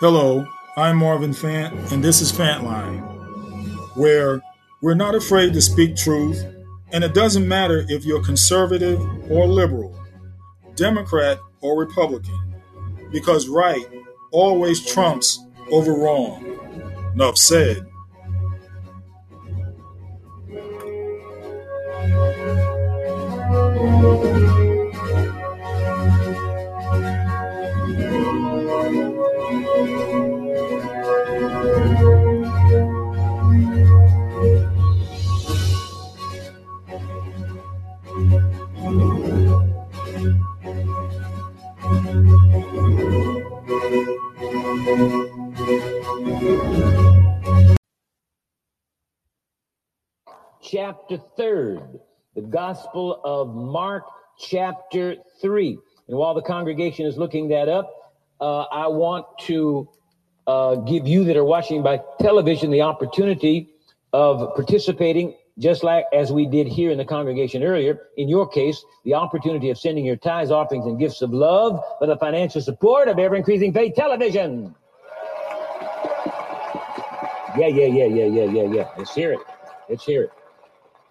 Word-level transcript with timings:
Hello, 0.00 0.46
I'm 0.76 0.96
Marvin 0.98 1.32
Fant, 1.32 1.90
and 1.90 2.04
this 2.04 2.20
is 2.20 2.30
Fantline, 2.30 3.00
where 3.96 4.40
we're 4.80 4.94
not 4.94 5.16
afraid 5.16 5.52
to 5.54 5.60
speak 5.60 5.96
truth, 5.96 6.40
and 6.92 7.02
it 7.02 7.14
doesn't 7.14 7.48
matter 7.48 7.84
if 7.88 8.04
you're 8.04 8.22
conservative 8.22 9.00
or 9.28 9.48
liberal, 9.48 9.98
Democrat 10.76 11.40
or 11.62 11.76
Republican, 11.76 12.54
because 13.10 13.48
right 13.48 13.84
always 14.30 14.86
trumps 14.86 15.44
over 15.72 15.92
wrong. 15.92 16.44
Enough 17.14 17.36
said. 17.36 17.84
Chapter 50.70 51.18
3rd, 51.38 52.00
the 52.34 52.42
Gospel 52.42 53.20
of 53.24 53.54
Mark, 53.54 54.04
chapter 54.38 55.16
3. 55.40 55.78
And 56.08 56.16
while 56.16 56.34
the 56.34 56.42
congregation 56.42 57.06
is 57.06 57.16
looking 57.16 57.48
that 57.48 57.68
up, 57.68 57.90
uh, 58.40 58.62
I 58.64 58.86
want 58.88 59.26
to 59.42 59.88
uh, 60.46 60.76
give 60.76 61.06
you 61.06 61.24
that 61.24 61.36
are 61.36 61.44
watching 61.44 61.82
by 61.82 62.00
television 62.20 62.70
the 62.70 62.82
opportunity 62.82 63.70
of 64.12 64.54
participating, 64.54 65.34
just 65.58 65.82
like 65.82 66.04
as 66.12 66.32
we 66.32 66.46
did 66.46 66.66
here 66.66 66.90
in 66.90 66.98
the 66.98 67.04
congregation 67.04 67.62
earlier. 67.62 68.08
In 68.16 68.28
your 68.28 68.46
case, 68.46 68.84
the 69.04 69.14
opportunity 69.14 69.70
of 69.70 69.78
sending 69.78 70.04
your 70.04 70.16
tithes, 70.16 70.50
offerings, 70.50 70.86
and 70.86 70.98
gifts 70.98 71.22
of 71.22 71.32
love 71.32 71.82
for 71.98 72.06
the 72.06 72.16
financial 72.16 72.60
support 72.60 73.08
of 73.08 73.18
Ever 73.18 73.36
Increasing 73.36 73.72
Faith 73.72 73.94
Television. 73.94 74.74
Yeah, 77.56 77.66
yeah, 77.66 77.86
yeah, 77.86 78.04
yeah, 78.04 78.26
yeah, 78.26 78.44
yeah, 78.44 78.72
yeah. 78.72 78.88
Let's 78.96 79.14
hear 79.14 79.32
it. 79.32 79.40
Let's 79.88 80.04
hear 80.04 80.24
it. 80.24 80.37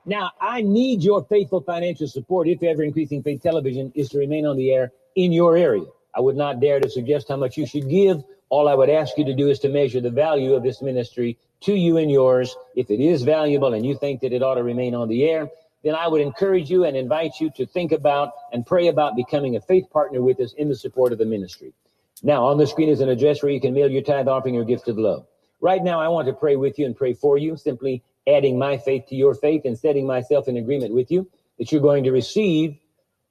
Now, 0.07 0.31
I 0.39 0.61
need 0.61 1.03
your 1.03 1.25
faithful 1.25 1.59
financial 1.59 2.07
support 2.07 2.47
if 2.47 2.63
ever 2.63 2.81
increasing 2.81 3.21
faith 3.21 3.43
television 3.43 3.91
is 3.93 4.07
to 4.09 4.17
remain 4.17 4.45
on 4.45 4.55
the 4.55 4.71
air 4.71 4.93
in 5.15 5.33
your 5.33 5.57
area. 5.57 5.83
I 6.15 6.21
would 6.21 6.37
not 6.37 6.61
dare 6.61 6.79
to 6.79 6.89
suggest 6.89 7.27
how 7.27 7.35
much 7.35 7.57
you 7.57 7.67
should 7.67 7.89
give. 7.89 8.23
All 8.47 8.69
I 8.69 8.73
would 8.73 8.89
ask 8.89 9.17
you 9.17 9.25
to 9.25 9.35
do 9.35 9.49
is 9.49 9.59
to 9.59 9.69
measure 9.69 9.99
the 9.99 10.09
value 10.09 10.53
of 10.53 10.63
this 10.63 10.81
ministry 10.81 11.37
to 11.61 11.73
you 11.73 11.97
and 11.97 12.09
yours. 12.09 12.55
If 12.73 12.89
it 12.89 13.01
is 13.01 13.23
valuable 13.23 13.73
and 13.73 13.85
you 13.85 13.97
think 13.97 14.21
that 14.21 14.31
it 14.31 14.41
ought 14.41 14.55
to 14.55 14.63
remain 14.63 14.95
on 14.95 15.09
the 15.09 15.25
air, 15.25 15.49
then 15.83 15.93
I 15.93 16.07
would 16.07 16.21
encourage 16.21 16.69
you 16.69 16.85
and 16.85 16.95
invite 16.95 17.41
you 17.41 17.49
to 17.57 17.65
think 17.65 17.91
about 17.91 18.31
and 18.53 18.65
pray 18.65 18.87
about 18.87 19.17
becoming 19.17 19.57
a 19.57 19.61
faith 19.61 19.89
partner 19.91 20.21
with 20.21 20.39
us 20.39 20.53
in 20.53 20.69
the 20.69 20.75
support 20.75 21.11
of 21.11 21.17
the 21.17 21.25
ministry. 21.25 21.73
Now, 22.23 22.45
on 22.45 22.57
the 22.57 22.65
screen 22.65 22.87
is 22.87 23.01
an 23.01 23.09
address 23.09 23.43
where 23.43 23.51
you 23.51 23.59
can 23.59 23.73
mail 23.73 23.91
your 23.91 24.03
tithe 24.03 24.29
offering 24.29 24.55
or 24.55 24.63
gift 24.63 24.87
of 24.87 24.97
love. 24.97 25.27
Right 25.59 25.83
now, 25.83 25.99
I 25.99 26.07
want 26.07 26.27
to 26.27 26.33
pray 26.33 26.55
with 26.55 26.79
you 26.79 26.85
and 26.85 26.95
pray 26.95 27.13
for 27.13 27.37
you. 27.37 27.57
Simply 27.57 28.03
adding 28.27 28.59
my 28.59 28.77
faith 28.77 29.05
to 29.07 29.15
your 29.15 29.33
faith 29.33 29.61
and 29.65 29.77
setting 29.77 30.05
myself 30.05 30.47
in 30.47 30.57
agreement 30.57 30.93
with 30.93 31.09
you 31.09 31.29
that 31.57 31.71
you're 31.71 31.81
going 31.81 32.03
to 32.03 32.11
receive 32.11 32.77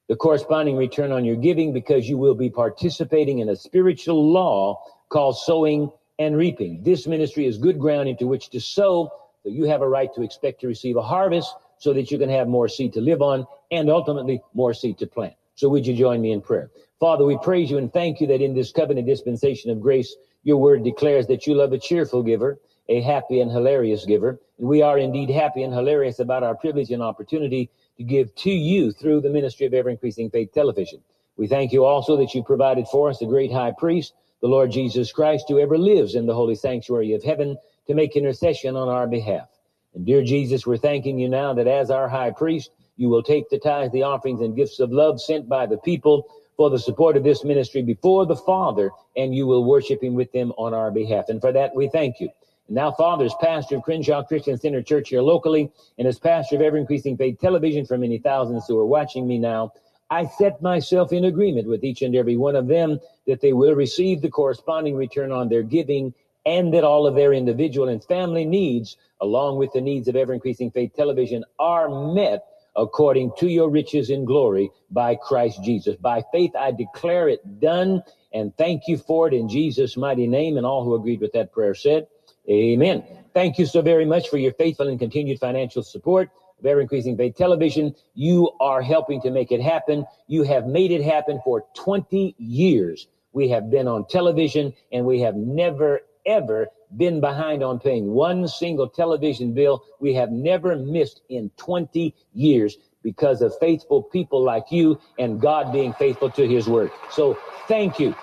the 0.08 0.16
corresponding 0.16 0.77
return 0.77 1.12
on 1.12 1.25
your 1.25 1.36
giving 1.36 1.72
because 1.72 2.08
you 2.08 2.16
will 2.16 2.34
be 2.34 2.48
participating 2.48 3.41
in 3.41 3.48
a 3.48 3.56
spiritual 3.56 4.33
law 4.33 4.80
called 5.08 5.36
sowing 5.36 5.91
and 6.19 6.36
reaping. 6.36 6.83
This 6.83 7.06
ministry 7.06 7.47
is 7.47 7.58
good 7.58 7.78
ground 7.78 8.08
into 8.08 8.27
which 8.27 8.50
to 8.50 8.61
sow, 8.61 9.11
so 9.42 9.50
you 9.50 9.64
have 9.64 9.83
a 9.83 9.88
right 9.88 10.12
to 10.14 10.22
expect 10.22 10.61
to 10.61 10.69
receive 10.69 10.97
a 10.97 11.03
harvest 11.03 11.55
so 11.78 11.92
that 11.92 12.10
you 12.10 12.19
can 12.19 12.28
have 12.28 12.49
more 12.49 12.69
seed 12.69 12.93
to 12.94 13.00
live 13.00 13.20
on 13.20 13.47
and 13.70 13.91
ultimately 13.91 14.41
more 14.54 14.72
seed 14.72 14.99
to 14.99 15.06
plant. 15.06 15.34
So 15.56 15.69
would 15.69 15.87
you 15.87 15.94
join 15.94 16.20
me 16.20 16.32
in 16.32 16.41
prayer? 16.41 16.70
Father, 17.00 17.25
we 17.25 17.37
praise 17.38 17.70
you 17.70 17.78
and 17.78 17.93
thank 17.93 18.20
you 18.20 18.26
that 18.28 18.41
in 18.41 18.54
this 18.54 18.72
covenant 18.72 19.06
dispensation 19.06 19.70
of 19.70 19.81
grace, 19.81 20.15
your 20.43 20.56
word 20.59 20.84
declares 20.84 21.26
that 21.26 21.47
you 21.47 21.54
love 21.54 21.72
a 21.72 21.78
cheerful 21.78 22.22
giver 22.22 22.59
a 22.88 23.00
happy 23.00 23.41
and 23.41 23.50
hilarious 23.50 24.04
giver. 24.04 24.41
And 24.58 24.69
we 24.69 24.82
are 24.82 24.98
indeed 24.98 25.30
happy 25.30 25.62
and 25.62 25.72
hilarious 25.72 26.19
about 26.19 26.42
our 26.42 26.54
privilege 26.54 26.91
and 26.91 27.02
opportunity 27.02 27.70
to 27.97 28.04
give 28.04 28.34
to 28.36 28.50
you 28.50 28.92
through 28.92 29.20
the 29.20 29.30
ministry 29.30 29.66
of 29.66 29.74
ever 29.74 29.91
increasing 29.91 30.30
faith 30.30 30.52
television. 30.52 31.00
We 31.36 31.46
thank 31.46 31.72
you 31.72 31.84
also 31.84 32.16
that 32.16 32.34
you 32.34 32.42
provided 32.42 32.86
for 32.88 33.10
us 33.10 33.19
the 33.19 33.26
great 33.26 33.52
high 33.52 33.72
priest, 33.76 34.14
the 34.41 34.48
Lord 34.48 34.70
Jesus 34.70 35.12
Christ, 35.12 35.46
who 35.48 35.58
ever 35.58 35.76
lives 35.76 36.14
in 36.14 36.26
the 36.26 36.34
holy 36.34 36.54
sanctuary 36.54 37.12
of 37.12 37.22
heaven 37.22 37.56
to 37.86 37.94
make 37.94 38.16
intercession 38.16 38.76
on 38.76 38.88
our 38.88 39.06
behalf. 39.06 39.48
And 39.94 40.04
dear 40.04 40.22
Jesus, 40.22 40.66
we're 40.66 40.76
thanking 40.76 41.19
you 41.19 41.28
now 41.28 41.54
that 41.54 41.66
as 41.66 41.91
our 41.91 42.08
high 42.08 42.30
priest, 42.30 42.70
you 42.96 43.08
will 43.08 43.22
take 43.22 43.48
the 43.50 43.58
tithes, 43.58 43.92
the 43.92 44.02
offerings, 44.02 44.41
and 44.41 44.56
gifts 44.56 44.80
of 44.80 44.92
love 44.92 45.20
sent 45.20 45.48
by 45.48 45.66
the 45.66 45.78
people 45.78 46.28
for 46.56 46.70
the 46.70 46.78
support 46.78 47.16
of 47.16 47.25
this 47.25 47.44
ministry 47.44 47.82
before 47.82 48.25
the 48.25 48.36
Father, 48.36 48.91
and 49.16 49.34
you 49.34 49.46
will 49.46 49.64
worship 49.64 50.02
him 50.02 50.14
with 50.14 50.32
them 50.32 50.52
on 50.56 50.72
our 50.72 50.91
behalf. 50.91 51.28
And 51.28 51.41
for 51.41 51.52
that, 51.52 51.75
we 51.75 51.88
thank 51.88 52.20
you. 52.20 52.30
Now, 52.69 52.91
Father, 52.91 53.25
as 53.25 53.34
pastor 53.41 53.77
of 53.77 53.82
Crenshaw 53.82 54.25
Christian 54.25 54.59
Center 54.59 54.82
Church 54.82 55.10
here 55.10 55.22
locally, 55.22 55.71
and 55.99 56.09
as 56.09 56.19
pastor 56.19 56.56
of 56.56 56.62
Ever 56.62 56.77
Increasing 56.77 57.16
Faith 57.16 57.38
Television 57.41 57.87
for 57.87 57.97
many 57.97 58.19
thousands 58.19 58.66
who 58.66 58.78
are 58.78 58.87
watching 58.87 59.27
me 59.27 59.38
now, 59.38 59.72
I 60.10 60.27
set 60.27 60.62
myself 60.62 61.12
in 61.12 61.25
agreement 61.25 61.69
with 61.69 61.84
each 61.84 62.03
and 62.03 62.15
every 62.16 62.37
one 62.37 62.56
of 62.56 62.66
them 62.66 62.99
that 63.26 63.41
they 63.41 63.53
will 63.53 63.75
receive 63.75 64.21
the 64.21 64.31
corresponding 64.31 64.97
return 64.97 65.31
on 65.31 65.49
their 65.49 65.62
giving 65.62 66.12
and 66.44 66.72
that 66.75 66.84
all 66.84 67.06
of 67.06 67.15
their 67.15 67.32
individual 67.32 67.88
and 67.88 68.03
family 68.05 68.44
needs, 68.44 68.97
along 69.21 69.59
with 69.59 69.72
the 69.72 69.81
needs 69.81 70.09
of 70.09 70.16
Ever 70.16 70.32
Increasing 70.32 70.71
Faith 70.71 70.93
Television, 70.94 71.44
are 71.59 72.15
met 72.15 72.44
according 72.76 73.32
to 73.38 73.49
your 73.49 73.71
riches 73.71 74.10
in 74.10 74.25
glory 74.25 74.71
by 74.91 75.15
Christ 75.15 75.62
Jesus. 75.62 75.97
By 75.97 76.22
faith, 76.32 76.55
I 76.56 76.72
declare 76.72 77.28
it 77.28 77.60
done 77.60 78.03
and 78.32 78.56
thank 78.56 78.82
you 78.87 78.99
for 78.99 79.28
it 79.28 79.34
in 79.34 79.49
Jesus' 79.49 79.97
mighty 79.97 80.26
name. 80.26 80.56
And 80.56 80.66
all 80.66 80.84
who 80.84 80.94
agreed 80.94 81.21
with 81.21 81.32
that 81.32 81.53
prayer 81.53 81.75
said, 81.75 82.06
Amen. 82.48 83.02
Thank 83.34 83.58
you 83.58 83.66
so 83.66 83.82
very 83.82 84.04
much 84.04 84.28
for 84.28 84.38
your 84.38 84.52
faithful 84.52 84.88
and 84.88 84.98
continued 84.98 85.40
financial 85.40 85.82
support 85.82 86.30
of 86.58 86.66
Ever 86.66 86.80
Increasing 86.80 87.16
Faith 87.16 87.34
Television. 87.36 87.94
You 88.14 88.50
are 88.60 88.82
helping 88.82 89.20
to 89.22 89.30
make 89.30 89.50
it 89.50 89.60
happen. 89.60 90.06
You 90.28 90.44
have 90.44 90.66
made 90.66 90.90
it 90.90 91.02
happen 91.02 91.40
for 91.44 91.64
20 91.74 92.34
years. 92.38 93.08
We 93.32 93.48
have 93.48 93.70
been 93.70 93.88
on 93.88 94.06
television 94.06 94.72
and 94.92 95.04
we 95.04 95.20
have 95.20 95.34
never, 95.34 96.00
ever 96.24 96.68
been 96.96 97.20
behind 97.20 97.62
on 97.62 97.80
paying 97.80 98.06
one 98.06 98.46
single 98.46 98.88
television 98.88 99.52
bill. 99.52 99.84
We 100.00 100.14
have 100.14 100.30
never 100.30 100.76
missed 100.76 101.22
in 101.28 101.50
20 101.56 102.14
years 102.32 102.78
because 103.02 103.42
of 103.42 103.54
faithful 103.58 104.04
people 104.04 104.42
like 104.42 104.70
you 104.70 104.98
and 105.18 105.40
God 105.40 105.72
being 105.72 105.92
faithful 105.94 106.30
to 106.30 106.46
his 106.46 106.68
word. 106.68 106.90
So 107.10 107.36
thank 107.66 107.98
you. 107.98 108.14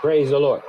Praise 0.00 0.30
the 0.30 0.38
Lord. 0.38 0.62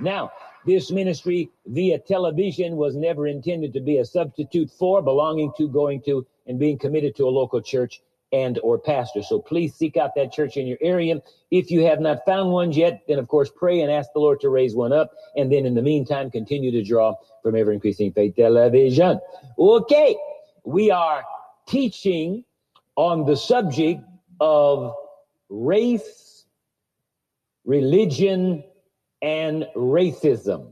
Now, 0.00 0.30
this 0.66 0.90
ministry 0.90 1.50
via 1.66 1.98
television 1.98 2.76
was 2.76 2.96
never 2.96 3.26
intended 3.26 3.72
to 3.72 3.80
be 3.80 3.98
a 3.98 4.04
substitute 4.04 4.70
for 4.70 5.00
belonging 5.00 5.52
to, 5.56 5.68
going 5.68 6.02
to, 6.02 6.26
and 6.46 6.58
being 6.58 6.78
committed 6.78 7.16
to 7.16 7.24
a 7.24 7.30
local 7.30 7.62
church 7.62 8.02
and 8.32 8.58
or 8.62 8.78
pastor. 8.78 9.22
So 9.22 9.38
please 9.38 9.74
seek 9.74 9.96
out 9.96 10.10
that 10.16 10.32
church 10.32 10.56
in 10.56 10.66
your 10.66 10.78
area. 10.80 11.22
If 11.50 11.70
you 11.70 11.84
have 11.86 12.00
not 12.00 12.24
found 12.26 12.50
one 12.50 12.72
yet, 12.72 13.02
then 13.06 13.18
of 13.18 13.28
course 13.28 13.50
pray 13.54 13.80
and 13.80 13.90
ask 13.90 14.12
the 14.12 14.18
Lord 14.18 14.40
to 14.40 14.48
raise 14.48 14.74
one 14.74 14.92
up. 14.92 15.12
And 15.36 15.50
then 15.50 15.64
in 15.64 15.74
the 15.74 15.82
meantime, 15.82 16.30
continue 16.30 16.72
to 16.72 16.82
draw 16.82 17.14
from 17.42 17.56
ever 17.56 17.72
increasing 17.72 18.12
faith 18.12 18.34
television. 18.34 19.20
Okay. 19.58 20.16
We 20.64 20.90
are 20.90 21.22
teaching 21.68 22.44
on 22.96 23.24
the 23.24 23.36
subject 23.36 24.02
of 24.40 24.92
race, 25.48 26.44
religion, 27.64 28.64
and 29.26 29.66
racism. 29.74 30.70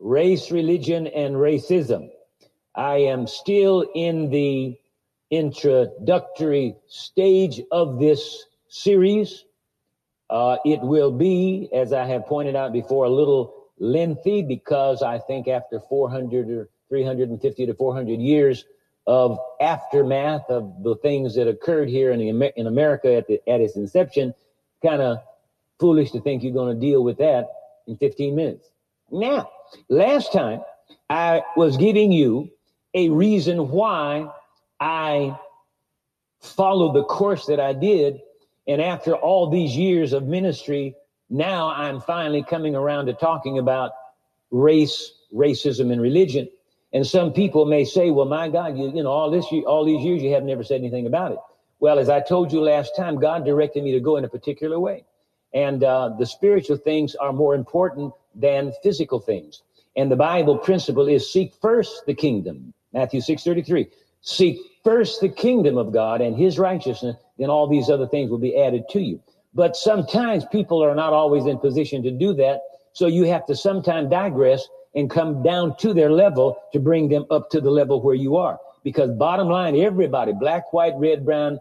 Race, 0.00 0.50
religion, 0.50 1.06
and 1.06 1.36
racism. 1.36 2.10
I 2.74 2.96
am 2.96 3.28
still 3.28 3.86
in 3.94 4.28
the 4.28 4.76
introductory 5.30 6.74
stage 6.88 7.62
of 7.70 8.00
this 8.00 8.44
series. 8.68 9.44
Uh, 10.28 10.56
it 10.64 10.80
will 10.80 11.12
be, 11.12 11.68
as 11.72 11.92
I 11.92 12.04
have 12.06 12.26
pointed 12.26 12.56
out 12.56 12.72
before, 12.72 13.04
a 13.04 13.08
little 13.08 13.54
lengthy 13.78 14.42
because 14.42 15.00
I 15.04 15.20
think 15.20 15.46
after 15.46 15.78
400 15.78 16.50
or 16.50 16.68
350 16.88 17.66
to 17.66 17.74
400 17.74 18.20
years 18.20 18.64
of 19.06 19.38
aftermath 19.60 20.50
of 20.50 20.82
the 20.82 20.96
things 20.96 21.36
that 21.36 21.46
occurred 21.46 21.88
here 21.88 22.10
in, 22.10 22.18
the, 22.18 22.58
in 22.58 22.66
America 22.66 23.14
at, 23.14 23.28
the, 23.28 23.40
at 23.48 23.60
its 23.60 23.76
inception, 23.76 24.34
kind 24.84 25.00
of 25.00 25.18
foolish 25.78 26.10
to 26.10 26.20
think 26.20 26.42
you're 26.42 26.52
going 26.52 26.74
to 26.74 26.80
deal 26.80 27.04
with 27.04 27.18
that 27.18 27.46
in 27.86 27.96
15 27.96 28.34
minutes. 28.34 28.68
Now, 29.10 29.50
last 29.88 30.32
time 30.32 30.60
I 31.10 31.42
was 31.56 31.76
giving 31.76 32.12
you 32.12 32.50
a 32.94 33.08
reason 33.10 33.70
why 33.70 34.28
I 34.80 35.38
followed 36.40 36.94
the 36.94 37.04
course 37.04 37.46
that 37.46 37.60
I 37.60 37.72
did. 37.72 38.20
And 38.66 38.80
after 38.80 39.14
all 39.14 39.50
these 39.50 39.76
years 39.76 40.12
of 40.12 40.24
ministry, 40.24 40.94
now 41.30 41.68
I'm 41.68 42.00
finally 42.00 42.42
coming 42.42 42.74
around 42.74 43.06
to 43.06 43.14
talking 43.14 43.58
about 43.58 43.92
race, 44.50 45.12
racism, 45.34 45.92
and 45.92 46.00
religion. 46.00 46.48
And 46.92 47.06
some 47.06 47.32
people 47.32 47.64
may 47.64 47.84
say, 47.84 48.10
well, 48.10 48.26
my 48.26 48.48
God, 48.48 48.76
you, 48.76 48.92
you 48.94 49.02
know, 49.02 49.10
all 49.10 49.30
this, 49.30 49.46
all 49.66 49.84
these 49.84 50.04
years, 50.04 50.22
you 50.22 50.32
have 50.34 50.44
never 50.44 50.62
said 50.62 50.80
anything 50.80 51.06
about 51.06 51.32
it. 51.32 51.38
Well, 51.80 51.98
as 51.98 52.08
I 52.08 52.20
told 52.20 52.52
you 52.52 52.60
last 52.60 52.94
time, 52.94 53.18
God 53.18 53.44
directed 53.44 53.82
me 53.82 53.92
to 53.92 54.00
go 54.00 54.16
in 54.16 54.24
a 54.24 54.28
particular 54.28 54.78
way. 54.78 55.04
And 55.54 55.84
uh, 55.84 56.10
the 56.18 56.26
spiritual 56.26 56.76
things 56.76 57.14
are 57.16 57.32
more 57.32 57.54
important 57.54 58.14
than 58.34 58.72
physical 58.82 59.20
things. 59.20 59.62
And 59.96 60.10
the 60.10 60.16
Bible 60.16 60.56
principle 60.56 61.08
is 61.08 61.30
seek 61.30 61.52
first 61.60 62.06
the 62.06 62.14
kingdom. 62.14 62.72
Matthew 62.92 63.20
6 63.20 63.42
33. 63.42 63.88
Seek 64.22 64.58
first 64.84 65.20
the 65.20 65.28
kingdom 65.28 65.76
of 65.76 65.92
God 65.92 66.20
and 66.20 66.36
his 66.36 66.58
righteousness, 66.58 67.16
then 67.38 67.50
all 67.50 67.66
these 67.66 67.90
other 67.90 68.06
things 68.06 68.30
will 68.30 68.38
be 68.38 68.56
added 68.56 68.84
to 68.90 69.00
you. 69.00 69.20
But 69.54 69.76
sometimes 69.76 70.44
people 70.46 70.82
are 70.82 70.94
not 70.94 71.12
always 71.12 71.46
in 71.46 71.58
position 71.58 72.02
to 72.04 72.10
do 72.10 72.32
that. 72.34 72.60
So 72.92 73.06
you 73.06 73.24
have 73.24 73.46
to 73.46 73.56
sometimes 73.56 74.10
digress 74.10 74.66
and 74.94 75.10
come 75.10 75.42
down 75.42 75.76
to 75.78 75.92
their 75.92 76.10
level 76.10 76.56
to 76.72 76.78
bring 76.78 77.08
them 77.08 77.26
up 77.30 77.50
to 77.50 77.60
the 77.60 77.70
level 77.70 78.02
where 78.02 78.14
you 78.14 78.36
are. 78.36 78.58
Because 78.84 79.10
bottom 79.10 79.48
line, 79.48 79.76
everybody, 79.76 80.32
black, 80.32 80.72
white, 80.72 80.94
red, 80.96 81.24
brown, 81.24 81.58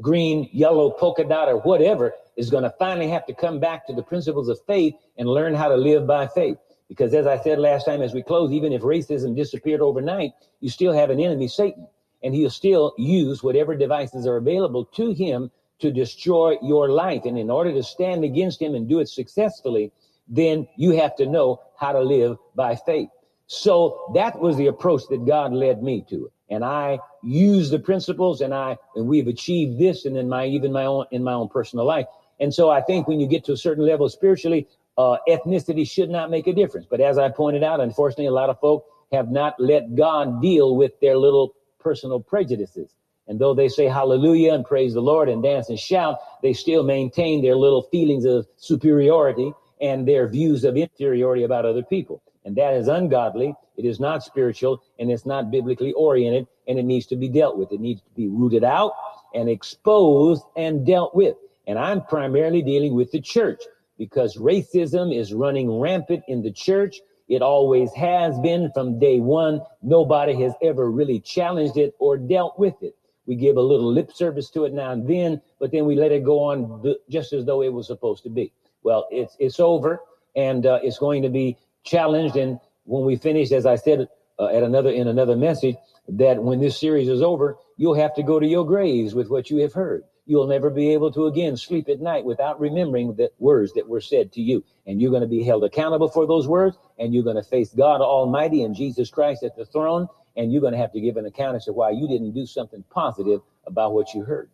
green, 0.00 0.48
yellow, 0.52 0.90
polka 0.90 1.24
dot, 1.24 1.48
or 1.48 1.58
whatever, 1.60 2.12
is 2.36 2.50
going 2.50 2.64
to 2.64 2.74
finally 2.78 3.08
have 3.08 3.26
to 3.26 3.34
come 3.34 3.58
back 3.60 3.86
to 3.86 3.92
the 3.92 4.02
principles 4.02 4.48
of 4.48 4.58
faith 4.66 4.94
and 5.16 5.28
learn 5.28 5.54
how 5.54 5.68
to 5.68 5.76
live 5.76 6.06
by 6.06 6.26
faith. 6.26 6.58
Because 6.88 7.14
as 7.14 7.26
I 7.26 7.38
said 7.38 7.58
last 7.58 7.84
time 7.84 8.02
as 8.02 8.14
we 8.14 8.22
close, 8.22 8.52
even 8.52 8.72
if 8.72 8.82
racism 8.82 9.34
disappeared 9.34 9.80
overnight, 9.80 10.32
you 10.60 10.68
still 10.68 10.92
have 10.92 11.10
an 11.10 11.20
enemy, 11.20 11.48
Satan, 11.48 11.88
and 12.22 12.34
he'll 12.34 12.50
still 12.50 12.94
use 12.96 13.42
whatever 13.42 13.74
devices 13.74 14.26
are 14.26 14.36
available 14.36 14.84
to 14.84 15.12
him 15.12 15.50
to 15.80 15.90
destroy 15.90 16.56
your 16.62 16.88
life. 16.90 17.24
And 17.24 17.38
in 17.38 17.50
order 17.50 17.72
to 17.72 17.82
stand 17.82 18.24
against 18.24 18.62
him 18.62 18.74
and 18.74 18.88
do 18.88 19.00
it 19.00 19.08
successfully, 19.08 19.92
then 20.28 20.66
you 20.76 20.92
have 20.92 21.16
to 21.16 21.26
know 21.26 21.60
how 21.78 21.92
to 21.92 22.00
live 22.00 22.36
by 22.54 22.76
faith. 22.76 23.08
So 23.46 24.10
that 24.14 24.38
was 24.40 24.56
the 24.56 24.66
approach 24.66 25.02
that 25.10 25.26
God 25.26 25.52
led 25.52 25.82
me 25.82 26.04
to. 26.10 26.30
And 26.48 26.64
I 26.64 26.98
use 27.22 27.70
the 27.70 27.78
principles 27.78 28.40
and 28.40 28.54
I, 28.54 28.76
and 28.94 29.06
we've 29.06 29.28
achieved 29.28 29.78
this 29.78 30.04
and 30.04 30.16
in 30.16 30.28
my, 30.28 30.46
even 30.46 30.72
my 30.72 30.86
own, 30.86 31.06
in 31.10 31.22
my 31.22 31.32
own 31.32 31.48
personal 31.48 31.84
life. 31.84 32.06
And 32.40 32.52
so 32.52 32.70
I 32.70 32.80
think 32.82 33.08
when 33.08 33.20
you 33.20 33.26
get 33.26 33.44
to 33.46 33.52
a 33.52 33.56
certain 33.56 33.84
level 33.84 34.08
spiritually, 34.08 34.66
uh, 34.98 35.16
ethnicity 35.28 35.88
should 35.88 36.10
not 36.10 36.30
make 36.30 36.46
a 36.46 36.52
difference. 36.52 36.86
But 36.88 37.00
as 37.00 37.18
I 37.18 37.28
pointed 37.28 37.62
out, 37.62 37.80
unfortunately, 37.80 38.26
a 38.26 38.32
lot 38.32 38.50
of 38.50 38.58
folk 38.60 38.86
have 39.12 39.30
not 39.30 39.54
let 39.58 39.94
God 39.94 40.40
deal 40.40 40.76
with 40.76 40.98
their 41.00 41.16
little 41.16 41.54
personal 41.78 42.20
prejudices. 42.20 42.94
And 43.28 43.38
though 43.38 43.54
they 43.54 43.68
say 43.68 43.86
hallelujah 43.86 44.54
and 44.54 44.64
praise 44.64 44.94
the 44.94 45.00
Lord 45.00 45.28
and 45.28 45.42
dance 45.42 45.68
and 45.68 45.78
shout, 45.78 46.18
they 46.42 46.52
still 46.52 46.82
maintain 46.82 47.42
their 47.42 47.56
little 47.56 47.82
feelings 47.82 48.24
of 48.24 48.46
superiority 48.56 49.52
and 49.80 50.06
their 50.06 50.28
views 50.28 50.64
of 50.64 50.76
inferiority 50.76 51.42
about 51.42 51.64
other 51.64 51.82
people. 51.82 52.22
And 52.44 52.56
that 52.56 52.74
is 52.74 52.88
ungodly. 52.88 53.54
It 53.76 53.84
is 53.84 53.98
not 53.98 54.22
spiritual 54.22 54.82
and 54.98 55.10
it's 55.10 55.26
not 55.26 55.50
biblically 55.50 55.92
oriented 55.92 56.46
and 56.68 56.78
it 56.78 56.84
needs 56.84 57.06
to 57.06 57.16
be 57.16 57.28
dealt 57.28 57.58
with. 57.58 57.72
It 57.72 57.80
needs 57.80 58.00
to 58.02 58.10
be 58.14 58.28
rooted 58.28 58.64
out 58.64 58.92
and 59.34 59.48
exposed 59.48 60.42
and 60.56 60.86
dealt 60.86 61.14
with. 61.14 61.36
And 61.66 61.78
I'm 61.78 62.02
primarily 62.02 62.62
dealing 62.62 62.94
with 62.94 63.10
the 63.10 63.20
church 63.20 63.62
because 63.98 64.36
racism 64.36 65.14
is 65.14 65.32
running 65.32 65.80
rampant 65.80 66.24
in 66.28 66.42
the 66.42 66.52
church. 66.52 67.00
It 67.28 67.42
always 67.42 67.92
has 67.94 68.38
been 68.38 68.70
from 68.72 68.98
day 68.98 69.18
one. 69.18 69.60
Nobody 69.82 70.40
has 70.42 70.52
ever 70.62 70.90
really 70.90 71.20
challenged 71.20 71.76
it 71.76 71.94
or 71.98 72.16
dealt 72.16 72.58
with 72.58 72.74
it. 72.82 72.94
We 73.26 73.34
give 73.34 73.56
a 73.56 73.62
little 73.62 73.92
lip 73.92 74.12
service 74.12 74.50
to 74.50 74.64
it 74.64 74.72
now 74.72 74.92
and 74.92 75.08
then, 75.08 75.42
but 75.58 75.72
then 75.72 75.84
we 75.86 75.96
let 75.96 76.12
it 76.12 76.24
go 76.24 76.44
on 76.44 76.94
just 77.10 77.32
as 77.32 77.44
though 77.44 77.62
it 77.62 77.72
was 77.72 77.88
supposed 77.88 78.22
to 78.22 78.30
be. 78.30 78.52
Well, 78.84 79.08
it's 79.10 79.36
it's 79.40 79.58
over, 79.58 80.00
and 80.36 80.64
uh, 80.64 80.78
it's 80.80 80.98
going 80.98 81.22
to 81.22 81.28
be 81.28 81.56
challenged. 81.82 82.36
And 82.36 82.60
when 82.84 83.04
we 83.04 83.16
finish, 83.16 83.50
as 83.50 83.66
I 83.66 83.74
said 83.74 84.06
uh, 84.38 84.46
at 84.46 84.62
another 84.62 84.90
in 84.90 85.08
another 85.08 85.34
message, 85.34 85.74
that 86.08 86.40
when 86.40 86.60
this 86.60 86.78
series 86.78 87.08
is 87.08 87.20
over, 87.20 87.56
you'll 87.76 87.94
have 87.94 88.14
to 88.14 88.22
go 88.22 88.38
to 88.38 88.46
your 88.46 88.64
graves 88.64 89.12
with 89.12 89.28
what 89.28 89.50
you 89.50 89.56
have 89.58 89.72
heard. 89.72 90.04
You'll 90.26 90.48
never 90.48 90.70
be 90.70 90.92
able 90.92 91.12
to 91.12 91.26
again 91.26 91.56
sleep 91.56 91.88
at 91.88 92.00
night 92.00 92.24
without 92.24 92.60
remembering 92.60 93.14
the 93.14 93.30
words 93.38 93.72
that 93.74 93.88
were 93.88 94.00
said 94.00 94.32
to 94.32 94.42
you. 94.42 94.64
And 94.86 95.00
you're 95.00 95.10
going 95.10 95.22
to 95.22 95.28
be 95.28 95.44
held 95.44 95.62
accountable 95.62 96.08
for 96.08 96.26
those 96.26 96.48
words, 96.48 96.76
and 96.98 97.14
you're 97.14 97.22
going 97.22 97.36
to 97.36 97.44
face 97.44 97.72
God 97.72 98.00
Almighty 98.00 98.62
and 98.64 98.74
Jesus 98.74 99.08
Christ 99.08 99.44
at 99.44 99.56
the 99.56 99.64
throne, 99.64 100.08
and 100.36 100.52
you're 100.52 100.60
going 100.60 100.72
to 100.72 100.78
have 100.78 100.92
to 100.92 101.00
give 101.00 101.16
an 101.16 101.26
account 101.26 101.56
as 101.56 101.64
to 101.66 101.72
why 101.72 101.90
you 101.90 102.08
didn't 102.08 102.32
do 102.32 102.44
something 102.44 102.82
positive 102.90 103.40
about 103.66 103.94
what 103.94 104.14
you 104.14 104.24
heard. 104.24 104.50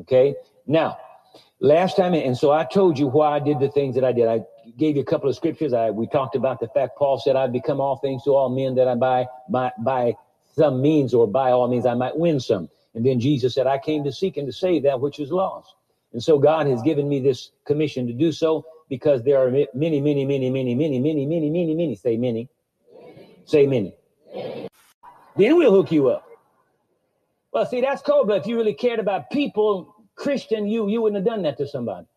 Okay? 0.00 0.34
Now, 0.66 0.98
last 1.60 1.96
time, 1.96 2.14
and 2.14 2.36
so 2.36 2.50
I 2.50 2.64
told 2.64 2.98
you 2.98 3.06
why 3.06 3.36
I 3.36 3.40
did 3.40 3.60
the 3.60 3.70
things 3.70 3.94
that 3.96 4.04
I 4.04 4.12
did. 4.12 4.28
I 4.28 4.40
gave 4.76 4.96
you 4.96 5.02
a 5.02 5.04
couple 5.04 5.28
of 5.28 5.36
scriptures. 5.36 5.72
I 5.72 5.90
we 5.90 6.06
talked 6.06 6.36
about 6.36 6.60
the 6.60 6.68
fact 6.68 6.96
Paul 6.96 7.18
said, 7.18 7.36
"I've 7.36 7.52
become 7.52 7.80
all 7.80 7.96
things 7.96 8.24
to 8.24 8.34
all 8.34 8.48
men 8.48 8.74
that 8.76 8.88
I 8.88 8.94
by 8.94 9.26
by 9.48 9.72
by 9.78 10.16
some 10.54 10.80
means 10.80 11.14
or 11.14 11.26
by 11.26 11.50
all 11.50 11.68
means 11.68 11.86
I 11.86 11.94
might 11.94 12.16
win 12.16 12.40
some." 12.40 12.68
And 12.98 13.06
then 13.06 13.20
Jesus 13.20 13.54
said, 13.54 13.68
I 13.68 13.78
came 13.78 14.02
to 14.02 14.10
seek 14.10 14.38
and 14.38 14.46
to 14.48 14.52
save 14.52 14.82
that 14.82 15.00
which 15.00 15.20
is 15.20 15.30
lost. 15.30 15.76
And 16.12 16.20
so 16.20 16.36
God 16.36 16.66
has 16.66 16.82
given 16.82 17.08
me 17.08 17.20
this 17.20 17.52
commission 17.64 18.08
to 18.08 18.12
do 18.12 18.32
so 18.32 18.66
because 18.88 19.22
there 19.22 19.38
are 19.38 19.52
many, 19.52 19.68
many, 19.72 20.00
many, 20.00 20.24
many, 20.24 20.50
many, 20.50 20.74
many, 20.74 20.98
many, 20.98 21.24
many, 21.24 21.48
many, 21.48 21.74
many, 21.76 21.94
say 21.94 22.16
many, 22.16 22.48
say 23.44 23.68
many. 23.68 23.94
Then 25.36 25.56
we'll 25.56 25.70
hook 25.70 25.92
you 25.92 26.08
up. 26.08 26.28
Well, 27.52 27.66
see, 27.66 27.82
that's 27.82 28.02
cool, 28.02 28.24
but 28.24 28.38
if 28.38 28.48
you 28.48 28.56
really 28.56 28.74
cared 28.74 28.98
about 28.98 29.30
people, 29.30 29.94
Christian, 30.16 30.66
you 30.66 30.88
you 30.88 31.00
wouldn't 31.00 31.24
have 31.24 31.32
done 31.32 31.42
that 31.42 31.56
to 31.58 31.68
somebody. 31.68 32.08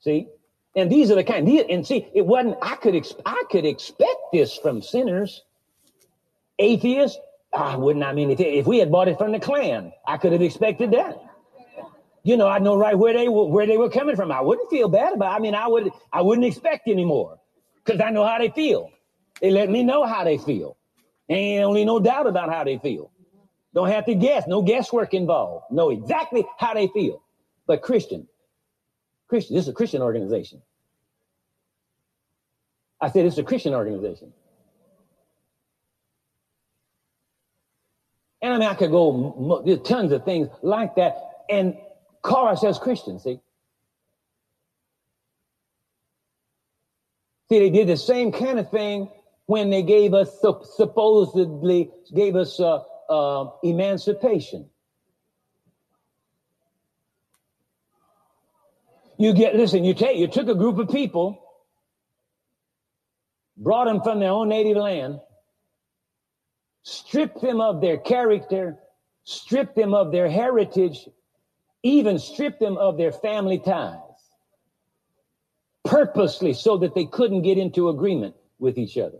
See? 0.00 0.26
And 0.74 0.90
these 0.90 1.12
are 1.12 1.14
the 1.14 1.22
kind, 1.22 1.48
and 1.48 1.86
see, 1.86 2.08
it 2.12 2.26
wasn't, 2.26 2.56
I 2.62 2.74
could, 2.74 3.00
I 3.24 3.44
could 3.48 3.64
expect 3.64 4.32
this 4.32 4.56
from 4.56 4.82
sinners, 4.82 5.44
atheists, 6.58 7.20
Ah, 7.58 7.72
I 7.72 7.76
wouldn't. 7.76 8.04
I 8.04 8.12
mean, 8.12 8.30
if, 8.38 8.66
we 8.66 8.78
had 8.78 8.92
bought 8.92 9.08
it 9.08 9.16
from 9.16 9.32
the 9.32 9.40
Klan, 9.40 9.90
I 10.06 10.18
could 10.18 10.32
have 10.32 10.42
expected 10.42 10.90
that. 10.90 11.18
You 12.22 12.36
know, 12.36 12.46
I 12.46 12.58
know 12.58 12.76
right 12.76 12.98
where 12.98 13.14
they 13.14 13.28
were, 13.28 13.46
where 13.46 13.66
they 13.66 13.78
were 13.78 13.88
coming 13.88 14.14
from. 14.14 14.30
I 14.30 14.42
wouldn't 14.42 14.68
feel 14.68 14.88
bad 14.88 15.14
about. 15.14 15.34
I 15.34 15.38
mean, 15.38 15.54
I 15.54 15.66
would. 15.66 15.90
I 16.12 16.20
wouldn't 16.20 16.46
expect 16.46 16.86
anymore 16.86 17.38
because 17.82 18.00
I 18.00 18.10
know 18.10 18.26
how 18.26 18.38
they 18.38 18.50
feel. 18.50 18.90
They 19.40 19.50
let 19.50 19.70
me 19.70 19.82
know 19.84 20.04
how 20.04 20.24
they 20.24 20.36
feel. 20.36 20.76
Ain't 21.30 21.64
only 21.64 21.84
no 21.84 21.98
doubt 21.98 22.26
about 22.26 22.52
how 22.52 22.64
they 22.64 22.78
feel. 22.78 23.10
Don't 23.74 23.88
have 23.88 24.04
to 24.06 24.14
guess. 24.14 24.46
No 24.46 24.60
guesswork 24.60 25.14
involved. 25.14 25.66
Know 25.70 25.90
exactly 25.90 26.44
how 26.58 26.74
they 26.74 26.88
feel. 26.88 27.22
But 27.66 27.80
Christian, 27.80 28.28
Christian, 29.28 29.56
this 29.56 29.64
is 29.64 29.68
a 29.68 29.72
Christian 29.72 30.02
organization. 30.02 30.62
I 33.00 33.10
said 33.10 33.24
it's 33.24 33.38
a 33.38 33.42
Christian 33.42 33.72
organization. 33.72 34.32
And 38.42 38.52
I 38.52 38.58
mean, 38.58 38.68
I 38.68 38.74
could 38.74 38.90
go, 38.90 39.62
there's 39.64 39.80
tons 39.82 40.12
of 40.12 40.24
things 40.24 40.48
like 40.62 40.96
that 40.96 41.16
and 41.48 41.76
call 42.22 42.46
ourselves 42.46 42.78
Christians, 42.78 43.22
see? 43.22 43.40
See, 47.48 47.58
they 47.60 47.70
did 47.70 47.86
the 47.86 47.96
same 47.96 48.32
kind 48.32 48.58
of 48.58 48.70
thing 48.70 49.08
when 49.46 49.70
they 49.70 49.82
gave 49.82 50.12
us, 50.12 50.40
supposedly, 50.76 51.90
gave 52.14 52.34
us 52.34 52.58
uh, 52.58 52.80
uh, 53.08 53.50
emancipation. 53.62 54.68
You 59.18 59.32
get, 59.32 59.54
listen, 59.54 59.84
you 59.84 59.94
take, 59.94 60.18
you 60.18 60.26
took 60.26 60.48
a 60.48 60.54
group 60.54 60.78
of 60.78 60.90
people, 60.90 61.40
brought 63.56 63.86
them 63.86 64.02
from 64.02 64.20
their 64.20 64.30
own 64.30 64.48
native 64.48 64.76
land, 64.76 65.20
strip 66.86 67.40
them 67.40 67.60
of 67.60 67.80
their 67.80 67.98
character, 67.98 68.78
strip 69.24 69.74
them 69.74 69.92
of 69.92 70.12
their 70.12 70.30
heritage, 70.30 71.08
even 71.82 72.16
strip 72.16 72.60
them 72.60 72.78
of 72.78 72.96
their 72.96 73.10
family 73.10 73.58
ties, 73.58 73.98
purposely 75.84 76.52
so 76.52 76.78
that 76.78 76.94
they 76.94 77.04
couldn't 77.04 77.42
get 77.42 77.58
into 77.58 77.88
agreement 77.88 78.36
with 78.60 78.78
each 78.78 78.96
other. 78.96 79.18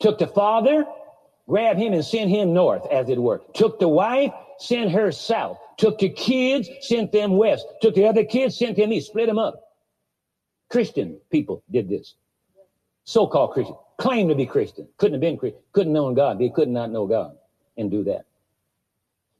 Took 0.00 0.18
the 0.18 0.26
father, 0.26 0.84
grabbed 1.48 1.78
him 1.78 1.92
and 1.92 2.04
sent 2.04 2.30
him 2.30 2.52
north, 2.52 2.84
as 2.90 3.08
it 3.08 3.18
were. 3.18 3.40
Took 3.54 3.78
the 3.78 3.88
wife, 3.88 4.32
sent 4.58 4.90
her 4.90 5.12
south. 5.12 5.56
Took 5.78 6.00
the 6.00 6.08
kids, 6.08 6.68
sent 6.80 7.12
them 7.12 7.36
west. 7.36 7.64
Took 7.80 7.94
the 7.94 8.06
other 8.06 8.24
kids, 8.24 8.58
sent 8.58 8.76
them 8.76 8.92
east. 8.92 9.08
Split 9.08 9.28
them 9.28 9.38
up. 9.38 9.60
Christian 10.68 11.20
people 11.30 11.62
did 11.70 11.88
this. 11.88 12.16
So-called 13.04 13.52
Christian 13.52 13.76
claim 14.00 14.28
to 14.28 14.34
be 14.34 14.46
Christian, 14.46 14.88
couldn't 14.96 15.14
have 15.14 15.20
been 15.20 15.36
Christian, 15.36 15.60
couldn't 15.72 15.92
know 15.92 16.12
God. 16.14 16.38
They 16.38 16.48
could 16.48 16.68
not 16.68 16.90
know 16.90 17.06
God 17.06 17.36
and 17.76 17.90
do 17.90 18.02
that. 18.04 18.24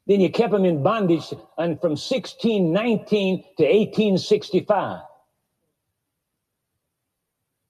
Then 0.07 0.21
you 0.21 0.31
kept 0.31 0.53
them 0.53 0.65
in 0.65 0.83
bondage 0.83 1.33
and 1.57 1.81
from 1.81 1.93
1619 1.93 3.45
to 3.59 3.63
1865. 3.65 5.01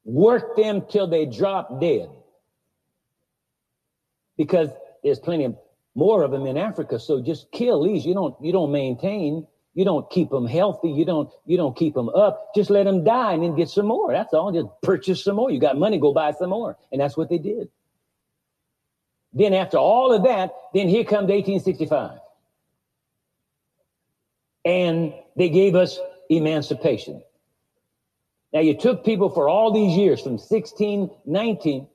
Worked 0.04 0.56
them 0.56 0.82
till 0.90 1.06
they 1.06 1.26
dropped 1.26 1.80
dead. 1.80 2.08
Because 4.36 4.70
there's 5.04 5.18
plenty 5.18 5.54
more 5.94 6.22
of 6.22 6.30
them 6.30 6.46
in 6.46 6.56
Africa. 6.56 6.98
So 6.98 7.20
just 7.20 7.52
kill 7.52 7.84
these. 7.84 8.04
You 8.06 8.14
don't 8.14 8.34
you 8.40 8.52
don't 8.52 8.72
maintain 8.72 9.46
You 9.74 9.84
don't 9.84 10.10
keep 10.10 10.30
them 10.30 10.46
healthy. 10.46 10.90
You 10.90 11.04
don't 11.04 11.30
you 11.46 11.56
don't 11.56 11.76
keep 11.76 11.94
them 11.94 12.08
up. 12.08 12.54
Just 12.54 12.70
let 12.70 12.84
them 12.84 13.04
die 13.04 13.32
and 13.34 13.42
then 13.42 13.54
get 13.54 13.68
some 13.68 13.86
more. 13.86 14.12
That's 14.12 14.34
all. 14.34 14.52
Just 14.52 14.66
purchase 14.82 15.22
some 15.24 15.36
more. 15.36 15.50
You 15.50 15.60
got 15.60 15.78
money, 15.78 15.98
go 15.98 16.12
buy 16.12 16.32
some 16.32 16.50
more. 16.50 16.76
And 16.90 17.00
that's 17.00 17.16
what 17.16 17.28
they 17.28 17.38
did. 17.38 17.68
Then 19.32 19.54
after 19.54 19.78
all 19.78 20.12
of 20.12 20.24
that, 20.24 20.50
then 20.74 20.88
here 20.88 21.04
comes 21.04 21.30
1865. 21.30 22.18
And 24.64 25.14
they 25.36 25.48
gave 25.48 25.74
us 25.76 25.98
emancipation. 26.28 27.22
Now 28.52 28.60
you 28.60 28.76
took 28.76 29.04
people 29.04 29.30
for 29.30 29.48
all 29.48 29.72
these 29.72 29.96
years 29.96 30.20
from 30.20 30.32
1619 30.32 31.86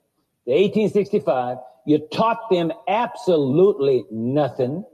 to 0.46 0.52
1865, 0.52 1.58
you 1.86 2.00
taught 2.12 2.50
them 2.50 2.72
absolutely 2.88 4.06
nothing. 4.12 4.86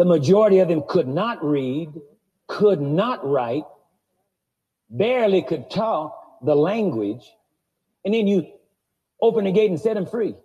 The 0.00 0.06
majority 0.06 0.60
of 0.60 0.68
them 0.68 0.82
could 0.88 1.06
not 1.06 1.44
read, 1.44 1.90
could 2.46 2.80
not 2.80 3.22
write, 3.22 3.64
barely 4.88 5.42
could 5.42 5.68
talk 5.68 6.40
the 6.42 6.56
language, 6.56 7.30
and 8.02 8.14
then 8.14 8.26
you 8.26 8.46
open 9.20 9.44
the 9.44 9.52
gate 9.52 9.68
and 9.68 9.78
set 9.78 9.96
them 9.96 10.06
free. 10.06 10.36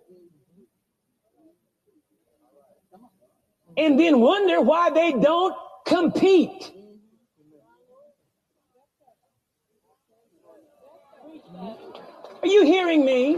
And 3.78 3.98
then 3.98 4.20
wonder 4.20 4.60
why 4.60 4.90
they 4.90 5.12
don't 5.12 5.54
compete. 5.86 6.70
Are 12.46 12.48
you 12.48 12.64
hearing 12.64 13.04
me? 13.04 13.34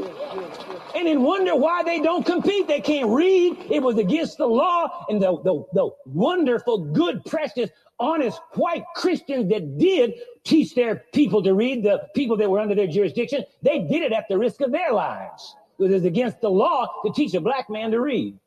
And 0.94 1.06
then 1.06 1.22
wonder 1.22 1.56
why 1.56 1.82
they 1.82 1.98
don't 1.98 2.26
compete. 2.26 2.68
They 2.68 2.82
can't 2.82 3.08
read. 3.08 3.56
It 3.70 3.82
was 3.82 3.96
against 3.96 4.36
the 4.36 4.46
law. 4.46 5.06
And 5.08 5.22
the, 5.22 5.40
the, 5.44 5.64
the 5.72 5.88
wonderful, 6.04 6.92
good, 6.92 7.24
precious, 7.24 7.70
honest 7.98 8.38
white 8.52 8.84
Christians 8.94 9.48
that 9.48 9.78
did 9.78 10.12
teach 10.44 10.74
their 10.74 11.04
people 11.14 11.42
to 11.44 11.54
read, 11.54 11.84
the 11.84 12.06
people 12.14 12.36
that 12.36 12.50
were 12.50 12.60
under 12.60 12.74
their 12.74 12.86
jurisdiction, 12.86 13.46
they 13.62 13.78
did 13.78 14.02
it 14.02 14.12
at 14.12 14.26
the 14.28 14.36
risk 14.36 14.60
of 14.60 14.72
their 14.72 14.92
lives. 14.92 15.56
It 15.78 15.84
was 15.84 16.04
against 16.04 16.42
the 16.42 16.50
law 16.50 16.86
to 17.02 17.10
teach 17.10 17.32
a 17.32 17.40
black 17.40 17.70
man 17.70 17.92
to 17.92 18.00
read. 18.02 18.38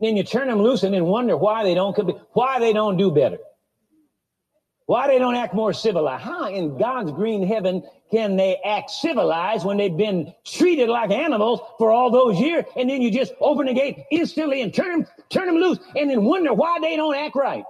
Then 0.00 0.16
you 0.16 0.22
turn 0.22 0.48
them 0.48 0.62
loose 0.62 0.84
and 0.84 0.94
then 0.94 1.04
wonder 1.04 1.36
why 1.36 1.64
they 1.64 1.74
don't 1.74 1.94
compete, 1.94 2.16
why 2.32 2.58
they 2.58 2.72
don't 2.72 2.96
do 2.96 3.10
better. 3.10 3.40
Why 4.86 5.06
they 5.06 5.18
don't 5.18 5.36
act 5.36 5.54
more 5.54 5.74
civilized? 5.74 6.24
How 6.24 6.48
in 6.48 6.78
God's 6.78 7.12
green 7.12 7.46
heaven 7.46 7.84
can 8.10 8.36
they 8.36 8.56
act 8.64 8.90
civilized 8.90 9.64
when 9.64 9.76
they've 9.76 9.96
been 9.96 10.34
treated 10.44 10.88
like 10.88 11.10
animals 11.10 11.60
for 11.78 11.90
all 11.92 12.10
those 12.10 12.38
years? 12.38 12.64
And 12.76 12.90
then 12.90 13.00
you 13.00 13.10
just 13.10 13.32
open 13.40 13.66
the 13.66 13.74
gate 13.74 14.04
instantly 14.10 14.62
and 14.62 14.74
turn 14.74 15.00
them, 15.00 15.06
turn 15.28 15.46
them 15.46 15.56
loose 15.56 15.78
and 15.96 16.10
then 16.10 16.24
wonder 16.24 16.52
why 16.52 16.78
they 16.80 16.96
don't 16.96 17.14
act 17.14 17.36
right. 17.36 17.64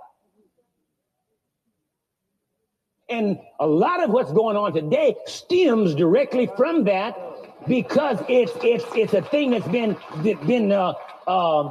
And 3.10 3.40
a 3.58 3.66
lot 3.66 4.02
of 4.02 4.10
what's 4.10 4.32
going 4.32 4.56
on 4.56 4.72
today 4.72 5.16
stems 5.26 5.94
directly 5.94 6.48
from 6.56 6.84
that 6.84 7.18
because 7.66 8.18
it's 8.28 8.52
it's 8.62 8.84
it's 8.94 9.14
a 9.14 9.22
thing 9.22 9.50
that's 9.50 9.66
been 9.68 9.96
been 10.22 10.70
uh, 10.70 10.94
uh, 11.26 11.70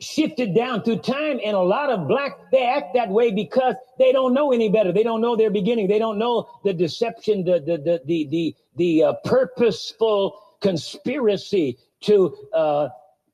shifted 0.00 0.54
down 0.54 0.82
through 0.82 0.98
time 0.98 1.40
and 1.44 1.56
a 1.56 1.60
lot 1.60 1.90
of 1.90 2.06
black 2.06 2.38
they 2.52 2.64
act 2.64 2.94
that 2.94 3.08
way 3.08 3.32
because 3.32 3.74
they 3.98 4.12
don't 4.12 4.32
know 4.32 4.52
any 4.52 4.68
better. 4.68 4.92
They 4.92 5.02
don't 5.02 5.20
know 5.20 5.36
their 5.36 5.50
beginning. 5.50 5.88
They 5.88 5.98
don't 5.98 6.18
know 6.18 6.48
the 6.64 6.72
deception 6.72 7.44
the 7.44 7.60
the 7.60 7.78
the 7.78 8.00
the 8.04 8.28
the, 8.30 8.56
the 8.76 9.02
uh, 9.04 9.12
purposeful 9.24 10.40
conspiracy 10.60 11.78
to 12.00 12.36
uh, 12.52 12.88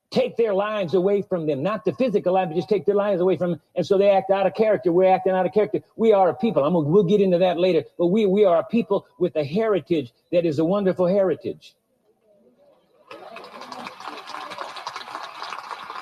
take 0.09 0.37
their 0.37 0.53
lives 0.53 0.93
away 0.93 1.21
from 1.21 1.45
them. 1.45 1.61
Not 1.61 1.85
the 1.85 1.93
physical 1.93 2.33
life 2.33 2.49
but 2.49 2.55
just 2.55 2.69
take 2.69 2.85
their 2.85 2.95
lives 2.95 3.21
away 3.21 3.37
from 3.37 3.51
them. 3.51 3.61
And 3.75 3.85
so 3.85 3.97
they 3.97 4.09
act 4.09 4.31
out 4.31 4.47
of 4.47 4.55
character. 4.55 4.91
We're 4.91 5.13
acting 5.13 5.33
out 5.33 5.45
of 5.45 5.53
character. 5.53 5.81
We 5.95 6.13
are 6.13 6.29
a 6.29 6.35
people. 6.35 6.63
I'm 6.63 6.73
we'll 6.73 7.03
get 7.03 7.21
into 7.21 7.37
that 7.39 7.59
later. 7.59 7.83
But 7.97 8.07
we 8.07 8.25
we 8.25 8.45
are 8.45 8.57
a 8.57 8.65
people 8.65 9.05
with 9.19 9.35
a 9.35 9.43
heritage 9.43 10.13
that 10.31 10.45
is 10.45 10.59
a 10.59 10.65
wonderful 10.65 11.07
heritage 11.07 11.75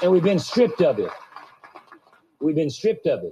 and 0.03 0.11
we've 0.11 0.23
been 0.23 0.37
stripped 0.37 0.81
of 0.81 0.99
it. 0.99 1.09
We've 2.41 2.55
been 2.55 2.69
stripped 2.69 3.07
of 3.07 3.23
it. 3.23 3.31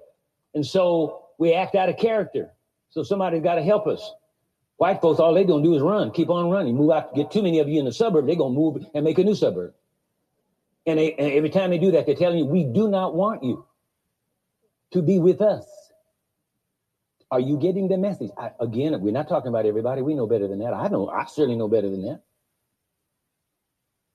And 0.56 0.66
so 0.66 1.26
we 1.38 1.54
act 1.54 1.76
out 1.76 1.90
of 1.90 1.98
character. 1.98 2.50
So 2.90 3.04
somebody's 3.04 3.44
got 3.44 3.56
to 3.56 3.62
help 3.62 3.88
us. 3.88 4.10
White 4.78 5.02
folks, 5.02 5.20
all 5.20 5.36
they're 5.36 5.44
gonna 5.44 5.64
do 5.64 5.76
is 5.76 5.82
run, 5.84 6.10
keep 6.10 6.32
on 6.32 6.50
running, 6.50 6.76
move 6.76 6.90
out, 6.90 7.14
get 7.14 7.30
too 7.30 7.44
many 7.44 7.60
of 7.60 7.70
you 7.70 7.78
in 7.78 7.86
the 7.86 7.94
suburb, 7.94 8.26
they're 8.26 8.36
gonna 8.36 8.56
move 8.56 8.84
and 8.96 9.04
make 9.04 9.20
a 9.20 9.24
new 9.24 9.36
suburb. 9.36 9.76
And, 10.88 10.98
they, 10.98 11.14
and 11.14 11.34
every 11.34 11.52
time 11.52 11.70
they 11.70 11.78
do 11.78 11.92
that, 11.92 12.08
they're 12.08 12.16
telling 12.16 12.40
you, 12.40 12.46
we 12.46 12.64
do 12.64 12.90
not 12.90 13.14
want 13.14 13.44
you 13.44 13.64
to 14.94 15.04
be 15.04 15.20
with 15.20 15.40
us. 15.40 15.68
Are 17.30 17.40
you 17.40 17.58
getting 17.58 17.90
the 17.90 17.98
message? 18.00 18.32
I, 18.36 18.50
again, 18.60 19.00
we're 19.02 19.14
not 19.14 19.30
talking 19.30 19.50
about 19.50 19.68
everybody. 19.68 20.02
We 20.02 20.16
know 20.16 20.26
better 20.26 20.48
than 20.48 20.58
that. 20.60 20.74
I 20.74 20.88
know, 20.88 21.10
I 21.10 21.26
certainly 21.26 21.58
know 21.58 21.68
better 21.68 21.90
than 21.90 22.02
that 22.06 22.24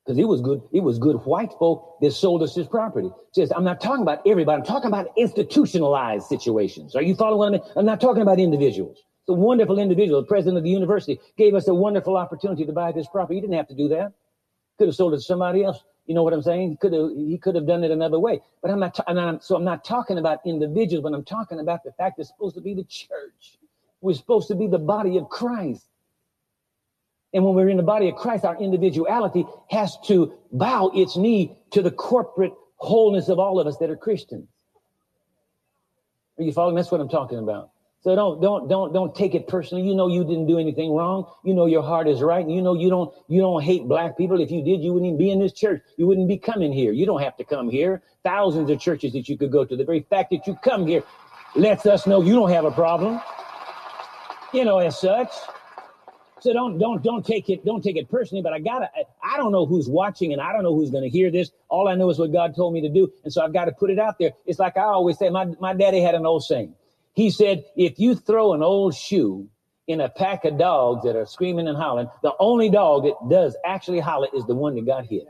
because 0.06 0.18
it 0.18 0.28
was 0.28 0.40
good. 0.40 0.62
It 0.72 0.80
was 0.80 0.98
good 0.98 1.16
white 1.26 1.52
folk 1.58 1.98
that 2.00 2.12
sold 2.12 2.42
us 2.42 2.54
this 2.54 2.68
property. 2.68 3.10
Says 3.32 3.52
I'm 3.54 3.64
not 3.64 3.80
talking 3.80 4.02
about 4.02 4.22
everybody. 4.24 4.60
I'm 4.60 4.64
talking 4.66 4.86
about 4.86 5.08
institutionalized 5.16 6.26
situations. 6.26 6.94
Are 6.94 7.02
you 7.02 7.16
following 7.16 7.52
me? 7.52 7.60
I'm 7.74 7.86
not 7.86 8.00
talking 8.00 8.22
about 8.22 8.38
individuals. 8.38 9.02
The 9.26 9.34
wonderful 9.34 9.80
individual, 9.80 10.20
the 10.20 10.26
president 10.28 10.58
of 10.58 10.62
the 10.62 10.70
university, 10.70 11.18
gave 11.36 11.54
us 11.54 11.66
a 11.66 11.74
wonderful 11.74 12.16
opportunity 12.16 12.64
to 12.64 12.72
buy 12.72 12.92
this 12.92 13.08
property. 13.08 13.36
He 13.36 13.40
didn't 13.40 13.56
have 13.56 13.66
to 13.68 13.74
do 13.74 13.88
that. 13.88 14.12
Could 14.78 14.86
have 14.88 14.94
sold 14.94 15.14
it 15.14 15.16
to 15.16 15.22
somebody 15.22 15.64
else. 15.64 15.82
You 16.06 16.14
know 16.14 16.22
what 16.22 16.32
I'm 16.32 16.42
saying? 16.42 16.70
He 16.70 16.76
could 16.76 16.92
have. 16.92 17.10
He 17.16 17.36
could 17.36 17.56
have 17.56 17.66
done 17.66 17.82
it 17.82 17.90
another 17.90 18.20
way. 18.20 18.40
But 18.62 18.70
I'm 18.70 18.78
not. 18.78 18.94
Ta- 18.94 19.04
I'm, 19.08 19.40
so 19.40 19.56
I'm 19.56 19.64
not 19.64 19.84
talking 19.84 20.18
about 20.18 20.38
individuals, 20.46 21.02
but 21.02 21.12
I'm 21.12 21.24
talking 21.24 21.58
about 21.58 21.82
the 21.82 21.90
fact 21.92 22.20
it's 22.20 22.28
supposed 22.28 22.54
to 22.54 22.60
be 22.60 22.74
the 22.74 22.84
church. 22.84 23.58
We're 24.00 24.14
supposed 24.14 24.46
to 24.48 24.54
be 24.54 24.68
the 24.68 24.78
body 24.78 25.16
of 25.16 25.28
Christ. 25.28 25.86
And 27.36 27.44
when 27.44 27.54
we're 27.54 27.68
in 27.68 27.76
the 27.76 27.82
body 27.82 28.08
of 28.08 28.16
Christ, 28.16 28.46
our 28.46 28.56
individuality 28.56 29.44
has 29.68 29.98
to 30.06 30.32
bow 30.52 30.90
its 30.94 31.18
knee 31.18 31.54
to 31.72 31.82
the 31.82 31.90
corporate 31.90 32.54
wholeness 32.76 33.28
of 33.28 33.38
all 33.38 33.60
of 33.60 33.66
us 33.66 33.76
that 33.76 33.90
are 33.90 33.96
Christians. 33.96 34.48
Are 36.38 36.44
you 36.44 36.50
following? 36.50 36.76
That's 36.76 36.90
what 36.90 37.02
I'm 37.02 37.10
talking 37.10 37.38
about. 37.38 37.72
So 38.00 38.16
don't 38.16 38.40
don't 38.40 38.68
don't 38.68 38.90
don't 38.94 39.14
take 39.14 39.34
it 39.34 39.48
personally. 39.48 39.86
You 39.86 39.94
know 39.94 40.08
you 40.08 40.24
didn't 40.24 40.46
do 40.46 40.58
anything 40.58 40.94
wrong. 40.94 41.30
You 41.44 41.52
know 41.52 41.66
your 41.66 41.82
heart 41.82 42.08
is 42.08 42.22
right. 42.22 42.48
You 42.48 42.62
know 42.62 42.72
you 42.72 42.88
don't 42.88 43.12
you 43.28 43.42
don't 43.42 43.62
hate 43.62 43.86
black 43.86 44.16
people. 44.16 44.40
If 44.40 44.50
you 44.50 44.64
did, 44.64 44.80
you 44.80 44.94
wouldn't 44.94 45.08
even 45.08 45.18
be 45.18 45.30
in 45.30 45.38
this 45.38 45.52
church. 45.52 45.82
You 45.98 46.06
wouldn't 46.06 46.28
be 46.28 46.38
coming 46.38 46.72
here. 46.72 46.92
You 46.92 47.04
don't 47.04 47.20
have 47.20 47.36
to 47.36 47.44
come 47.44 47.68
here. 47.68 48.02
Thousands 48.24 48.70
of 48.70 48.80
churches 48.80 49.12
that 49.12 49.28
you 49.28 49.36
could 49.36 49.52
go 49.52 49.66
to. 49.66 49.76
The 49.76 49.84
very 49.84 50.06
fact 50.08 50.30
that 50.30 50.46
you 50.46 50.56
come 50.64 50.86
here 50.86 51.02
lets 51.54 51.84
us 51.84 52.06
know 52.06 52.22
you 52.22 52.32
don't 52.32 52.50
have 52.50 52.64
a 52.64 52.70
problem. 52.70 53.20
You 54.54 54.64
know, 54.64 54.78
as 54.78 54.98
such. 54.98 55.28
So 56.46 56.52
don't 56.52 56.78
don't 56.78 57.02
don't 57.02 57.26
take 57.26 57.50
it 57.50 57.64
don't 57.64 57.82
take 57.82 57.96
it 57.96 58.08
personally. 58.08 58.40
But 58.40 58.52
I 58.52 58.60
gotta 58.60 58.88
I 59.20 59.36
don't 59.36 59.50
know 59.50 59.66
who's 59.66 59.88
watching 59.88 60.32
and 60.32 60.40
I 60.40 60.52
don't 60.52 60.62
know 60.62 60.76
who's 60.76 60.92
gonna 60.92 61.08
hear 61.08 61.28
this. 61.28 61.50
All 61.68 61.88
I 61.88 61.96
know 61.96 62.08
is 62.08 62.20
what 62.20 62.32
God 62.32 62.54
told 62.54 62.72
me 62.72 62.80
to 62.82 62.88
do, 62.88 63.12
and 63.24 63.32
so 63.32 63.42
I've 63.42 63.52
got 63.52 63.64
to 63.64 63.72
put 63.72 63.90
it 63.90 63.98
out 63.98 64.20
there. 64.20 64.30
It's 64.46 64.60
like 64.60 64.76
I 64.76 64.84
always 64.84 65.18
say. 65.18 65.28
My 65.28 65.46
my 65.58 65.74
daddy 65.74 66.00
had 66.00 66.14
an 66.14 66.24
old 66.24 66.44
saying. 66.44 66.72
He 67.14 67.30
said, 67.32 67.64
if 67.74 67.98
you 67.98 68.14
throw 68.14 68.52
an 68.52 68.62
old 68.62 68.94
shoe 68.94 69.48
in 69.88 70.00
a 70.00 70.08
pack 70.08 70.44
of 70.44 70.56
dogs 70.56 71.02
that 71.02 71.16
are 71.16 71.26
screaming 71.26 71.66
and 71.66 71.76
hollering, 71.76 72.08
the 72.22 72.34
only 72.38 72.70
dog 72.70 73.02
that 73.02 73.16
does 73.28 73.56
actually 73.64 73.98
holler 73.98 74.28
is 74.32 74.44
the 74.44 74.54
one 74.54 74.76
that 74.76 74.86
got 74.86 75.04
hit. 75.04 75.26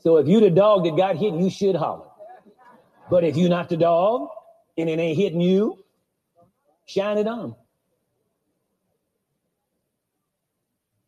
So 0.00 0.18
if 0.18 0.28
you 0.28 0.38
the 0.40 0.50
dog 0.50 0.84
that 0.84 0.98
got 0.98 1.16
hit, 1.16 1.32
you 1.32 1.48
should 1.48 1.76
holler. 1.76 2.08
But 3.08 3.24
if 3.24 3.38
you're 3.38 3.48
not 3.48 3.70
the 3.70 3.78
dog, 3.78 4.28
and 4.76 4.88
it 4.88 4.98
ain't 4.98 5.18
hitting 5.18 5.40
you, 5.40 5.84
shine 6.86 7.18
it 7.18 7.26
on. 7.26 7.54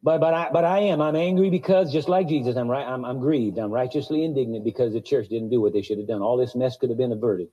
But 0.03 0.21
but 0.21 0.35
I 0.35 0.51
but 0.53 0.65
I 0.65 0.81
am 0.81 1.01
I'm 1.01 1.17
angry 1.17 1.49
because 1.49 1.91
just 1.91 2.09
like 2.11 2.29
Jesus 2.29 2.57
I'm 2.57 2.69
right 2.69 2.87
I'm 2.87 3.07
I'm 3.07 3.21
grieved 3.21 3.59
I'm 3.59 3.71
righteously 3.71 4.23
indignant 4.23 4.63
because 4.63 4.93
the 4.93 5.01
church 5.01 5.29
didn't 5.29 5.49
do 5.49 5.63
what 5.63 5.73
they 5.73 5.81
should 5.81 5.97
have 5.97 6.07
done. 6.07 6.21
All 6.21 6.37
this 6.37 6.55
mess 6.55 6.77
could 6.77 6.91
have 6.91 6.99
been 6.99 7.13
averted. 7.13 7.49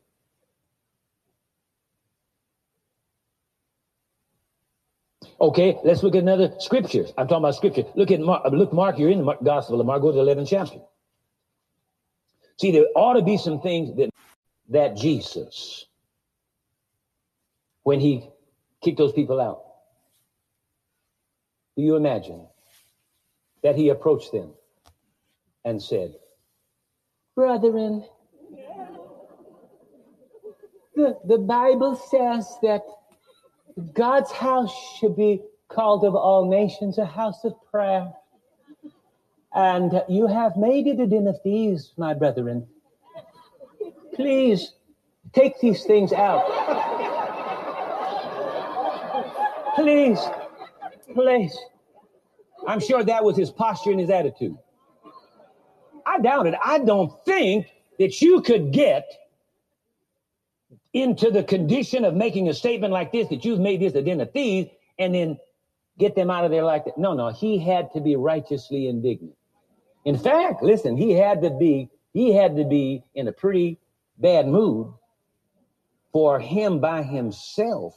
Okay, 5.39 5.77
let's 5.83 6.03
look 6.03 6.13
at 6.15 6.21
another 6.21 6.53
scriptures. 6.59 7.13
I'm 7.17 7.27
talking 7.27 7.43
about 7.43 7.55
scripture. 7.55 7.83
Look 7.95 8.11
at 8.11 8.19
Mark. 8.19 8.43
Look, 8.51 8.73
Mark. 8.73 8.99
You're 8.99 9.09
in 9.09 9.25
the 9.25 9.33
Gospel 9.43 9.79
of 9.79 9.87
Mark. 9.87 10.01
Go 10.01 10.11
to 10.11 10.17
the 10.17 10.35
11th 10.35 10.49
chapter. 10.49 10.79
See, 12.59 12.71
there 12.71 12.85
ought 12.95 13.13
to 13.13 13.23
be 13.23 13.37
some 13.37 13.61
things 13.61 13.95
that 13.97 14.11
that 14.69 14.95
Jesus 14.97 15.85
when 17.83 17.99
he 17.99 18.29
kicked 18.83 18.97
those 18.97 19.13
people 19.13 19.39
out. 19.39 19.63
Do 21.75 21.83
you 21.83 21.95
imagine 21.95 22.45
that 23.63 23.75
he 23.75 23.89
approached 23.89 24.31
them 24.31 24.51
and 25.63 25.81
said, 25.81 26.15
Brethren, 27.35 28.05
the, 30.95 31.17
the 31.25 31.37
Bible 31.37 31.95
says 31.95 32.57
that 32.61 32.81
God's 33.93 34.31
house 34.31 34.73
should 34.99 35.15
be 35.15 35.41
called 35.69 36.03
of 36.03 36.15
all 36.15 36.49
nations 36.49 36.97
a 36.97 37.05
house 37.05 37.43
of 37.45 37.53
prayer. 37.71 38.11
And 39.53 40.03
you 40.07 40.27
have 40.27 40.55
made 40.57 40.87
it 40.87 40.99
a 40.99 41.07
den 41.07 41.27
of 41.27 41.41
thieves, 41.41 41.93
my 41.97 42.13
brethren. 42.13 42.67
Please 44.13 44.73
take 45.33 45.59
these 45.59 45.83
things 45.83 46.13
out. 46.13 47.09
Please, 49.81 50.19
please. 51.15 51.57
I'm 52.67 52.79
sure 52.79 53.03
that 53.03 53.23
was 53.23 53.35
his 53.35 53.49
posture 53.49 53.89
and 53.89 53.99
his 53.99 54.11
attitude. 54.11 54.55
I 56.05 56.19
doubt 56.19 56.45
it. 56.45 56.53
I 56.63 56.77
don't 56.77 57.11
think 57.25 57.65
that 57.97 58.21
you 58.21 58.41
could 58.41 58.71
get 58.71 59.11
into 60.93 61.31
the 61.31 61.41
condition 61.43 62.05
of 62.05 62.13
making 62.13 62.47
a 62.47 62.53
statement 62.53 62.93
like 62.93 63.11
this 63.11 63.29
that 63.29 63.43
you've 63.43 63.59
made 63.59 63.81
this 63.81 63.95
a 63.95 64.03
den 64.03 64.21
of 64.21 64.31
thieves 64.31 64.69
and 64.99 65.15
then 65.15 65.39
get 65.97 66.13
them 66.13 66.29
out 66.29 66.45
of 66.45 66.51
there 66.51 66.63
like 66.63 66.85
that. 66.85 66.99
No, 66.99 67.13
no, 67.13 67.29
he 67.29 67.57
had 67.57 67.91
to 67.93 68.01
be 68.01 68.15
righteously 68.15 68.87
indignant. 68.87 69.35
In 70.05 70.15
fact, 70.15 70.61
listen, 70.61 70.95
he 70.95 71.13
had 71.13 71.41
to 71.41 71.49
be 71.49 71.89
he 72.13 72.35
had 72.35 72.55
to 72.57 72.65
be 72.65 73.03
in 73.15 73.27
a 73.27 73.31
pretty 73.31 73.79
bad 74.19 74.47
mood 74.47 74.93
for 76.11 76.39
him 76.39 76.79
by 76.79 77.01
himself 77.01 77.95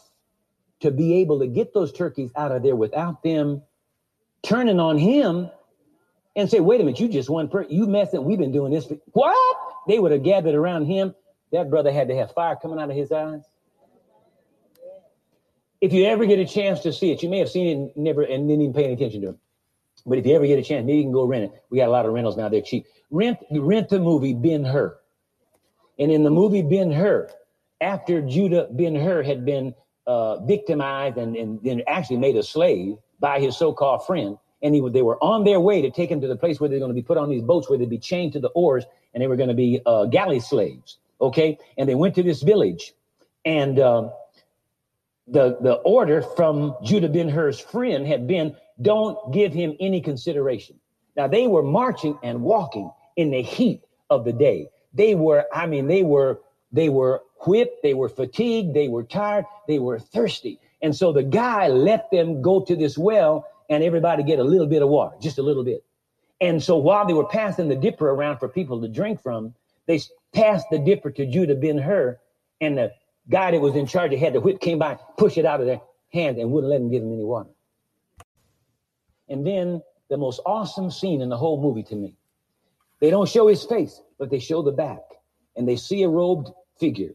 to 0.85 0.91
be 0.91 1.15
able 1.15 1.39
to 1.39 1.47
get 1.47 1.73
those 1.73 1.93
turkeys 1.93 2.31
out 2.37 2.53
of 2.53 2.63
there 2.63 2.77
without 2.77 3.23
them 3.23 3.63
turning 4.43 4.79
on 4.79 4.99
him 4.99 5.51
and 6.37 6.51
say, 6.51 6.61
wait 6.61 6.79
a 6.79 6.85
minute, 6.85 7.01
you 7.01 7.09
just 7.09 7.31
one 7.31 7.49
person, 7.49 7.73
you 7.75 7.87
messing, 7.87 8.23
we've 8.23 8.39
been 8.39 8.53
doing 8.53 8.71
this. 8.71 8.85
For, 8.85 8.99
what? 9.13 9.57
They 9.89 9.99
would 9.99 10.13
have 10.13 10.23
gathered 10.23 10.55
around 10.55 10.85
him. 10.85 11.15
That 11.53 11.71
brother 11.71 11.91
had 11.91 12.09
to 12.09 12.17
have 12.17 12.33
fire 12.33 12.55
coming 12.61 12.79
out 12.79 12.91
of 12.91 12.97
his 12.97 13.11
eyes. 13.13 13.41
If 15.81 15.95
you 15.95 16.05
ever 16.05 16.27
get 16.27 16.39
a 16.39 16.45
chance 16.45 16.81
to 16.81 16.93
see 16.93 17.13
it, 17.13 17.23
you 17.23 17.31
may 17.31 17.39
have 17.39 17.49
seen 17.51 17.67
it 17.67 17.73
and 17.73 17.97
never 17.97 18.23
and 18.23 18.47
didn't 18.47 18.61
even 18.61 18.75
pay 18.75 18.85
any 18.85 18.93
attention 18.93 19.23
to 19.23 19.29
it. 19.31 19.37
But 20.05 20.19
if 20.19 20.27
you 20.27 20.35
ever 20.35 20.47
get 20.47 20.59
a 20.59 20.63
chance, 20.63 20.85
maybe 20.85 20.99
you 20.99 21.05
can 21.05 21.13
go 21.13 21.25
rent 21.25 21.45
it. 21.45 21.63
We 21.71 21.79
got 21.79 21.89
a 21.89 21.93
lot 21.93 22.05
of 22.05 22.13
rentals 22.13 22.37
now; 22.37 22.51
they're 22.51 22.61
cheap. 22.61 22.85
Rent 23.11 23.39
rent 23.51 23.89
the 23.89 24.01
movie 24.01 24.35
Ben 24.35 24.65
Hur, 24.65 24.99
and 25.99 26.13
in 26.13 26.25
the 26.25 26.31
movie 26.31 26.63
Ben 26.63 26.91
Hur, 26.91 27.31
after 27.81 28.21
Judah 28.21 28.69
Ben 28.71 28.95
Hur 28.95 29.23
had 29.23 29.45
been 29.45 29.75
uh, 30.07 30.37
victimized 30.45 31.17
and, 31.17 31.37
and 31.37 31.63
then 31.63 31.83
actually 31.87 32.19
made 32.19 32.37
a 32.37 32.43
slave 32.43 32.97
by 33.21 33.41
his 33.41 33.57
so-called 33.57 34.05
friend, 34.07 34.37
and 34.63 34.75
he, 34.75 34.89
they 34.91 35.03
were 35.03 35.23
on 35.23 35.45
their 35.45 35.61
way 35.61 35.81
to 35.83 35.91
take 35.91 36.11
him 36.11 36.21
to 36.21 36.29
the 36.29 36.37
place 36.37 36.61
where 36.61 36.69
they're 36.69 36.79
going 36.79 36.91
to 36.91 36.95
be 36.95 37.03
put 37.03 37.17
on 37.17 37.29
these 37.29 37.43
boats 37.43 37.69
where 37.69 37.79
they'd 37.79 37.89
be 37.89 37.99
chained 37.99 38.33
to 38.33 38.41
the 38.41 38.49
oars 38.49 38.85
and 39.13 39.23
they 39.23 39.27
were 39.27 39.37
going 39.37 39.49
to 39.49 39.55
be 39.55 39.81
uh, 39.87 40.05
galley 40.07 40.41
slaves. 40.41 40.99
Okay, 41.21 41.59
and 41.79 41.89
they 41.89 41.95
went 41.95 42.15
to 42.17 42.23
this 42.23 42.43
village, 42.43 42.93
and 43.45 43.79
uh, 43.79 44.11
the 45.29 45.57
the 45.61 45.75
order 45.85 46.21
from 46.21 46.77
Judah 46.83 47.09
Ben 47.09 47.29
Hur's 47.29 47.59
friend 47.59 48.07
had 48.07 48.27
been, 48.27 48.57
"Don't 48.83 49.33
give 49.33 49.53
him 49.53 49.75
any 49.81 50.01
consideration." 50.01 50.79
Now 51.17 51.29
they 51.29 51.47
were 51.47 51.63
marching 51.63 52.19
and 52.23 52.43
walking 52.43 52.91
in 53.17 53.31
the 53.31 53.43
heat 53.43 53.83
of 54.11 54.25
the 54.25 54.33
day. 54.33 54.69
They 54.93 55.15
were, 55.15 55.47
I 55.53 55.67
mean, 55.67 55.87
they 55.87 56.03
were 56.03 56.41
they 56.73 56.89
were 56.89 57.23
whipped, 57.47 57.83
they 57.83 57.95
were 57.95 58.09
fatigued, 58.09 58.75
they 58.75 58.89
were 58.89 59.03
tired, 59.03 59.45
they 59.69 59.79
were 59.79 59.99
thirsty. 59.99 60.61
And 60.83 60.95
so 60.95 61.13
the 61.13 61.23
guy 61.23 61.69
let 61.69 62.11
them 62.11 62.43
go 62.43 62.61
to 62.61 62.77
this 62.77 62.99
well 62.99 63.47
and 63.71 63.83
everybody 63.83 64.23
get 64.23 64.39
a 64.39 64.45
little 64.45 64.67
bit 64.67 64.83
of 64.83 64.89
water, 64.89 65.17
just 65.21 65.39
a 65.39 65.43
little 65.43 65.65
bit. 65.65 65.85
And 66.41 66.63
so 66.63 66.77
while 66.77 67.07
they 67.07 67.15
were 67.15 67.27
passing 67.27 67.69
the 67.69 67.77
dipper 67.77 68.11
around 68.11 68.39
for 68.39 68.49
people 68.49 68.81
to 68.81 68.89
drink 68.89 69.23
from, 69.23 69.55
they 69.87 70.01
passed 70.35 70.67
the 70.71 70.79
dipper 70.79 71.11
to 71.11 71.27
Judah 71.27 71.55
Ben 71.55 71.79
Hur, 71.79 72.19
and 72.61 72.77
the 72.77 72.93
guy 73.31 73.51
that 73.51 73.61
was 73.61 73.77
in 73.77 73.87
charge 73.87 74.11
that 74.11 74.19
had 74.19 74.35
the 74.35 74.41
whip 74.41 74.61
came 74.61 74.79
by, 74.79 74.99
pushed 75.17 75.39
it 75.39 75.47
out 75.47 75.61
of 75.61 75.67
their 75.67 75.81
hand, 76.13 76.39
and 76.39 76.51
wouldn't 76.51 76.71
let 76.71 76.79
them 76.79 76.91
give 76.91 77.03
him 77.03 77.13
any 77.13 77.25
water. 77.25 77.51
And 79.29 79.47
then 79.47 79.83
the 80.11 80.17
most 80.17 80.41
awesome 80.45 80.91
scene 80.91 81.23
in 81.23 81.29
the 81.29 81.37
whole 81.37 81.61
movie 81.61 81.83
to 81.85 81.97
me. 81.97 82.17
They 83.01 83.11
don't 83.11 83.29
show 83.29 83.49
his 83.49 83.65
face, 83.65 84.03
but 84.19 84.31
they 84.31 84.39
show 84.39 84.63
the 84.63 84.73
back, 84.73 85.01
and 85.57 85.67
they 85.67 85.77
see 85.77 86.03
a 86.03 86.09
robed 86.09 86.51
figure 86.79 87.15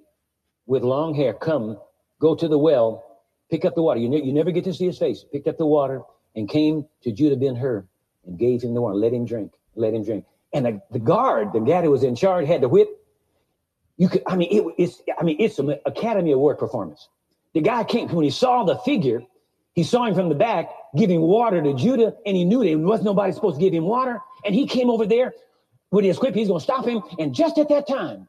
with 0.69 0.83
long 0.83 1.15
hair 1.15 1.33
come, 1.33 1.77
go 2.21 2.35
to 2.35 2.47
the 2.47 2.57
well, 2.57 3.03
pick 3.49 3.65
up 3.65 3.73
the 3.73 3.81
water. 3.81 3.99
You, 3.99 4.07
ne- 4.07 4.23
you 4.23 4.31
never 4.31 4.51
get 4.51 4.63
to 4.65 4.73
see 4.73 4.85
his 4.85 4.99
face. 4.99 5.25
Picked 5.33 5.47
up 5.47 5.57
the 5.57 5.65
water 5.65 6.03
and 6.35 6.47
came 6.47 6.85
to 7.01 7.11
Judah 7.11 7.35
Ben 7.35 7.55
Hur 7.55 7.85
and 8.25 8.37
gave 8.37 8.61
him 8.61 8.75
the 8.75 8.81
water. 8.81 8.95
Let 8.95 9.11
him 9.11 9.25
drink. 9.25 9.51
Let 9.75 9.95
him 9.95 10.05
drink. 10.05 10.25
And 10.53 10.65
the, 10.65 10.81
the 10.91 10.99
guard, 10.99 11.53
the 11.53 11.59
guy 11.59 11.81
who 11.81 11.89
was 11.89 12.03
in 12.03 12.15
charge, 12.15 12.47
had 12.47 12.61
the 12.61 12.69
whip. 12.69 12.87
You 13.97 14.09
could, 14.09 14.21
I 14.27 14.35
mean, 14.35 14.49
it, 14.51 14.75
it's, 14.77 15.01
I 15.19 15.23
mean, 15.23 15.37
it's 15.39 15.57
an 15.57 15.75
Academy 15.87 16.31
Award 16.31 16.59
performance. 16.59 17.09
The 17.53 17.61
guy 17.61 17.83
came 17.83 18.07
when 18.09 18.23
he 18.23 18.29
saw 18.29 18.63
the 18.63 18.77
figure. 18.77 19.23
He 19.73 19.83
saw 19.83 20.05
him 20.05 20.13
from 20.13 20.29
the 20.29 20.35
back 20.35 20.69
giving 20.95 21.21
water 21.21 21.63
to 21.63 21.73
Judah, 21.73 22.13
and 22.27 22.37
he 22.37 22.45
knew 22.45 22.63
there 22.63 22.77
was 22.77 23.01
nobody 23.01 23.33
supposed 23.33 23.55
to 23.55 23.61
give 23.61 23.73
him 23.73 23.85
water. 23.85 24.19
And 24.45 24.53
he 24.53 24.67
came 24.67 24.91
over 24.91 25.07
there 25.07 25.33
with 25.89 26.05
his 26.05 26.19
whip. 26.19 26.35
He's 26.35 26.47
going 26.47 26.59
to 26.59 26.63
stop 26.63 26.85
him. 26.85 27.01
And 27.17 27.33
just 27.33 27.57
at 27.57 27.69
that 27.69 27.87
time, 27.87 28.27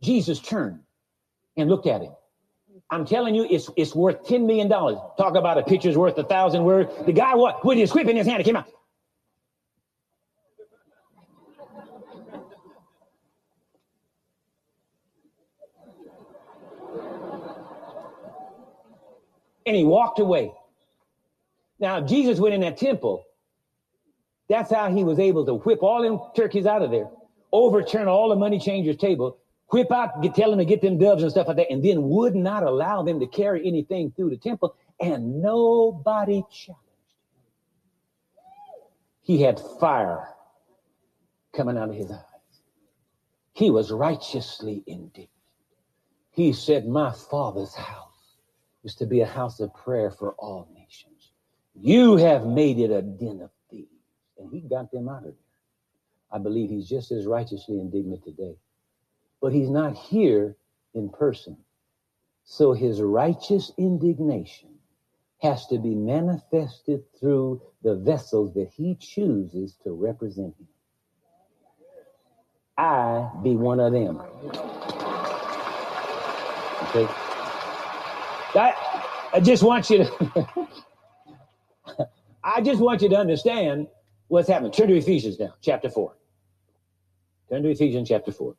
Jesus 0.00 0.38
turned 0.38 0.80
and 1.56 1.68
looked 1.68 1.86
at 1.86 2.02
him. 2.02 2.12
I'm 2.90 3.06
telling 3.06 3.34
you, 3.34 3.46
it's 3.48 3.70
it's 3.76 3.94
worth 3.94 4.26
$10 4.26 4.46
million. 4.46 4.68
Talk 4.68 5.34
about 5.34 5.56
a 5.56 5.62
picture's 5.62 5.96
worth 5.96 6.18
a 6.18 6.24
thousand 6.24 6.64
words. 6.64 6.92
The 7.06 7.12
guy 7.12 7.34
what 7.34 7.64
with 7.64 7.78
his 7.78 7.92
whip 7.94 8.06
in 8.06 8.16
his 8.16 8.26
hand, 8.26 8.40
it 8.40 8.44
came 8.44 8.56
out. 8.56 8.68
And 19.64 19.76
he 19.76 19.84
walked 19.84 20.18
away. 20.18 20.52
Now, 21.78 22.00
Jesus 22.00 22.38
went 22.38 22.54
in 22.54 22.60
that 22.62 22.76
temple. 22.76 23.24
That's 24.48 24.70
how 24.70 24.90
he 24.94 25.02
was 25.02 25.18
able 25.18 25.46
to 25.46 25.54
whip 25.54 25.82
all 25.82 26.02
them 26.02 26.20
turkeys 26.36 26.66
out 26.66 26.82
of 26.82 26.90
there, 26.90 27.08
overturn 27.52 28.06
all 28.06 28.28
the 28.28 28.36
money 28.36 28.58
changers' 28.58 28.96
table, 28.96 29.38
whip 29.72 29.90
out, 29.90 30.20
get, 30.20 30.34
tell 30.34 30.50
them 30.50 30.58
to 30.58 30.64
get 30.64 30.82
them 30.82 30.98
doves 30.98 31.22
and 31.22 31.32
stuff 31.32 31.48
like 31.48 31.56
that, 31.56 31.70
and 31.70 31.82
then 31.82 32.08
would 32.08 32.34
not 32.34 32.62
allow 32.62 33.02
them 33.02 33.18
to 33.20 33.26
carry 33.26 33.66
anything 33.66 34.12
through 34.12 34.30
the 34.30 34.36
temple, 34.36 34.76
and 35.00 35.40
nobody 35.40 36.42
challenged. 36.52 36.78
He 39.22 39.40
had 39.40 39.58
fire 39.80 40.28
coming 41.54 41.78
out 41.78 41.88
of 41.88 41.94
his 41.94 42.10
eyes. 42.10 42.20
He 43.54 43.70
was 43.70 43.90
righteously 43.90 44.82
indignant. 44.86 45.28
He 46.32 46.52
said, 46.52 46.86
My 46.86 47.12
father's 47.12 47.74
house 47.74 48.36
is 48.84 48.94
to 48.96 49.06
be 49.06 49.20
a 49.20 49.26
house 49.26 49.60
of 49.60 49.74
prayer 49.74 50.10
for 50.10 50.32
all 50.34 50.68
nations. 50.74 51.32
You 51.74 52.16
have 52.16 52.46
made 52.46 52.78
it 52.78 52.90
a 52.90 53.02
den 53.02 53.40
of 53.42 53.50
thieves. 53.70 53.88
And 54.38 54.50
he 54.50 54.60
got 54.60 54.90
them 54.90 55.08
out 55.08 55.18
of 55.18 55.24
there. 55.24 55.34
I 56.30 56.38
believe 56.38 56.70
he's 56.70 56.88
just 56.88 57.12
as 57.12 57.26
righteously 57.26 57.78
indignant 57.78 58.24
today 58.24 58.56
but 59.42 59.52
he's 59.52 59.68
not 59.70 59.96
here 59.96 60.56
in 60.94 61.10
person. 61.10 61.58
So 62.44 62.72
his 62.72 63.02
righteous 63.02 63.72
indignation 63.76 64.70
has 65.42 65.66
to 65.66 65.78
be 65.78 65.94
manifested 65.94 67.02
through 67.18 67.60
the 67.82 67.96
vessels 67.96 68.54
that 68.54 68.70
he 68.70 68.94
chooses 68.94 69.76
to 69.82 69.92
represent 69.92 70.54
him. 70.58 70.68
I 72.78 73.28
be 73.42 73.56
one 73.56 73.80
of 73.80 73.92
them. 73.92 74.22
Okay. 76.84 77.08
I, 78.54 78.74
I 79.34 79.40
just 79.40 79.62
want 79.62 79.90
you 79.90 79.98
to 79.98 80.48
I 82.44 82.60
just 82.60 82.80
want 82.80 83.02
you 83.02 83.08
to 83.08 83.16
understand 83.16 83.88
what's 84.28 84.48
happening. 84.48 84.72
Turn 84.72 84.88
to 84.88 84.96
Ephesians 84.96 85.38
now, 85.38 85.54
chapter 85.60 85.90
4. 85.90 86.14
Turn 87.50 87.62
to 87.62 87.70
Ephesians 87.70 88.08
chapter 88.08 88.32
4. 88.32 88.54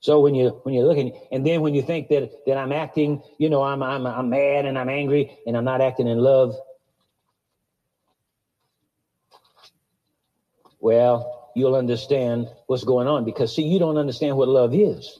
So 0.00 0.20
when 0.20 0.34
you 0.34 0.60
when 0.62 0.74
you're 0.74 0.86
looking, 0.86 1.18
and 1.32 1.44
then 1.46 1.62
when 1.62 1.74
you 1.74 1.82
think 1.82 2.08
that 2.08 2.30
that 2.46 2.56
I'm 2.56 2.72
acting, 2.72 3.22
you 3.38 3.50
know, 3.50 3.62
I'm 3.62 3.82
I'm 3.82 4.06
I'm 4.06 4.30
mad 4.30 4.66
and 4.66 4.78
I'm 4.78 4.88
angry 4.88 5.36
and 5.46 5.56
I'm 5.56 5.64
not 5.64 5.80
acting 5.80 6.06
in 6.06 6.18
love. 6.18 6.54
Well, 10.80 11.50
you'll 11.56 11.74
understand 11.74 12.48
what's 12.66 12.84
going 12.84 13.08
on 13.08 13.24
because 13.24 13.54
see, 13.54 13.62
you 13.62 13.78
don't 13.78 13.96
understand 13.96 14.36
what 14.36 14.48
love 14.48 14.74
is. 14.74 15.18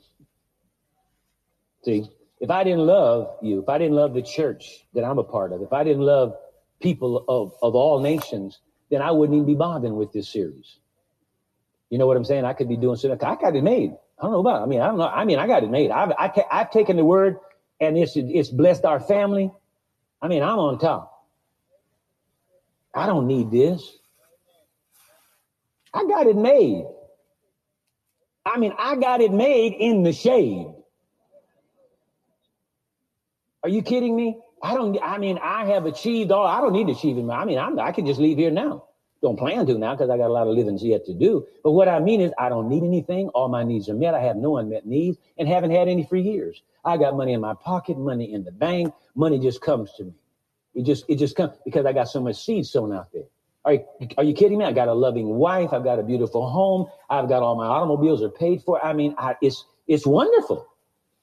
See, 1.85 2.09
if 2.41 2.51
I 2.51 2.63
didn't 2.63 2.87
love 2.87 3.37
you, 3.43 3.61
if 3.61 3.69
I 3.69 3.79
didn't 3.79 3.97
love 3.97 4.13
the 4.13 4.23
church 4.23 4.87
that 4.95 5.03
I'm 5.03 5.19
a 5.19 5.25
part 5.25 5.53
of, 5.53 5.63
if 5.63 5.73
I 5.73 5.83
didn't 5.83 6.03
love 6.03 6.37
people 6.81 7.25
of, 7.29 7.55
of 7.63 7.75
all 7.75 8.01
nations, 8.01 8.61
then 8.91 9.03
I 9.03 9.11
wouldn't 9.11 9.35
even 9.35 9.47
be 9.47 9.55
bothering 9.55 9.97
with 9.97 10.13
this 10.13 10.29
series. 10.29 10.79
You 11.91 11.99
know 11.99 12.07
what 12.07 12.17
I'm 12.17 12.25
saying? 12.25 12.45
I 12.45 12.53
could 12.53 12.69
be 12.69 12.77
doing 12.77 12.97
something. 12.97 13.19
I 13.27 13.37
got 13.37 13.57
it 13.57 13.63
made. 13.63 13.93
I 14.19 14.23
don't 14.23 14.33
know 14.33 14.41
about. 14.41 14.63
I 14.63 14.67
mean, 14.67 14.81
I 14.81 14.87
don't 14.87 14.99
know. 14.99 15.09
I 15.09 15.25
mean, 15.25 15.39
I 15.39 15.47
got 15.47 15.63
it 15.63 15.71
made. 15.71 15.91
I've 15.91 16.13
I 16.19 16.33
I've 16.51 16.71
taken 16.71 16.97
the 16.97 17.05
word, 17.05 17.37
and 17.81 17.99
it's 17.99 18.17
it's 18.17 18.49
blessed 18.49 18.85
our 18.85 19.01
family. 19.01 19.51
I 20.23 20.29
mean, 20.29 20.43
I'm 20.43 20.59
on 20.59 20.79
top. 20.79 21.13
I 22.95 23.07
don't 23.07 23.27
need 23.27 23.51
this. 23.51 23.99
I 25.93 26.05
got 26.07 26.27
it 26.27 26.37
made. 26.37 26.85
I 28.47 28.59
mean, 28.59 28.73
I 28.79 28.97
got 28.97 29.21
it 29.21 29.33
made 29.33 29.75
in 29.75 30.03
the 30.03 30.13
shade. 30.13 30.67
Are 33.63 33.69
you 33.69 33.83
kidding 33.83 34.17
me? 34.17 34.39
I 34.63 34.75
don't. 34.75 34.99
I 35.03 35.19
mean, 35.19 35.39
I 35.43 35.67
have 35.67 35.85
achieved 35.85 36.33
all. 36.33 36.47
I 36.47 36.61
don't 36.61 36.73
need 36.73 36.87
to 36.87 36.93
achieve 36.93 37.19
it. 37.19 37.29
I 37.29 37.45
mean, 37.45 37.59
I'm, 37.59 37.79
I 37.79 37.93
can 37.93 38.07
just 38.07 38.21
leave 38.21 38.39
here 38.39 38.51
now. 38.51 38.86
Don't 39.23 39.39
plan 39.39 39.67
to 39.67 39.79
now 39.79 39.95
because 39.95 40.11
I 40.11 40.17
got 40.17 40.29
a 40.29 40.33
lot 40.33 40.47
of 40.47 40.55
livings 40.55 40.85
yet 40.85 41.05
to 41.07 41.15
do. 41.15 41.47
But 41.65 41.73
what 41.73 41.89
I 41.89 42.01
mean 42.01 42.21
is, 42.21 42.33
I 42.39 42.49
don't 42.49 42.69
need 42.69 42.83
anything. 42.83 43.29
All 43.29 43.49
my 43.49 43.65
needs 43.65 43.89
are 43.89 43.95
met. 43.95 44.15
I 44.15 44.21
have 44.21 44.37
no 44.37 44.59
unmet 44.59 44.87
needs 44.87 45.19
and 45.39 45.49
haven't 45.49 45.71
had 45.71 45.89
any 45.89 46.05
for 46.05 46.17
years. 46.17 46.63
I 46.85 46.97
got 46.97 47.17
money 47.17 47.33
in 47.33 47.41
my 47.41 47.55
pocket, 47.55 47.99
money 47.99 48.33
in 48.33 48.45
the 48.45 48.53
bank. 48.53 48.93
Money 49.15 49.39
just 49.39 49.61
comes 49.61 49.93
to 49.95 50.05
me. 50.05 50.15
It 50.75 50.85
just 50.85 51.05
it 51.09 51.17
just 51.17 51.35
comes 51.35 51.55
because 51.65 51.87
I 51.87 51.93
got 51.93 52.09
so 52.09 52.21
much 52.21 52.37
seed 52.45 52.67
sown 52.67 52.93
out 52.93 53.11
there. 53.13 53.25
Are 53.65 53.73
you, 53.73 53.85
are 54.19 54.25
you 54.25 54.35
kidding 54.35 54.59
me? 54.59 54.65
I 54.65 54.73
got 54.73 54.87
a 54.87 54.95
loving 54.95 55.27
wife. 55.27 55.73
I've 55.73 55.83
got 55.83 55.99
a 55.99 56.03
beautiful 56.03 56.49
home. 56.49 56.87
I've 57.11 57.29
got 57.29 57.43
all 57.43 57.57
my 57.57 57.67
automobiles 57.67 58.23
are 58.23 58.29
paid 58.29 58.63
for. 58.63 58.85
I 58.85 58.93
mean, 58.93 59.15
I, 59.19 59.35
it's 59.41 59.65
it's 59.89 60.07
wonderful. 60.07 60.69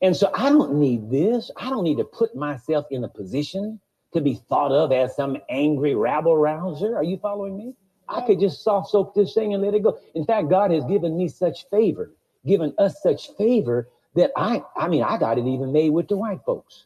And 0.02 0.16
so 0.18 0.30
I 0.34 0.50
don't 0.50 0.76
need 0.76 1.10
this. 1.10 1.52
I 1.56 1.70
don't 1.70 1.84
need 1.84 1.98
to 1.98 2.04
put 2.04 2.36
myself 2.36 2.86
in 2.92 3.04
a 3.04 3.08
position 3.08 3.80
to 4.14 4.20
be 4.20 4.36
thought 4.50 4.72
of 4.72 4.92
as 4.92 5.16
some 5.16 5.38
angry 5.50 5.96
rabble 5.96 6.36
rouser. 6.36 6.98
Are 6.98 7.04
you 7.04 7.18
following 7.18 7.56
me? 7.56 7.76
I 8.08 8.22
could 8.22 8.40
just 8.40 8.64
soft 8.64 8.90
soak 8.90 9.14
this 9.14 9.34
thing 9.34 9.54
and 9.54 9.64
let 9.64 9.74
it 9.74 9.84
go. 9.84 9.98
In 10.14 10.26
fact, 10.26 10.50
God 10.50 10.72
has 10.72 10.86
given 10.86 11.18
me 11.18 11.28
such 11.28 11.70
favor, 11.70 12.12
given 12.46 12.74
us 12.78 13.02
such 13.02 13.32
favor 13.38 13.90
that 14.16 14.32
I, 14.36 14.62
I 14.76 14.88
mean, 14.88 15.04
I 15.04 15.18
got 15.18 15.38
it 15.38 15.46
even 15.46 15.72
made 15.72 15.90
with 15.90 16.08
the 16.08 16.18
white 16.18 16.42
folks. 16.46 16.86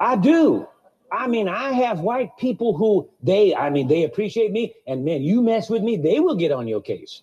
I 0.00 0.16
do. 0.16 0.66
I 1.10 1.26
mean, 1.26 1.48
I 1.48 1.72
have 1.72 2.00
white 2.00 2.36
people 2.36 2.76
who 2.76 3.08
they, 3.22 3.54
I 3.54 3.70
mean, 3.70 3.88
they 3.88 4.04
appreciate 4.04 4.52
me, 4.52 4.74
and 4.86 5.04
man, 5.04 5.22
you 5.22 5.40
mess 5.40 5.70
with 5.70 5.82
me, 5.82 5.96
they 5.96 6.20
will 6.20 6.36
get 6.36 6.52
on 6.52 6.68
your 6.68 6.82
case. 6.82 7.22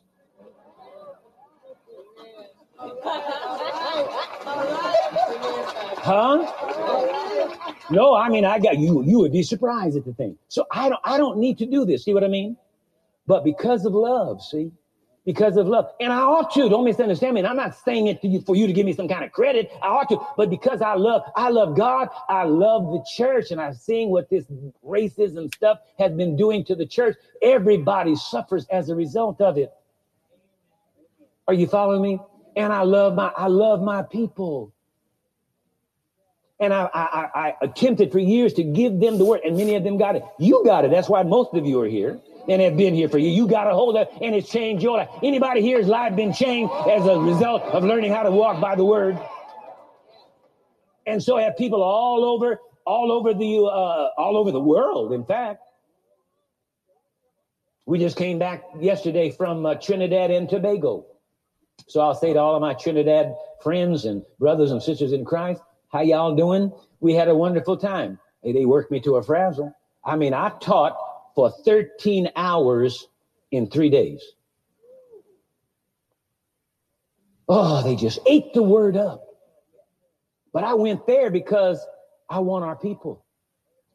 Huh? 5.98 6.65
No, 7.90 8.16
I 8.16 8.30
mean, 8.30 8.46
I 8.46 8.60
got 8.60 8.78
you. 8.80 9.04
You 9.04 9.20
would 9.20 9.32
be 9.32 9.44
surprised 9.44 9.98
at 9.98 10.06
the 10.06 10.14
thing. 10.14 10.38
So 10.48 10.66
I 10.72 10.90
don't, 10.90 11.02
I 11.04 11.18
don't 11.18 11.38
need 11.38 11.58
to 11.60 11.66
do 11.66 11.86
this. 11.86 12.06
See 12.06 12.14
what 12.14 12.24
I 12.24 12.28
mean? 12.28 12.58
But 13.28 13.44
because 13.44 13.86
of 13.86 13.94
love, 13.94 14.44
see, 14.44 14.72
because 15.26 15.58
of 15.58 15.68
love. 15.68 15.88
And 16.00 16.14
I 16.14 16.20
ought 16.20 16.54
to, 16.54 16.70
don't 16.70 16.86
misunderstand 16.86 17.36
me. 17.36 17.42
And 17.42 17.48
I'm 17.48 17.56
not 17.56 17.76
saying 17.76 18.08
it 18.08 18.22
to 18.22 18.28
you 18.28 18.42
for 18.42 18.56
you 18.56 18.68
to 18.68 18.74
give 18.74 18.86
me 18.86 18.94
some 18.94 19.08
kind 19.08 19.26
of 19.26 19.32
credit. 19.32 19.72
I 19.82 19.88
ought 19.88 20.10
to, 20.10 20.20
but 20.38 20.52
because 20.52 20.82
I 20.82 20.96
love, 20.96 21.24
I 21.36 21.50
love 21.50 21.76
God, 21.76 22.10
I 22.30 22.44
love 22.44 22.92
the 22.92 23.04
church, 23.16 23.52
and 23.52 23.60
I'm 23.60 23.74
seeing 23.74 24.12
what 24.12 24.30
this 24.30 24.46
racism 24.86 25.54
stuff 25.56 25.80
has 25.98 26.12
been 26.12 26.36
doing 26.36 26.64
to 26.66 26.76
the 26.76 26.86
church. 26.86 27.18
Everybody 27.42 28.16
suffers 28.16 28.68
as 28.72 28.90
a 28.90 28.96
result 28.96 29.42
of 29.42 29.58
it. 29.58 29.74
Are 31.48 31.56
you 31.56 31.68
following 31.68 32.04
me? 32.04 32.20
And 32.56 32.72
I 32.72 32.84
love 32.84 33.16
my, 33.16 33.32
I 33.36 33.48
love 33.48 33.82
my 33.82 34.04
people. 34.04 34.75
And 36.60 36.74
I, 36.74 36.90
I, 36.94 37.30
I 37.36 37.56
attempted 37.62 38.12
for 38.12 38.20
years 38.20 38.54
to 38.54 38.64
give 38.64 39.00
them 39.00 39.18
the 39.18 39.26
word, 39.26 39.42
and 39.44 39.58
many 39.58 39.76
of 39.76 39.84
them 39.84 39.98
got 39.98 40.16
it. 40.16 40.24
You 40.40 40.64
got 40.64 40.86
it. 40.86 40.92
That's 40.92 41.10
why 41.10 41.24
most 41.24 41.54
of 41.54 41.66
you 41.66 41.82
are 41.82 41.88
here 41.88 42.20
and 42.48 42.62
have 42.62 42.78
been 42.78 42.94
here 42.94 43.10
for 43.10 43.18
you. 43.18 43.30
You 43.30 43.48
got 43.48 43.68
a 43.68 43.74
hold 43.74 43.98
of 43.98 44.08
and 44.22 44.36
it's 44.36 44.50
changed 44.50 44.84
your 44.84 44.98
life. 44.98 45.10
Anybody 45.24 45.62
here's 45.62 45.88
life 45.88 46.16
been 46.16 46.32
changed 46.32 46.72
as 46.90 47.06
a 47.06 47.20
result 47.20 47.64
of 47.64 47.84
learning 47.84 48.14
how 48.14 48.24
to 48.24 48.32
walk 48.32 48.62
by 48.62 48.76
the 48.76 48.86
word? 48.86 49.20
And 51.08 51.22
so 51.22 51.38
I 51.38 51.44
have 51.44 51.58
people 51.58 51.84
all 51.84 52.24
over, 52.24 52.60
all 52.86 53.12
over 53.12 53.34
the, 53.34 53.58
uh, 53.58 54.22
all 54.22 54.38
over 54.38 54.52
the 54.52 54.60
world. 54.60 55.14
In 55.14 55.26
fact, 55.26 55.62
we 57.86 58.00
just 58.00 58.18
came 58.18 58.40
back 58.40 58.64
yesterday 58.80 59.30
from 59.30 59.66
uh, 59.66 59.76
Trinidad 59.76 60.32
and 60.32 60.50
Tobago. 60.50 61.06
So 61.88 62.02
I'll 62.02 62.16
say 62.16 62.34
to 62.34 62.40
all 62.40 62.56
of 62.56 62.62
my 62.62 62.74
Trinidad 62.74 63.36
friends 63.62 64.06
and 64.06 64.24
brothers 64.40 64.72
and 64.72 64.82
sisters 64.82 65.12
in 65.12 65.26
Christ, 65.26 65.62
how 65.90 66.02
y'all 66.02 66.36
doing? 66.36 66.72
We 67.00 67.14
had 67.14 67.28
a 67.28 67.36
wonderful 67.36 67.78
time. 67.78 68.20
Hey, 68.42 68.52
they 68.52 68.66
worked 68.66 68.92
me 68.92 69.00
to 69.02 69.16
a 69.16 69.24
frazzle. 69.24 69.74
I 70.04 70.16
mean, 70.16 70.34
I 70.34 70.50
taught 70.62 70.98
for 71.36 71.50
13 71.50 72.30
hours 72.36 73.08
in 73.52 73.68
three 73.70 73.90
days. 73.90 74.24
Oh, 77.48 77.84
they 77.84 77.96
just 77.96 78.20
ate 78.26 78.54
the 78.54 78.64
word 78.64 78.98
up. 78.98 79.24
But 80.54 80.64
I 80.64 80.74
went 80.74 81.06
there 81.06 81.30
because 81.30 81.86
I 82.30 82.40
want 82.40 82.66
our 82.66 82.76
people 82.76 83.26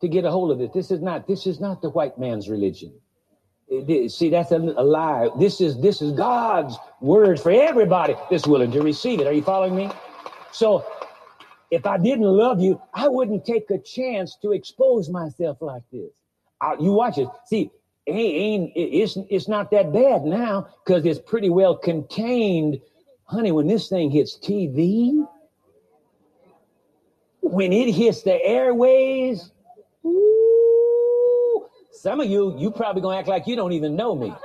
to 0.00 0.08
get 0.08 0.24
a 0.24 0.30
hold 0.30 0.50
of 0.50 0.60
it. 0.60 0.72
This 0.72 0.90
is 0.90 1.00
not 1.00 1.26
this 1.26 1.46
is 1.46 1.60
not 1.60 1.82
the 1.82 1.90
white 1.90 2.18
man's 2.18 2.48
religion. 2.48 2.92
See, 4.08 4.30
that's 4.30 4.50
a, 4.50 4.56
a, 4.56 4.82
lie. 4.82 5.28
This 5.38 5.60
is 5.60 5.80
this 5.80 6.02
is 6.02 6.12
God's 6.12 6.76
word 7.00 7.38
for 7.38 7.50
everybody 7.50 8.14
that's 8.30 8.46
willing 8.46 8.72
to 8.72 8.82
receive 8.82 9.20
it. 9.20 9.26
Are 9.26 9.32
you 9.32 9.42
following 9.42 9.76
me? 9.76 9.90
So, 10.52 10.84
if 11.70 11.86
I 11.86 11.98
didn't 11.98 12.24
love 12.24 12.60
you, 12.60 12.80
I 12.94 13.08
wouldn't 13.08 13.44
take 13.44 13.70
a 13.70 13.78
chance 13.78 14.36
to 14.42 14.52
expose 14.52 15.08
myself 15.08 15.58
like 15.60 15.82
this 15.92 16.10
you 16.78 16.92
watch 16.92 17.18
it. 17.18 17.28
See, 17.46 17.70
ain't, 18.06 18.72
it's 18.74 19.16
it's 19.28 19.48
not 19.48 19.70
that 19.70 19.92
bad 19.92 20.24
now 20.24 20.68
because 20.84 21.04
it's 21.04 21.20
pretty 21.20 21.50
well 21.50 21.76
contained. 21.76 22.80
Honey, 23.24 23.52
when 23.52 23.66
this 23.66 23.88
thing 23.88 24.10
hits 24.10 24.38
TV, 24.38 25.26
when 27.40 27.72
it 27.72 27.92
hits 27.92 28.22
the 28.22 28.42
airways, 28.44 29.50
ooh, 30.04 31.66
some 31.92 32.20
of 32.20 32.28
you, 32.28 32.58
you 32.58 32.70
probably 32.70 33.02
gonna 33.02 33.18
act 33.18 33.28
like 33.28 33.46
you 33.46 33.56
don't 33.56 33.72
even 33.72 33.96
know 33.96 34.14
me. 34.14 34.32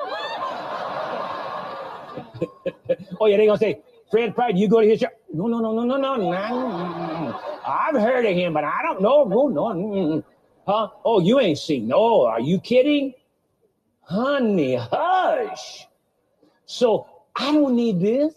oh 3.20 3.26
yeah, 3.26 3.38
they 3.38 3.46
gonna 3.46 3.58
say, 3.58 3.82
Fred 4.12 4.36
Price, 4.36 4.54
you 4.56 4.68
go 4.68 4.82
to 4.82 4.88
his 4.88 5.00
show. 5.00 5.08
No, 5.36 5.48
no, 5.48 5.60
no, 5.60 5.74
no, 5.74 5.84
no, 5.84 5.98
no, 5.98 6.15
no. 6.15 7.41
I've 7.67 7.95
heard 7.95 8.26
of 8.26 8.34
him, 8.34 8.54
but 8.54 8.63
I 8.63 8.80
don't 8.84 9.02
know. 9.02 9.26
No, 9.26 9.50
no. 9.50 10.24
Huh? 10.65 10.88
Oh, 11.04 11.19
you 11.19 11.41
ain't 11.41 11.58
seen. 11.58 11.91
Oh, 11.93 12.26
are 12.26 12.39
you 12.39 12.58
kidding? 12.58 13.13
Honey, 14.00 14.76
hush. 14.76 15.88
So 16.65 17.08
I 17.36 17.52
don't 17.52 17.76
need 17.76 18.00
this. 18.00 18.34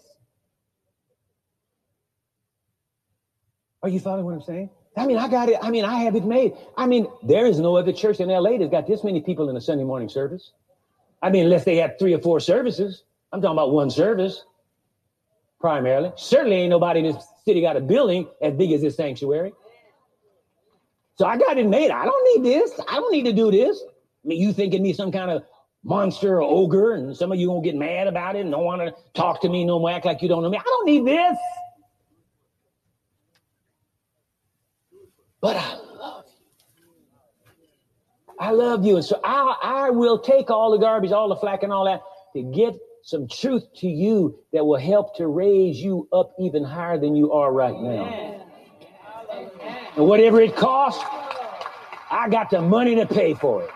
Are 3.84 3.88
you 3.88 4.00
following 4.00 4.24
what 4.24 4.34
I'm 4.34 4.42
saying? 4.42 4.68
I 4.96 5.06
mean, 5.06 5.18
I 5.18 5.28
got 5.28 5.48
it. 5.48 5.58
I 5.62 5.70
mean, 5.70 5.84
I 5.84 5.98
have 6.00 6.16
it 6.16 6.24
made. 6.24 6.54
I 6.76 6.86
mean, 6.86 7.06
there 7.22 7.46
is 7.46 7.60
no 7.60 7.76
other 7.76 7.92
church 7.92 8.18
in 8.18 8.28
LA 8.28 8.58
that's 8.58 8.72
got 8.72 8.88
this 8.88 9.04
many 9.04 9.20
people 9.20 9.48
in 9.50 9.56
a 9.56 9.60
Sunday 9.60 9.84
morning 9.84 10.08
service. 10.08 10.50
I 11.22 11.30
mean, 11.30 11.44
unless 11.44 11.62
they 11.62 11.76
have 11.76 11.92
three 11.96 12.12
or 12.12 12.18
four 12.18 12.40
services. 12.40 13.04
I'm 13.32 13.40
talking 13.40 13.54
about 13.54 13.70
one 13.70 13.88
service 13.88 14.42
primarily. 15.60 16.12
Certainly 16.16 16.56
ain't 16.56 16.70
nobody 16.70 17.00
in 17.00 17.06
this 17.06 17.26
city 17.44 17.60
got 17.60 17.76
a 17.76 17.80
building 17.80 18.28
as 18.42 18.54
big 18.54 18.72
as 18.72 18.82
this 18.82 18.96
sanctuary. 18.96 19.52
So 21.16 21.26
I 21.26 21.36
got 21.36 21.58
it 21.58 21.66
made. 21.66 21.90
I 21.90 22.04
don't 22.04 22.42
need 22.42 22.52
this. 22.52 22.78
I 22.88 22.94
don't 22.94 23.12
need 23.12 23.24
to 23.24 23.32
do 23.32 23.50
this. 23.50 23.82
I 24.24 24.28
mean, 24.28 24.40
you 24.40 24.52
thinking 24.52 24.82
me 24.82 24.92
some 24.92 25.10
kind 25.10 25.30
of 25.30 25.42
monster 25.82 26.40
or 26.40 26.42
ogre, 26.42 26.92
and 26.94 27.16
some 27.16 27.32
of 27.32 27.38
you 27.38 27.48
gonna 27.48 27.62
get 27.62 27.74
mad 27.74 28.06
about 28.06 28.36
it 28.36 28.40
and 28.40 28.50
don't 28.50 28.64
want 28.64 28.82
to 28.82 28.94
talk 29.14 29.40
to 29.40 29.48
me 29.48 29.64
no 29.64 29.78
more, 29.78 29.90
act 29.90 30.04
like 30.04 30.22
you 30.22 30.28
don't 30.28 30.42
know 30.42 30.50
me. 30.50 30.58
I 30.58 30.62
don't 30.62 30.86
need 30.86 31.06
this. 31.06 31.38
But 35.40 35.56
I 35.56 35.74
love 35.74 36.24
you. 36.26 36.34
I 38.40 38.50
love 38.50 38.84
you. 38.84 38.96
And 38.96 39.04
so 39.04 39.20
I, 39.24 39.56
I 39.62 39.90
will 39.90 40.18
take 40.18 40.50
all 40.50 40.72
the 40.72 40.78
garbage, 40.78 41.12
all 41.12 41.28
the 41.28 41.36
flack, 41.36 41.62
and 41.62 41.72
all 41.72 41.84
that 41.84 42.02
to 42.34 42.42
get 42.42 42.74
some 43.08 43.26
truth 43.26 43.64
to 43.74 43.88
you 43.88 44.38
that 44.52 44.66
will 44.66 44.78
help 44.78 45.16
to 45.16 45.28
raise 45.28 45.80
you 45.80 46.06
up 46.12 46.34
even 46.38 46.62
higher 46.62 46.98
than 46.98 47.16
you 47.16 47.32
are 47.32 47.50
right 47.50 47.80
now. 47.80 48.44
And 49.96 50.06
whatever 50.06 50.42
it 50.42 50.54
costs, 50.54 51.02
I 52.10 52.28
got 52.30 52.50
the 52.50 52.60
money 52.60 52.96
to 52.96 53.06
pay 53.06 53.32
for 53.32 53.62
it. 53.62 53.70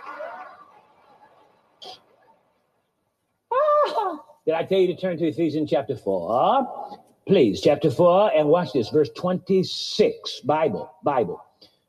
Ah, 3.51 4.19
did 4.45 4.53
I 4.53 4.65
tell 4.65 4.81
you 4.81 4.89
to 4.89 5.01
turn 5.01 5.17
to 5.17 5.27
Ephesians 5.27 5.71
chapter 5.71 5.97
4? 5.97 6.99
Please, 7.27 7.63
chapter 7.63 7.91
4, 7.91 8.33
and 8.37 8.51
watch 8.51 8.75
this, 8.75 8.91
verse 8.91 9.09
26. 9.17 10.41
Bible, 10.41 10.93
Bible. 11.03 11.43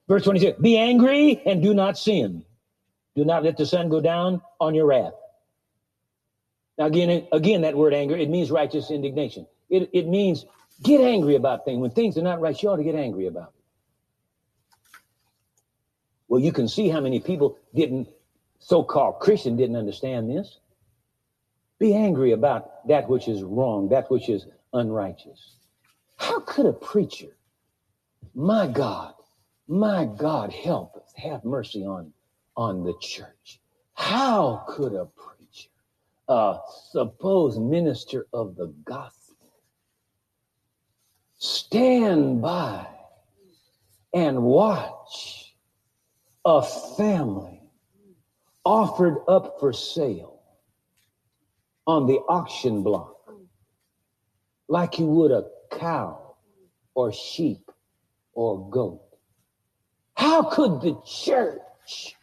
Verse 0.07 0.23
26. 0.23 0.61
Be 0.61 0.77
angry 0.77 1.41
and 1.45 1.61
do 1.61 1.73
not 1.73 1.97
sin. 1.97 2.45
Do 3.17 3.25
not 3.25 3.43
let 3.43 3.57
the 3.57 3.65
sun 3.65 3.89
go 3.89 3.99
down 3.99 4.41
on 4.61 4.73
your 4.73 4.85
wrath. 4.85 5.11
Now, 6.77 6.85
again, 6.85 7.27
again, 7.31 7.61
that 7.61 7.75
word 7.75 7.93
anger, 7.93 8.15
it 8.15 8.29
means 8.29 8.49
righteous 8.51 8.89
indignation. 8.89 9.45
It, 9.69 9.89
it 9.93 10.07
means 10.07 10.45
get 10.81 11.01
angry 11.01 11.35
about 11.35 11.65
things. 11.65 11.79
When 11.79 11.91
things 11.91 12.17
are 12.17 12.23
not 12.23 12.41
right, 12.41 12.61
you 12.61 12.69
ought 12.69 12.77
to 12.77 12.83
get 12.83 12.95
angry 12.95 13.27
about 13.27 13.49
it. 13.49 13.63
Well, 16.27 16.41
you 16.41 16.51
can 16.51 16.67
see 16.67 16.89
how 16.89 16.99
many 16.99 17.19
people 17.19 17.57
didn't, 17.75 18.07
so 18.59 18.83
called 18.83 19.19
Christian, 19.19 19.55
didn't 19.55 19.75
understand 19.75 20.29
this. 20.29 20.57
Be 21.77 21.93
angry 21.93 22.31
about 22.31 22.87
that 22.87 23.07
which 23.07 23.27
is 23.27 23.43
wrong, 23.43 23.89
that 23.89 24.09
which 24.09 24.29
is 24.29 24.47
unrighteous. 24.73 25.57
How 26.15 26.39
could 26.39 26.65
a 26.65 26.73
preacher, 26.73 27.35
my 28.33 28.67
God, 28.67 29.13
my 29.67 30.05
God, 30.05 30.51
help 30.51 30.95
us, 30.95 31.11
have 31.15 31.43
mercy 31.43 31.85
on, 31.85 32.13
on 32.55 32.83
the 32.83 32.93
church? 32.99 33.59
How 33.93 34.63
could 34.67 34.93
a 34.93 35.05
preacher, 35.05 35.42
a 36.27 36.57
supposed 36.91 37.59
minister 37.61 38.27
of 38.33 38.55
the 38.55 38.67
gospel, 38.85 39.35
stand 41.37 42.41
by 42.41 42.87
and 44.13 44.41
watch 44.41 45.55
a 46.45 46.61
family 46.97 47.61
offered 48.63 49.17
up 49.27 49.59
for 49.59 49.73
sale 49.73 50.41
on 51.85 52.07
the 52.07 52.19
auction 52.29 52.83
block 52.83 53.13
like 54.69 54.99
you 54.99 55.05
would 55.05 55.31
a 55.31 55.43
cow 55.71 56.35
or 56.95 57.11
sheep 57.11 57.69
or 58.33 58.69
goat. 58.69 59.01
How 60.15 60.43
could 60.43 60.81
the 60.81 60.97
church 61.05 62.15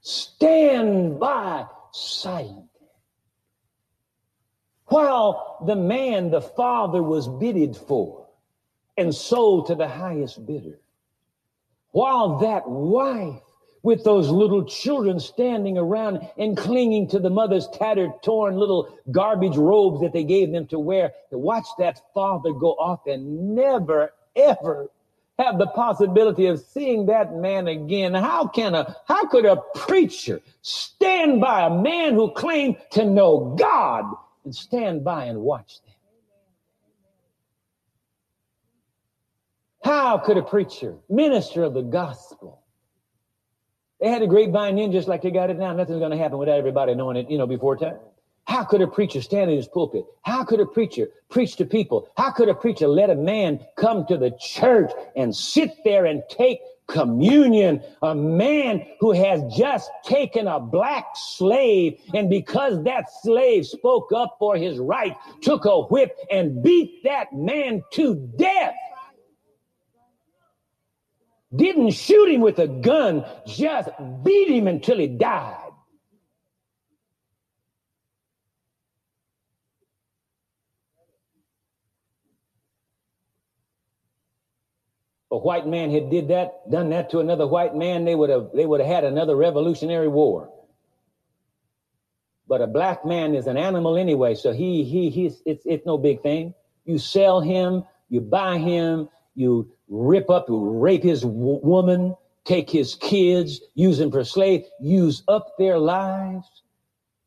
stand 0.00 1.18
by 1.18 1.66
silent 1.92 2.68
while 4.88 5.58
the 5.66 5.76
man 5.76 6.30
the 6.30 6.40
father 6.40 7.02
was 7.02 7.28
bidded 7.28 7.76
for 7.76 8.26
and 8.96 9.14
sold 9.14 9.66
to 9.66 9.74
the 9.74 9.88
highest 9.88 10.44
bidder? 10.46 10.78
While 11.90 12.38
that 12.38 12.68
wife 12.68 13.40
with 13.82 14.04
those 14.04 14.28
little 14.28 14.64
children 14.64 15.20
standing 15.20 15.78
around 15.78 16.28
and 16.36 16.56
clinging 16.56 17.08
to 17.08 17.18
the 17.18 17.30
mother's 17.30 17.68
tattered, 17.68 18.10
torn 18.22 18.56
little 18.56 18.88
garbage 19.10 19.56
robes 19.56 20.00
that 20.00 20.12
they 20.12 20.24
gave 20.24 20.52
them 20.52 20.66
to 20.66 20.78
wear 20.78 21.12
to 21.30 21.38
watch 21.38 21.66
that 21.78 22.00
father 22.12 22.52
go 22.52 22.72
off 22.72 23.06
and 23.06 23.54
never, 23.54 24.12
ever 24.36 24.90
have 25.38 25.58
the 25.58 25.68
possibility 25.68 26.46
of 26.46 26.60
seeing 26.60 27.06
that 27.06 27.34
man 27.34 27.68
again. 27.68 28.12
How 28.14 28.48
can 28.48 28.74
a, 28.74 28.96
how 29.06 29.24
could 29.26 29.46
a 29.46 29.56
preacher 29.74 30.40
stand 30.62 31.40
by 31.40 31.66
a 31.66 31.70
man 31.70 32.14
who 32.14 32.32
claimed 32.32 32.76
to 32.90 33.04
know 33.04 33.54
God 33.58 34.04
and 34.48 34.56
stand 34.56 35.04
by 35.04 35.24
and 35.24 35.42
watch 35.42 35.82
them. 35.82 35.94
How 39.84 40.16
could 40.16 40.38
a 40.38 40.42
preacher, 40.42 40.96
minister 41.10 41.64
of 41.64 41.74
the 41.74 41.82
gospel, 41.82 42.62
they 44.00 44.08
had 44.08 44.22
a 44.22 44.26
grapevine 44.26 44.78
in 44.78 44.90
just 44.90 45.06
like 45.06 45.20
they 45.20 45.30
got 45.30 45.50
it 45.50 45.58
now. 45.58 45.74
Nothing's 45.74 45.98
going 45.98 46.12
to 46.12 46.16
happen 46.16 46.38
without 46.38 46.56
everybody 46.56 46.94
knowing 46.94 47.18
it, 47.18 47.30
you 47.30 47.36
know, 47.36 47.46
before 47.46 47.76
time. 47.76 47.98
How 48.44 48.64
could 48.64 48.80
a 48.80 48.86
preacher 48.86 49.20
stand 49.20 49.50
in 49.50 49.58
his 49.58 49.68
pulpit? 49.68 50.06
How 50.22 50.44
could 50.44 50.60
a 50.60 50.66
preacher 50.66 51.08
preach 51.28 51.56
to 51.56 51.66
people? 51.66 52.08
How 52.16 52.30
could 52.30 52.48
a 52.48 52.54
preacher 52.54 52.88
let 52.88 53.10
a 53.10 53.14
man 53.14 53.60
come 53.76 54.06
to 54.06 54.16
the 54.16 54.30
church 54.40 54.90
and 55.14 55.36
sit 55.36 55.72
there 55.84 56.06
and 56.06 56.22
take 56.30 56.60
communion? 56.88 57.82
A 58.02 58.14
man 58.14 58.84
who 59.00 59.12
has 59.12 59.42
just 59.54 59.90
taken 60.04 60.48
a 60.48 60.58
black 60.58 61.06
slave 61.14 62.00
and 62.14 62.28
because 62.28 62.82
that 62.84 63.04
slave 63.22 63.66
spoke 63.66 64.10
up 64.12 64.36
for 64.38 64.56
his 64.56 64.78
right, 64.78 65.16
took 65.42 65.64
a 65.64 65.82
whip 65.82 66.16
and 66.30 66.62
beat 66.62 67.04
that 67.04 67.32
man 67.32 67.82
to 67.92 68.14
death. 68.36 68.74
Didn't 71.54 71.92
shoot 71.92 72.30
him 72.30 72.42
with 72.42 72.58
a 72.58 72.68
gun, 72.68 73.24
just 73.46 73.88
beat 74.22 74.48
him 74.48 74.66
until 74.66 74.98
he 74.98 75.06
died. 75.06 75.67
A 85.30 85.36
white 85.36 85.66
man 85.66 85.90
had 85.90 86.10
did 86.10 86.28
that, 86.28 86.70
done 86.70 86.90
that 86.90 87.10
to 87.10 87.18
another 87.20 87.46
white 87.46 87.74
man, 87.74 88.04
they 88.04 88.14
would 88.14 88.30
have 88.30 88.50
they 88.54 88.66
would 88.66 88.80
have 88.80 88.88
had 88.88 89.04
another 89.04 89.36
revolutionary 89.36 90.08
war. 90.08 90.50
But 92.48 92.62
a 92.62 92.66
black 92.66 93.04
man 93.04 93.34
is 93.34 93.46
an 93.46 93.58
animal 93.58 93.96
anyway, 93.96 94.34
so 94.34 94.52
he 94.52 94.84
he 94.84 95.10
he's 95.10 95.42
it's 95.44 95.64
it's 95.66 95.84
no 95.84 95.98
big 95.98 96.22
thing. 96.22 96.54
You 96.86 96.98
sell 96.98 97.40
him, 97.40 97.84
you 98.08 98.22
buy 98.22 98.58
him, 98.58 99.08
you 99.34 99.70
rip 99.88 100.30
up, 100.30 100.48
you 100.48 100.70
rape 100.80 101.02
his 101.02 101.22
w- 101.22 101.60
woman, 101.62 102.16
take 102.44 102.70
his 102.70 102.94
kids, 102.94 103.60
use 103.74 103.98
them 103.98 104.10
for 104.10 104.24
slave, 104.24 104.64
use 104.80 105.22
up 105.28 105.58
their 105.58 105.78
lives. 105.78 106.46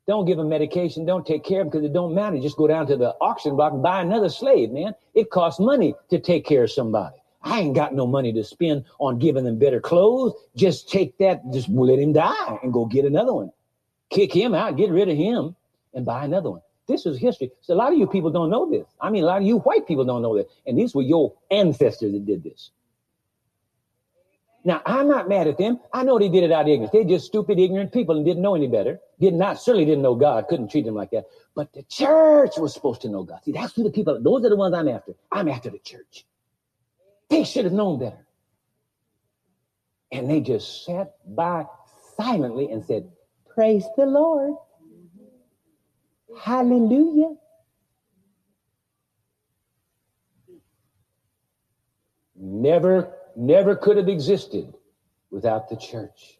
Don't 0.08 0.26
give 0.26 0.38
them 0.38 0.50
medication. 0.50 1.06
Don't 1.06 1.26
take 1.26 1.44
care 1.44 1.62
of 1.62 1.68
them 1.68 1.72
because 1.72 1.86
it 1.86 1.94
don't 1.94 2.16
matter. 2.16 2.40
Just 2.40 2.58
go 2.58 2.68
down 2.68 2.88
to 2.88 2.98
the 2.98 3.16
auction 3.22 3.56
block 3.56 3.74
and 3.74 3.84
buy 3.84 4.02
another 4.02 4.30
slave, 4.30 4.72
man. 4.72 4.94
It 5.14 5.30
costs 5.30 5.60
money 5.60 5.94
to 6.10 6.20
take 6.20 6.46
care 6.46 6.64
of 6.64 6.72
somebody. 6.72 7.21
I 7.44 7.62
ain't 7.62 7.76
got 7.76 7.94
no 7.94 8.06
money 8.06 8.32
to 8.34 8.44
spend 8.44 8.86
on 9.00 9.18
giving 9.18 9.46
them 9.46 9.58
better 9.58 9.80
clothes. 9.80 10.34
Just 10.56 10.90
take 10.90 11.18
that, 11.18 11.42
just 11.52 11.70
let 11.70 12.00
him 12.00 12.14
die 12.14 12.60
and 12.62 12.72
go 12.72 12.86
get 12.86 13.06
another 13.06 13.34
one. 13.34 13.52
Kick 14.10 14.34
him 14.34 14.54
out, 14.54 14.78
get 14.78 14.92
rid 14.92 15.10
of 15.10 15.18
him, 15.18 15.56
and 15.94 16.06
buy 16.06 16.26
another 16.26 16.52
one. 16.52 16.62
This 16.88 17.06
is 17.06 17.18
history. 17.18 17.52
So 17.62 17.74
a 17.74 17.76
lot 17.76 17.94
of 17.94 17.98
you 17.98 18.06
people 18.06 18.30
don't 18.32 18.50
know 18.50 18.70
this. 18.70 18.86
I 19.00 19.10
mean, 19.10 19.24
a 19.24 19.28
lot 19.28 19.42
of 19.42 19.48
you 19.48 19.60
white 19.60 19.88
people 19.88 20.04
don't 20.04 20.22
know 20.22 20.36
this. 20.36 20.48
And 20.68 20.78
these 20.78 20.94
were 20.94 21.02
your 21.02 21.34
ancestors 21.50 22.12
that 22.12 22.26
did 22.26 22.44
this. 22.44 22.72
Now, 24.64 24.82
I'm 24.86 25.08
not 25.08 25.28
mad 25.28 25.48
at 25.48 25.58
them. 25.58 25.80
I 25.92 26.04
know 26.04 26.20
they 26.20 26.30
did 26.30 26.44
it 26.44 26.52
out 26.52 26.64
of 26.64 26.68
ignorance. 26.68 26.92
They're 26.92 27.04
just 27.04 27.26
stupid, 27.26 27.58
ignorant 27.58 27.92
people 27.92 28.16
and 28.18 28.26
didn't 28.26 28.44
know 28.44 28.54
any 28.54 28.68
better. 28.68 29.00
Did 29.20 29.34
not, 29.34 29.60
certainly 29.60 29.86
didn't 29.86 30.04
know 30.04 30.14
God, 30.14 30.48
couldn't 30.48 30.70
treat 30.70 30.86
them 30.86 30.94
like 30.94 31.10
that. 31.12 31.26
But 31.56 31.74
the 31.74 31.84
church 31.84 32.58
was 32.58 32.74
supposed 32.74 33.02
to 33.02 33.10
know 33.10 33.24
God. 33.24 33.40
See, 33.44 33.54
that's 33.54 33.74
who 33.74 33.84
the 33.84 33.90
people, 33.90 34.22
those 34.22 34.46
are 34.46 34.50
the 34.50 34.56
ones 34.56 34.76
I'm 34.76 34.88
after. 34.88 35.14
I'm 35.32 35.48
after 35.48 35.72
the 35.72 35.80
church. 35.80 36.26
They 37.32 37.46
should 37.46 37.64
have 37.64 37.74
known 37.74 37.98
better. 37.98 38.28
And 40.12 40.30
they 40.30 40.42
just 40.42 40.86
sat 40.86 41.14
by 41.26 41.66
silently 42.18 42.70
and 42.70 42.84
said, 42.84 43.10
Praise 43.56 43.86
the 43.96 44.06
Lord. 44.06 44.54
Hallelujah. 46.40 47.36
Never, 52.36 53.14
never 53.38 53.76
could 53.78 53.96
have 53.96 54.10
existed 54.10 54.74
without 55.30 55.70
the 55.70 55.78
church. 55.78 56.38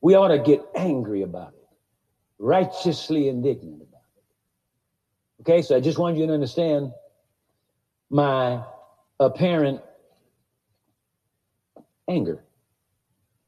We 0.00 0.14
ought 0.14 0.28
to 0.28 0.38
get 0.38 0.64
angry 0.76 1.22
about 1.22 1.54
it, 1.54 1.68
righteously 2.38 3.28
indignant 3.28 3.82
about 3.82 4.02
it. 4.16 5.42
Okay, 5.42 5.62
so 5.62 5.76
I 5.76 5.80
just 5.80 5.98
want 5.98 6.16
you 6.16 6.26
to 6.26 6.32
understand 6.32 6.92
my 8.12 8.62
apparent 9.18 9.80
anger 12.08 12.44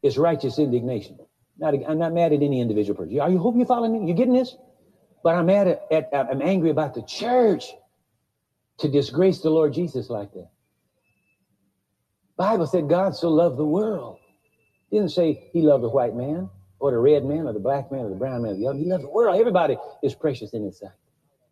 is 0.02 0.16
righteous 0.16 0.58
indignation. 0.58 1.18
Not, 1.58 1.74
I'm 1.86 1.98
not 1.98 2.14
mad 2.14 2.32
at 2.32 2.42
any 2.42 2.60
individual 2.60 2.96
person. 2.96 3.20
Are 3.20 3.30
you 3.30 3.38
hope 3.38 3.56
you're 3.56 3.66
following 3.66 3.92
me? 3.92 4.08
You 4.08 4.14
getting 4.14 4.32
this? 4.32 4.56
But 5.22 5.34
I'm 5.34 5.46
mad 5.46 5.68
at, 5.68 5.86
at 5.92 6.08
I'm 6.12 6.42
angry 6.42 6.70
about 6.70 6.94
the 6.94 7.02
church 7.02 7.66
to 8.78 8.88
disgrace 8.88 9.40
the 9.40 9.50
Lord 9.50 9.74
Jesus 9.74 10.08
like 10.08 10.32
that. 10.32 10.48
Bible 12.36 12.66
said 12.66 12.88
God 12.88 13.14
so 13.14 13.28
loved 13.28 13.58
the 13.58 13.64
world. 13.64 14.18
Didn't 14.90 15.10
say 15.10 15.48
he 15.52 15.60
loved 15.60 15.84
the 15.84 15.90
white 15.90 16.16
man 16.16 16.48
or 16.78 16.90
the 16.90 16.98
red 16.98 17.24
man 17.24 17.46
or 17.46 17.52
the 17.52 17.60
black 17.60 17.92
man 17.92 18.06
or 18.06 18.08
the 18.08 18.16
brown 18.16 18.42
man 18.42 18.52
or 18.52 18.56
the 18.56 18.66
other. 18.66 18.78
He 18.78 18.86
loved 18.86 19.04
the 19.04 19.10
world. 19.10 19.38
Everybody 19.38 19.76
is 20.02 20.14
precious 20.14 20.54
in 20.54 20.64
his 20.64 20.78
sight. 20.78 20.90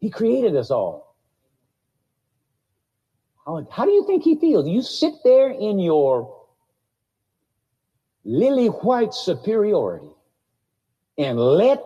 He 0.00 0.08
created 0.08 0.56
us 0.56 0.70
all. 0.70 1.11
How, 3.46 3.66
how 3.70 3.84
do 3.84 3.90
you 3.90 4.06
think 4.06 4.22
he 4.22 4.36
feels? 4.36 4.68
You 4.68 4.82
sit 4.82 5.14
there 5.24 5.50
in 5.50 5.78
your 5.78 6.46
lily 8.24 8.68
white 8.68 9.12
superiority 9.12 10.10
and 11.18 11.38
let 11.38 11.82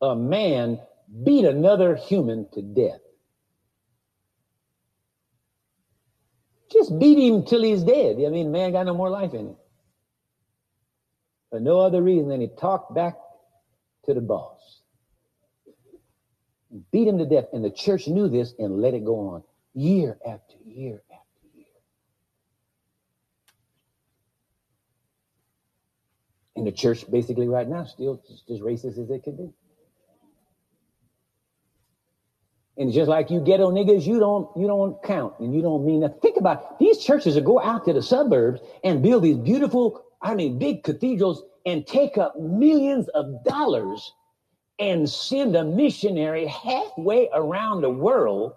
a 0.00 0.14
man 0.14 0.80
beat 1.24 1.44
another 1.44 1.96
human 1.96 2.48
to 2.52 2.62
death. 2.62 3.00
Just 6.72 6.98
beat 6.98 7.18
him 7.18 7.44
till 7.44 7.62
he's 7.62 7.82
dead. 7.82 8.16
I 8.24 8.30
mean, 8.30 8.50
man 8.50 8.72
got 8.72 8.86
no 8.86 8.94
more 8.94 9.10
life 9.10 9.32
in 9.32 9.48
him. 9.48 9.56
For 11.50 11.60
no 11.60 11.80
other 11.80 12.02
reason 12.02 12.28
than 12.28 12.40
he 12.40 12.48
talked 12.48 12.94
back 12.94 13.14
to 14.06 14.14
the 14.14 14.20
boss. 14.20 14.80
Beat 16.90 17.06
him 17.06 17.18
to 17.18 17.26
death. 17.26 17.44
And 17.52 17.64
the 17.64 17.70
church 17.70 18.08
knew 18.08 18.28
this 18.28 18.54
and 18.58 18.80
let 18.80 18.94
it 18.94 19.04
go 19.04 19.28
on 19.28 19.44
year 19.74 20.18
after 20.26 20.56
year 20.64 21.02
after 21.12 21.48
year. 21.54 21.66
And 26.56 26.66
the 26.66 26.72
church 26.72 27.10
basically 27.10 27.48
right 27.48 27.68
now 27.68 27.84
still 27.84 28.22
just 28.28 28.50
as 28.50 28.60
racist 28.60 28.98
as 28.98 29.10
it 29.10 29.22
can 29.24 29.36
be. 29.36 29.50
And 32.76 32.92
just 32.92 33.08
like 33.08 33.30
you 33.30 33.40
ghetto 33.40 33.70
niggas, 33.70 34.04
you 34.06 34.18
don't 34.18 34.48
you 34.56 34.66
don't 34.66 35.00
count 35.02 35.34
and 35.38 35.54
you 35.54 35.62
don't 35.62 35.84
mean 35.86 36.00
nothing. 36.00 36.18
Think 36.20 36.36
about 36.38 36.62
it. 36.62 36.66
these 36.80 36.98
churches 36.98 37.36
that 37.36 37.44
go 37.44 37.60
out 37.60 37.84
to 37.84 37.92
the 37.92 38.02
suburbs 38.02 38.60
and 38.82 39.02
build 39.02 39.22
these 39.22 39.36
beautiful, 39.36 40.04
I 40.20 40.34
mean, 40.34 40.58
big 40.58 40.82
cathedrals 40.82 41.44
and 41.66 41.86
take 41.86 42.18
up 42.18 42.38
millions 42.38 43.08
of 43.08 43.44
dollars 43.44 44.12
and 44.80 45.08
send 45.08 45.54
a 45.54 45.64
missionary 45.64 46.46
halfway 46.46 47.28
around 47.32 47.82
the 47.82 47.90
world 47.90 48.54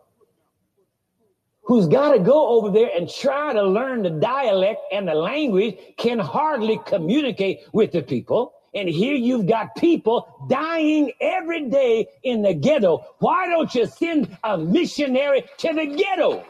who's 1.67 1.87
got 1.87 2.13
to 2.13 2.19
go 2.19 2.49
over 2.49 2.71
there 2.71 2.89
and 2.95 3.09
try 3.09 3.53
to 3.53 3.63
learn 3.63 4.01
the 4.01 4.09
dialect 4.09 4.81
and 4.91 5.07
the 5.07 5.13
language 5.13 5.77
can 5.97 6.17
hardly 6.19 6.79
communicate 6.85 7.59
with 7.73 7.91
the 7.91 8.01
people. 8.01 8.53
And 8.73 8.89
here 8.89 9.15
you've 9.15 9.47
got 9.47 9.75
people 9.75 10.47
dying 10.49 11.11
every 11.21 11.69
day 11.69 12.07
in 12.23 12.41
the 12.41 12.53
ghetto. 12.53 13.05
Why 13.19 13.47
don't 13.47 13.73
you 13.73 13.85
send 13.85 14.35
a 14.43 14.57
missionary 14.57 15.43
to 15.57 15.73
the 15.73 15.85
ghetto 15.85 16.43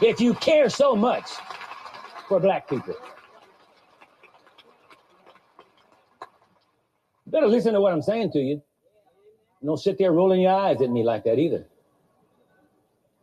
if 0.00 0.20
you 0.20 0.34
care 0.34 0.68
so 0.68 0.94
much? 0.94 1.30
for 2.28 2.40
black 2.40 2.68
people. 2.68 2.94
better 7.26 7.48
listen 7.48 7.74
to 7.74 7.80
what 7.80 7.92
I'm 7.92 8.02
saying 8.02 8.30
to 8.32 8.38
you. 8.38 8.62
Don't 9.64 9.78
sit 9.78 9.98
there 9.98 10.12
rolling 10.12 10.40
your 10.40 10.52
eyes 10.52 10.80
at 10.80 10.90
me 10.90 11.02
like 11.02 11.24
that 11.24 11.38
either. 11.38 11.66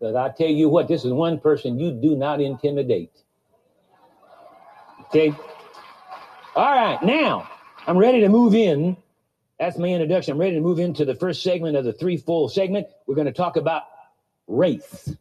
Because 0.03 0.17
I 0.17 0.27
tell 0.35 0.49
you 0.49 0.67
what, 0.67 0.89
this 0.89 1.05
is 1.05 1.13
one 1.13 1.39
person 1.39 1.79
you 1.79 1.89
do 1.89 2.17
not 2.17 2.41
intimidate. 2.41 3.13
Okay? 5.05 5.33
All 6.57 6.75
right, 6.75 7.01
now 7.01 7.49
I'm 7.87 7.97
ready 7.97 8.19
to 8.19 8.27
move 8.27 8.53
in. 8.53 8.97
That's 9.61 9.77
my 9.77 9.87
introduction. 9.87 10.33
I'm 10.33 10.39
ready 10.39 10.55
to 10.55 10.61
move 10.61 10.79
into 10.79 11.05
the 11.05 11.15
first 11.15 11.41
segment 11.41 11.77
of 11.77 11.85
the 11.85 11.93
three-fold 11.93 12.51
segment. 12.51 12.87
We're 13.07 13.15
going 13.15 13.27
to 13.27 13.31
talk 13.31 13.55
about 13.55 13.83
race. 14.45 15.15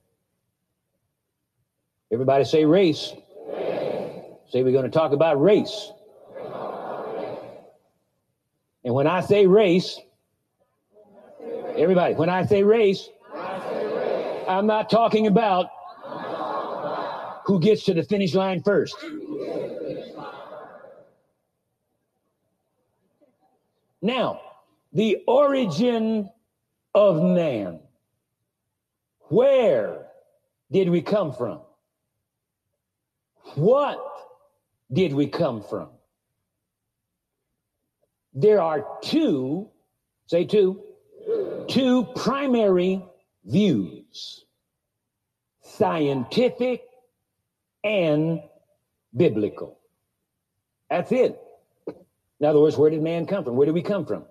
Everybody 2.11 2.43
say 2.43 2.65
race. 2.65 3.13
race. 3.47 4.25
Say 4.51 4.65
we're 4.65 4.73
going 4.73 4.83
to 4.83 4.91
talk 4.91 5.13
about 5.13 5.41
race. 5.41 5.93
And 8.85 8.93
when 8.93 9.07
I 9.07 9.21
say 9.21 9.47
race, 9.47 10.01
everybody, 11.79 12.15
when 12.15 12.29
I 12.29 12.47
say 12.47 12.65
race, 12.65 13.09
I'm 14.49 14.67
not 14.67 14.91
talking 14.91 15.27
about 15.27 15.67
who 17.47 17.61
gets 17.61 17.85
to 17.85 17.95
the 17.95 18.03
finish 18.03 18.35
line 18.35 18.63
first. 18.63 18.97
Now, 24.01 24.41
the 24.93 25.19
origin 25.27 26.29
of 26.95 27.23
man. 27.23 27.81
Where 29.29 30.07
did 30.71 30.91
we 30.91 31.01
come 31.01 31.33
from? 31.33 31.61
What 33.55 33.99
did 34.93 35.15
we 35.15 35.27
come 35.27 35.63
from? 35.63 35.89
There 38.35 38.61
are 38.61 38.87
two, 39.03 39.69
say 40.27 40.45
two, 40.45 40.83
two 41.69 42.05
primary 42.17 43.03
views 43.45 44.02
scientific 45.63 46.83
and 47.85 48.43
biblical. 49.17 49.79
That's 50.91 51.13
it. 51.13 51.41
In 51.87 52.47
other 52.47 52.61
words, 52.61 52.77
where 52.77 52.91
did 52.91 53.03
man 53.03 53.27
come 53.27 53.45
from? 53.45 53.57
Where 53.57 53.67
did 53.67 53.75
we 53.75 53.83
come 53.83 54.05
from? 54.05 54.25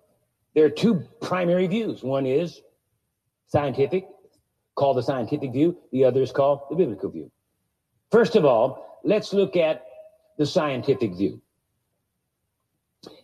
There 0.54 0.66
are 0.66 0.70
two 0.70 1.04
primary 1.22 1.68
views. 1.68 2.04
One 2.04 2.26
is 2.26 2.62
scientific, 3.48 4.06
called 4.76 4.98
the 4.98 5.04
scientific 5.04 5.52
view, 5.52 5.78
the 5.92 6.06
other 6.06 6.22
is 6.22 6.32
called 6.32 6.62
the 6.70 6.76
biblical 6.76 7.10
view. 7.10 7.32
First 8.12 8.36
of 8.36 8.46
all, 8.46 9.00
let's 9.04 9.34
look 9.34 9.56
at 9.56 9.86
the 10.38 10.46
scientific 10.46 11.16
view. 11.16 11.42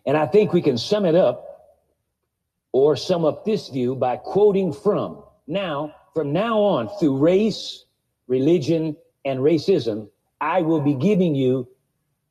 And 0.06 0.18
I 0.18 0.26
think 0.26 0.54
we 0.54 0.62
can 0.62 0.78
sum 0.78 1.06
it 1.06 1.16
up 1.16 1.44
or 2.72 2.96
sum 2.96 3.26
up 3.26 3.46
this 3.46 3.70
view 3.70 3.96
by 3.96 4.18
quoting 4.18 4.74
from 4.74 5.24
now, 5.48 5.94
from 6.18 6.34
now 6.34 6.60
on, 6.60 6.90
through 6.98 7.16
race, 7.16 7.86
religion, 8.26 8.98
and 9.24 9.40
racism, 9.40 10.10
I 10.42 10.64
will 10.64 10.82
be 10.82 10.96
giving 10.96 11.36
you 11.36 11.68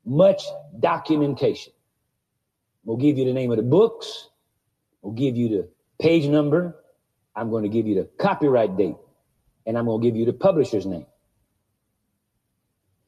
much 0.05 0.43
documentation. 0.77 1.71
We'll 2.83 2.97
give 2.97 3.17
you 3.17 3.23
the 3.23 3.31
name 3.31 3.49
of 3.49 3.55
the 3.55 3.63
books, 3.63 4.27
we'll 5.01 5.13
give 5.13 5.37
you 5.37 5.47
the 5.47 5.69
page 6.01 6.27
number, 6.27 6.75
I'm 7.33 7.49
going 7.49 7.63
to 7.63 7.69
give 7.69 7.87
you 7.87 7.95
the 7.95 8.09
copyright 8.21 8.75
date, 8.75 8.97
and 9.65 9.77
I'm 9.77 9.85
going 9.85 10.01
to 10.01 10.05
give 10.05 10.17
you 10.17 10.25
the 10.25 10.33
publisher's 10.33 10.85
name. 10.85 11.05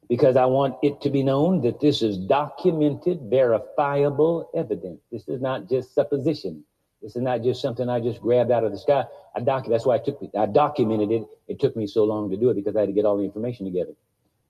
Because 0.07 0.37
I 0.37 0.45
want 0.45 0.77
it 0.81 1.01
to 1.01 1.09
be 1.09 1.23
known 1.23 1.59
that 1.63 1.81
this 1.81 2.01
is 2.01 2.17
documented, 2.17 3.23
verifiable 3.29 4.49
evidence. 4.55 5.01
This 5.11 5.27
is 5.27 5.41
not 5.41 5.67
just 5.67 5.93
supposition. 5.93 6.63
This 7.01 7.17
is 7.17 7.21
not 7.21 7.43
just 7.43 7.61
something 7.61 7.89
I 7.89 7.99
just 7.99 8.21
grabbed 8.21 8.51
out 8.51 8.63
of 8.63 8.71
the 8.71 8.77
sky. 8.77 9.03
I 9.39 9.43
doc- 9.43 9.67
that's 9.67 9.85
why 9.85 9.95
I 9.95 9.99
took 9.99 10.21
I 10.37 10.45
documented 10.45 11.11
it. 11.11 11.23
It 11.47 11.59
took 11.59 11.75
me 11.75 11.87
so 11.87 12.03
long 12.03 12.29
to 12.29 12.37
do 12.37 12.49
it 12.49 12.55
because 12.55 12.75
I 12.75 12.81
had 12.81 12.87
to 12.87 12.93
get 12.93 13.05
all 13.05 13.17
the 13.17 13.23
information 13.23 13.65
together. 13.65 13.93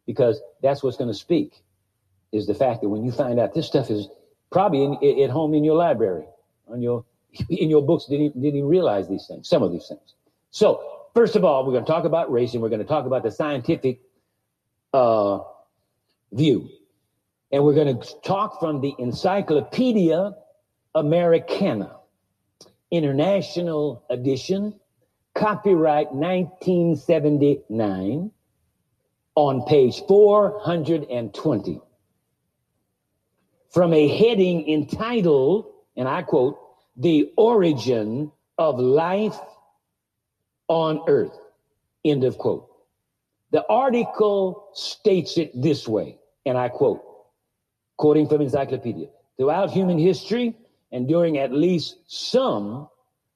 Because 0.07 0.41
that's 0.63 0.81
what's 0.81 0.97
going 0.97 1.11
to 1.11 1.17
speak 1.17 1.53
is 2.31 2.47
the 2.47 2.55
fact 2.55 2.81
that 2.81 2.89
when 2.89 3.03
you 3.03 3.11
find 3.11 3.39
out 3.39 3.53
this 3.53 3.67
stuff 3.67 3.91
is 3.91 4.07
probably 4.51 4.83
in, 4.83 5.21
at 5.23 5.29
home 5.29 5.53
in 5.53 5.63
your 5.63 5.75
library, 5.75 6.25
on 6.67 6.81
your 6.81 7.05
in 7.49 7.69
your 7.69 7.83
books, 7.83 8.05
didn't 8.05 8.25
even, 8.25 8.41
didn't 8.41 8.57
even 8.57 8.69
realize 8.69 9.07
these 9.07 9.27
things, 9.27 9.47
some 9.47 9.61
of 9.61 9.71
these 9.71 9.87
things. 9.87 10.15
So 10.49 11.07
first 11.13 11.35
of 11.35 11.43
all, 11.43 11.65
we're 11.65 11.73
going 11.73 11.85
to 11.85 11.91
talk 11.91 12.05
about 12.05 12.31
race, 12.31 12.53
and 12.53 12.63
we're 12.63 12.69
going 12.69 12.81
to 12.81 12.87
talk 12.87 13.05
about 13.05 13.21
the 13.21 13.31
scientific 13.31 14.01
uh, 14.91 15.39
view, 16.31 16.69
and 17.51 17.63
we're 17.63 17.75
going 17.75 17.99
to 17.99 18.15
talk 18.23 18.59
from 18.59 18.81
the 18.81 18.95
Encyclopedia 18.97 20.33
Americana 20.95 21.98
International 22.91 24.03
Edition, 24.09 24.73
copyright 25.35 26.11
1979, 26.11 28.31
on 29.35 29.61
page 29.65 30.01
420. 30.07 31.81
From 33.71 33.93
a 33.93 34.07
heading 34.07 34.67
entitled, 34.67 35.71
and 35.95 36.07
I 36.07 36.23
quote, 36.23 36.59
The 36.97 37.31
Origin 37.37 38.31
of 38.57 38.79
Life 38.79 39.37
on 40.67 41.03
Earth. 41.07 41.37
End 42.03 42.23
of 42.23 42.37
quote. 42.37 42.67
The 43.51 43.65
article 43.67 44.69
states 44.73 45.37
it 45.37 45.51
this 45.59 45.87
way, 45.87 46.17
and 46.45 46.57
I 46.57 46.69
quote, 46.69 47.03
quoting 47.97 48.27
from 48.27 48.41
Encyclopedia. 48.41 49.07
Throughout 49.37 49.71
human 49.71 49.97
history, 49.97 50.55
and 50.91 51.07
during 51.07 51.37
at 51.37 51.51
least 51.51 51.97
some 52.07 52.87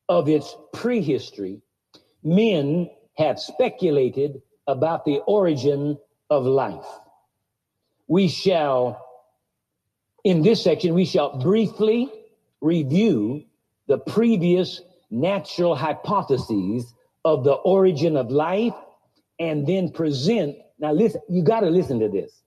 of 0.10 0.28
its 0.28 0.56
prehistory, 0.74 1.62
men 2.24 2.90
have 3.16 3.40
speculated 3.40 4.42
about 4.68 5.06
the 5.06 5.20
origin 5.28 5.98
of 6.30 6.46
life. 6.46 6.86
We 8.08 8.28
shall, 8.28 9.06
in 10.24 10.42
this 10.42 10.64
section, 10.64 10.94
we 10.94 11.06
shall 11.06 11.38
briefly 11.38 12.10
review 12.62 13.44
the 13.88 13.98
previous 13.98 14.82
natural 15.12 15.76
hypotheses 15.76 16.94
of 17.26 17.44
the 17.44 17.54
origin 17.54 18.18
of 18.18 18.32
life 18.32 18.74
and 19.40 19.68
then 19.68 19.92
present. 19.92 20.58
Now, 20.80 20.92
listen, 20.92 21.22
you 21.30 21.44
got 21.44 21.62
to 21.62 21.70
listen 21.70 22.00
to 22.00 22.10
this 22.10 22.42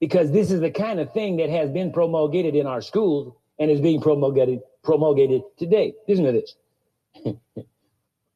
because 0.00 0.32
this 0.32 0.50
is 0.50 0.60
the 0.60 0.70
kind 0.70 0.98
of 0.98 1.12
thing 1.12 1.36
that 1.36 1.50
has 1.50 1.70
been 1.70 1.92
promulgated 1.92 2.54
in 2.54 2.66
our 2.66 2.80
schools 2.80 3.34
and 3.60 3.70
is 3.70 3.80
being 3.80 4.00
promulgated 4.00 4.60
promulgated 4.82 5.42
today. 5.58 5.94
Listen 6.08 6.24
to 6.24 6.32
this. 6.32 6.54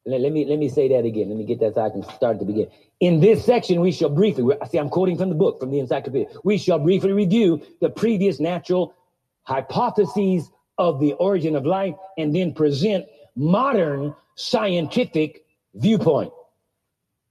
let, 0.06 0.20
let, 0.20 0.32
me 0.32 0.44
let 0.44 0.58
me 0.58 0.68
say 0.68 0.88
that 0.88 1.04
again. 1.04 1.30
Let 1.30 1.38
me 1.38 1.44
get 1.44 1.58
that 1.60 1.74
so 1.74 1.80
I 1.80 1.90
can 1.90 2.02
start 2.02 2.38
to 2.38 2.44
begin. 2.44 2.68
In 3.00 3.20
this 3.20 3.44
section, 3.44 3.80
we 3.80 3.90
shall 3.90 4.10
briefly, 4.10 4.54
see 4.70 4.78
I'm 4.78 4.90
quoting 4.90 5.16
from 5.16 5.30
the 5.30 5.34
book, 5.34 5.58
from 5.58 5.70
the 5.70 5.80
encyclopedia. 5.80 6.28
We 6.44 6.58
shall 6.58 6.78
briefly 6.78 7.12
review 7.12 7.62
the 7.80 7.90
previous 7.90 8.38
natural 8.38 8.94
hypotheses 9.42 10.50
of 10.78 11.00
the 11.00 11.14
origin 11.14 11.56
of 11.56 11.66
life 11.66 11.94
and 12.18 12.34
then 12.34 12.52
present 12.52 13.06
modern 13.36 14.14
scientific 14.36 15.44
viewpoint. 15.74 16.32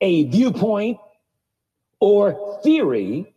A 0.01 0.25
viewpoint 0.25 0.97
or 1.99 2.59
theory 2.63 3.33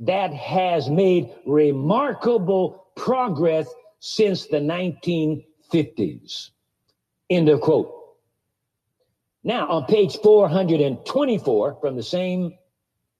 that 0.00 0.32
has 0.32 0.88
made 0.90 1.30
remarkable 1.46 2.86
progress 2.96 3.66
since 4.00 4.46
the 4.46 4.58
1950s. 4.58 6.50
End 7.28 7.48
of 7.48 7.60
quote. 7.60 7.94
Now, 9.44 9.68
on 9.68 9.84
page 9.84 10.18
424 10.22 11.78
from 11.80 11.96
the 11.96 12.02
same 12.02 12.58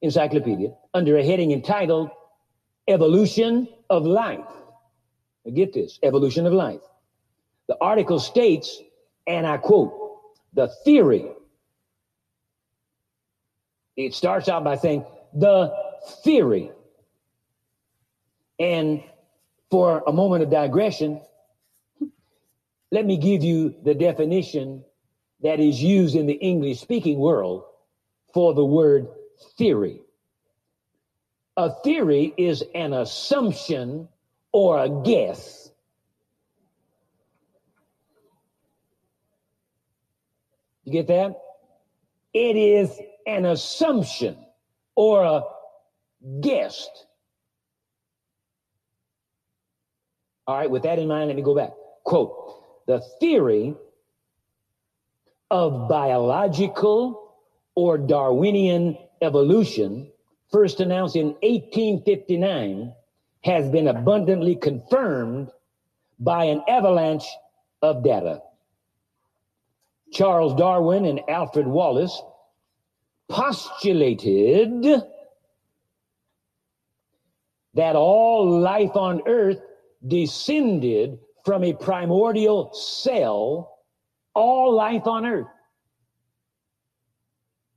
encyclopedia, 0.03 0.75
under 0.93 1.17
a 1.17 1.25
heading 1.25 1.53
entitled 1.53 2.11
Evolution 2.89 3.69
of 3.89 4.05
Life. 4.05 4.45
Now 5.45 5.53
get 5.53 5.73
this 5.73 5.99
evolution 6.03 6.47
of 6.47 6.53
life. 6.53 6.81
The 7.69 7.77
article 7.81 8.19
states, 8.19 8.81
and 9.27 9.47
I 9.47 9.57
quote, 9.57 9.93
the 10.53 10.69
theory. 10.85 11.31
It 13.97 14.15
starts 14.15 14.49
out 14.49 14.65
by 14.65 14.77
saying, 14.77 15.05
the 15.33 15.73
theory. 16.25 16.73
And 18.59 19.03
for 19.71 20.03
a 20.07 20.13
moment 20.13 20.43
of 20.43 20.51
digression, 20.51 21.21
let 22.91 23.07
me 23.07 23.17
give 23.17 23.45
you 23.45 23.75
the 23.85 23.95
definition 23.95 24.85
that 25.43 25.61
is 25.61 25.83
used 25.83 26.17
in 26.17 26.27
the 26.27 26.35
English 26.35 26.81
speaking 26.81 27.19
world 27.19 27.65
for 28.35 28.53
the 28.55 28.65
word 28.65 29.09
theory. 29.57 30.01
A 31.57 31.71
theory 31.83 32.33
is 32.37 32.63
an 32.75 32.93
assumption 32.93 34.09
or 34.53 34.83
a 34.83 34.89
guess. 35.05 35.71
You 40.85 40.93
get 40.93 41.07
that? 41.09 41.35
It 42.33 42.57
is 42.57 42.99
an 43.27 43.45
assumption 43.45 44.37
or 44.97 45.23
a 45.23 45.43
guessed. 46.41 47.07
All 50.51 50.57
right, 50.57 50.69
with 50.69 50.83
that 50.83 50.99
in 50.99 51.07
mind, 51.07 51.29
let 51.29 51.37
me 51.37 51.43
go 51.43 51.55
back. 51.55 51.71
Quote 52.03 52.87
The 52.89 52.99
theory 53.21 53.77
of 55.49 55.89
biological 55.89 57.37
or 57.77 57.97
Darwinian 57.97 58.99
evolution, 59.23 60.11
first 60.51 60.81
announced 60.81 61.15
in 61.15 61.37
1859, 61.43 62.93
has 63.45 63.71
been 63.71 63.87
abundantly 63.87 64.57
confirmed 64.57 65.53
by 66.19 66.47
an 66.47 66.65
avalanche 66.67 67.29
of 67.81 68.03
data. 68.03 68.43
Charles 70.13 70.57
Darwin 70.57 71.05
and 71.05 71.21
Alfred 71.29 71.69
Wallace 71.69 72.21
postulated 73.29 74.85
that 77.75 77.95
all 77.95 78.59
life 78.59 78.97
on 78.97 79.23
earth 79.29 79.61
descended 80.07 81.19
from 81.45 81.65
a 81.65 81.73
primordial 81.73 82.73
cell, 82.75 83.79
all 84.35 84.75
life 84.75 85.07
on 85.07 85.27
earth 85.27 85.47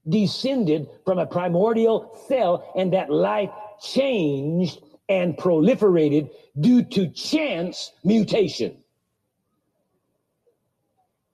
descended 0.08 0.88
from 1.06 1.20
a 1.20 1.26
primordial 1.26 2.18
cell, 2.28 2.72
and 2.76 2.94
that 2.94 3.10
life 3.10 3.50
changed 3.82 4.80
and 5.10 5.38
proliferated 5.38 6.30
due 6.60 6.84
to 6.84 7.08
chance 7.10 7.92
mutation. 8.04 8.78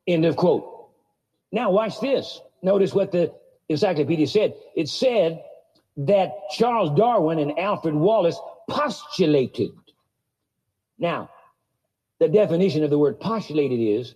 End 0.08 0.26
of 0.26 0.36
quote. 0.36 0.90
Now, 1.52 1.72
watch 1.72 2.00
this. 2.00 2.42
Notice 2.62 2.94
what 2.94 3.12
the 3.12 3.34
encyclopedia 3.70 4.28
said. 4.28 4.54
It 4.76 4.90
said 4.90 5.44
that 5.98 6.32
Charles 6.52 6.98
Darwin 6.98 7.40
and 7.40 7.58
Alfred 7.60 7.96
Wallace 7.96 8.40
postulated. 8.70 9.72
Now, 11.00 11.30
the 12.20 12.28
definition 12.28 12.84
of 12.84 12.90
the 12.90 13.00
word 13.00 13.20
postulated 13.20 13.80
is 13.80 14.14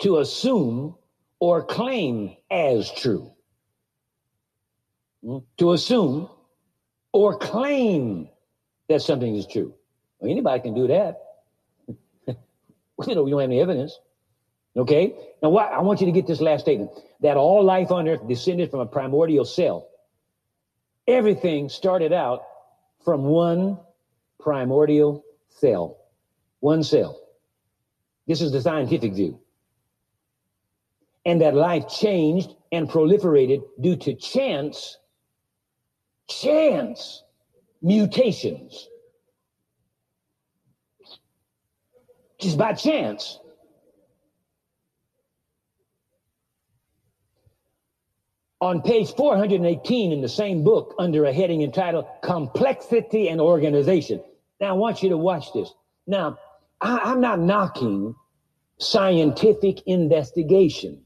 to 0.00 0.18
assume 0.18 0.96
or 1.38 1.62
claim 1.62 2.36
as 2.50 2.90
true. 2.92 3.32
Hmm? 5.24 5.38
To 5.58 5.72
assume 5.72 6.28
or 7.12 7.38
claim 7.38 8.28
that 8.88 9.00
something 9.00 9.34
is 9.36 9.46
true. 9.46 9.74
Well, 10.18 10.30
anybody 10.30 10.60
can 10.60 10.74
do 10.74 10.88
that. 10.88 11.20
you 12.26 13.14
know, 13.14 13.22
we 13.22 13.30
don't 13.30 13.40
have 13.40 13.50
any 13.50 13.60
evidence. 13.60 13.98
Okay? 14.76 15.14
Now, 15.42 15.50
what, 15.50 15.72
I 15.72 15.80
want 15.80 16.00
you 16.00 16.06
to 16.06 16.12
get 16.12 16.26
this 16.26 16.40
last 16.40 16.62
statement 16.62 16.90
that 17.20 17.36
all 17.36 17.62
life 17.62 17.92
on 17.92 18.08
earth 18.08 18.26
descended 18.26 18.70
from 18.70 18.80
a 18.80 18.86
primordial 18.86 19.44
cell. 19.44 19.88
Everything 21.06 21.68
started 21.68 22.12
out 22.12 22.42
from 23.04 23.24
one 23.24 23.78
primordial 24.40 25.24
cell. 25.48 25.98
One 26.64 26.82
cell. 26.82 27.20
This 28.26 28.40
is 28.40 28.50
the 28.50 28.62
scientific 28.62 29.12
view. 29.12 29.38
And 31.26 31.42
that 31.42 31.54
life 31.54 31.88
changed 31.90 32.56
and 32.72 32.88
proliferated 32.88 33.60
due 33.82 33.96
to 33.96 34.14
chance, 34.14 34.96
chance 36.26 37.22
mutations. 37.82 38.88
Just 42.40 42.56
by 42.56 42.72
chance. 42.72 43.38
On 48.62 48.80
page 48.80 49.12
418 49.14 50.12
in 50.12 50.22
the 50.22 50.30
same 50.30 50.64
book, 50.64 50.94
under 50.98 51.26
a 51.26 51.32
heading 51.34 51.60
entitled 51.60 52.06
Complexity 52.22 53.28
and 53.28 53.38
Organization. 53.38 54.24
Now, 54.62 54.70
I 54.70 54.72
want 54.72 55.02
you 55.02 55.10
to 55.10 55.18
watch 55.18 55.52
this. 55.52 55.70
Now, 56.06 56.38
I, 56.80 57.12
am 57.12 57.20
not 57.20 57.40
knocking 57.40 58.14
scientific 58.78 59.82
investigation. 59.86 61.02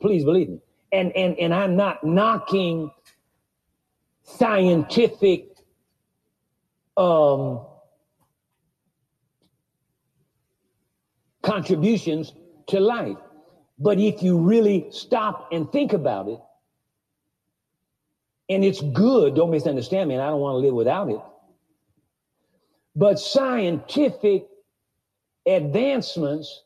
Please 0.00 0.24
believe 0.24 0.48
me. 0.48 0.60
And, 0.92 1.12
and, 1.16 1.38
and 1.38 1.52
I'm 1.52 1.76
not 1.76 2.04
knocking 2.04 2.90
scientific 4.22 5.48
um, 6.96 7.66
contributions 11.42 12.32
to 12.68 12.80
life. 12.80 13.16
But 13.78 13.98
if 13.98 14.22
you 14.22 14.38
really 14.38 14.88
stop 14.90 15.48
and 15.52 15.70
think 15.70 15.92
about 15.92 16.28
it, 16.28 16.40
and 18.50 18.64
it's 18.64 18.80
good, 18.80 19.34
don't 19.34 19.50
misunderstand 19.50 20.08
me, 20.08 20.14
and 20.14 20.22
I 20.22 20.30
don't 20.30 20.40
want 20.40 20.54
to 20.54 20.58
live 20.58 20.74
without 20.74 21.10
it. 21.10 21.20
But 22.96 23.18
scientific 23.18 24.46
advancements 25.56 26.62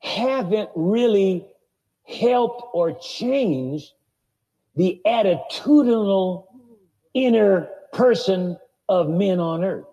haven't 0.00 0.70
really 0.74 1.46
helped 2.06 2.62
or 2.72 2.92
changed 2.92 3.92
the 4.76 5.00
attitudinal 5.06 6.46
inner 7.14 7.68
person 7.92 8.56
of 8.88 9.08
men 9.08 9.40
on 9.40 9.64
earth. 9.64 9.86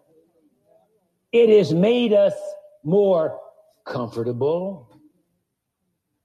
It 1.32 1.50
has 1.50 1.74
made 1.74 2.14
us 2.14 2.34
more 2.84 3.40
comfortable. 3.86 4.90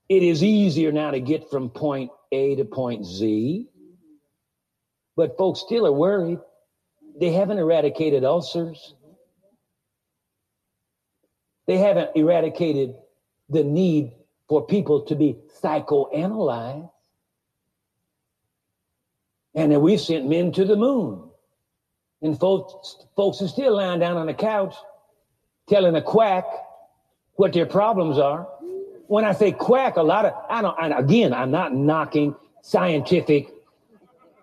It 0.09 0.23
is 0.23 0.43
easier 0.43 0.91
now 0.91 1.11
to 1.11 1.19
get 1.19 1.49
from 1.49 1.69
point 1.69 2.11
A 2.31 2.55
to 2.55 2.65
point 2.65 3.05
Z. 3.05 3.67
But 5.15 5.37
folks 5.37 5.59
still 5.59 5.85
are 5.85 5.91
worried. 5.91 6.39
They 7.19 7.31
haven't 7.31 7.57
eradicated 7.57 8.23
ulcers. 8.23 8.95
They 11.67 11.77
haven't 11.77 12.11
eradicated 12.15 12.95
the 13.49 13.63
need 13.63 14.11
for 14.47 14.65
people 14.65 15.01
to 15.03 15.15
be 15.15 15.37
psychoanalyzed. 15.61 16.89
And 19.53 19.71
then 19.71 19.81
we've 19.81 19.99
sent 19.99 20.27
men 20.27 20.51
to 20.53 20.65
the 20.65 20.75
moon. 20.75 21.29
And 22.21 22.39
folks, 22.39 22.97
folks 23.15 23.41
are 23.41 23.47
still 23.47 23.75
lying 23.75 23.99
down 23.99 24.17
on 24.17 24.27
the 24.27 24.33
couch 24.33 24.75
telling 25.67 25.95
a 25.95 26.01
quack 26.01 26.45
what 27.35 27.53
their 27.53 27.65
problems 27.65 28.17
are. 28.17 28.47
When 29.07 29.25
I 29.25 29.33
say 29.33 29.51
quack, 29.51 29.95
a 29.97 30.03
lot 30.03 30.25
of, 30.25 30.33
I 30.49 30.61
don't, 30.61 30.75
and 30.81 30.93
again, 30.93 31.33
I'm 31.33 31.51
not 31.51 31.73
knocking 31.73 32.35
scientific 32.61 33.49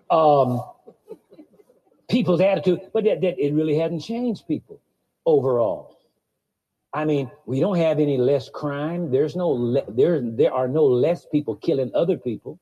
um, 0.09 0.63
people's 2.09 2.41
attitude, 2.41 2.81
but 2.93 3.03
that, 3.03 3.21
that 3.21 3.39
it 3.39 3.53
really 3.53 3.77
hasn't 3.77 4.03
changed 4.03 4.47
people 4.47 4.81
overall. 5.25 5.98
I 6.93 7.05
mean, 7.05 7.29
we 7.45 7.59
don't 7.59 7.77
have 7.77 7.99
any 7.99 8.17
less 8.17 8.49
crime. 8.49 9.11
There's 9.11 9.35
no 9.35 9.49
le- 9.49 9.91
there 9.91 10.21
there 10.21 10.53
are 10.53 10.67
no 10.67 10.85
less 10.85 11.25
people 11.25 11.55
killing 11.55 11.91
other 11.93 12.17
people. 12.17 12.59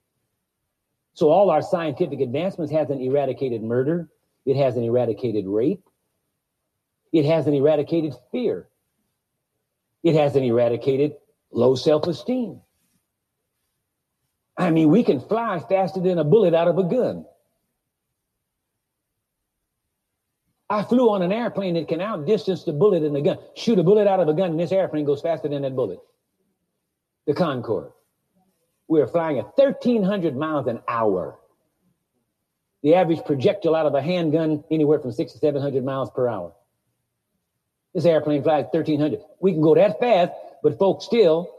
So 1.14 1.30
all 1.30 1.50
our 1.50 1.62
scientific 1.62 2.20
advancements 2.20 2.72
hasn't 2.72 3.02
eradicated 3.02 3.64
murder. 3.64 4.10
It 4.46 4.58
hasn't 4.58 4.86
eradicated 4.86 5.46
rape. 5.48 5.84
It 7.12 7.26
hasn't 7.26 7.56
eradicated 7.56 8.14
fear. 8.32 8.68
It 10.04 10.16
hasn't 10.16 10.46
eradicated 10.46 11.14
low 11.52 11.76
self-esteem. 11.76 12.62
I 14.58 14.72
mean, 14.72 14.90
we 14.90 15.04
can 15.04 15.22
fly 15.22 15.60
faster 15.60 16.02
than 16.02 16.18
a 16.18 16.24
bullet 16.24 16.54
out 16.54 16.68
of 16.68 16.78
a 16.78 16.84
gun. 16.84 17.26
I 20.70 20.84
flew 20.84 21.10
on 21.10 21.22
an 21.22 21.32
airplane 21.32 21.76
that 21.76 21.88
can 21.88 22.02
outdistance 22.02 22.64
the 22.64 22.74
bullet 22.74 23.04
in 23.04 23.14
the 23.14 23.22
gun. 23.22 23.38
Shoot 23.56 23.80
a 23.80 23.84
bullet 23.84 24.08
out 24.08 24.20
of 24.20 24.28
a 24.28 24.34
gun, 24.34 24.52
and 24.52 24.60
this 24.60 24.72
airplane 24.72 25.06
goes 25.06 25.22
faster 25.22 25.48
than 25.48 25.62
that 25.62 25.76
bullet. 25.76 26.00
The 27.26 27.34
Concorde. 27.34 27.92
We 28.90 29.02
are 29.02 29.08
flying 29.08 29.40
at 29.40 29.58
1,300 29.58 30.36
miles 30.36 30.68
an 30.68 30.82
hour. 30.88 31.40
The 32.84 32.96
average 32.96 33.24
projectile 33.26 33.76
out 33.76 33.86
of 33.86 33.96
a 33.96 34.02
handgun 34.02 34.64
anywhere 34.70 35.00
from 35.00 35.12
six 35.12 35.34
to 35.34 35.40
700 35.40 35.84
miles 35.84 36.10
per 36.12 36.28
hour. 36.28 36.54
This 37.94 38.06
airplane 38.06 38.44
flies 38.44 38.66
1,300. 38.72 39.22
We 39.40 39.54
can 39.54 39.62
go 39.62 39.76
that 39.76 40.00
fast, 40.00 40.32
but 40.64 40.78
folks 40.78 41.06
still 41.06 41.50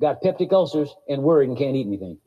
got 0.00 0.22
peptic 0.22 0.52
ulcers 0.52 0.94
and 1.08 1.22
worried 1.22 1.48
and 1.48 1.58
can't 1.58 1.76
eat 1.76 1.86
anything. 1.86 2.18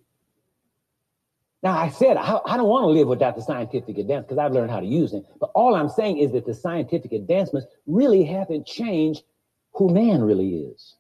Now, 1.65 1.75
I 1.79 1.89
said 1.89 2.15
I, 2.15 2.39
I 2.45 2.57
don't 2.57 2.67
want 2.67 2.83
to 2.83 2.89
live 2.89 3.07
without 3.07 3.35
the 3.35 3.41
scientific 3.41 3.97
advance 3.97 4.25
because 4.25 4.37
I've 4.37 4.51
learned 4.51 4.69
how 4.69 4.79
to 4.79 4.85
use 4.85 5.11
them. 5.11 5.25
But 5.39 5.49
all 5.55 5.73
I'm 5.73 5.89
saying 5.89 6.19
is 6.19 6.31
that 6.33 6.45
the 6.45 6.53
scientific 6.53 7.11
advancements 7.11 7.65
really 7.87 8.23
haven't 8.23 8.67
changed 8.67 9.23
who 9.73 9.91
man 9.91 10.21
really 10.21 10.57
is. 10.57 10.95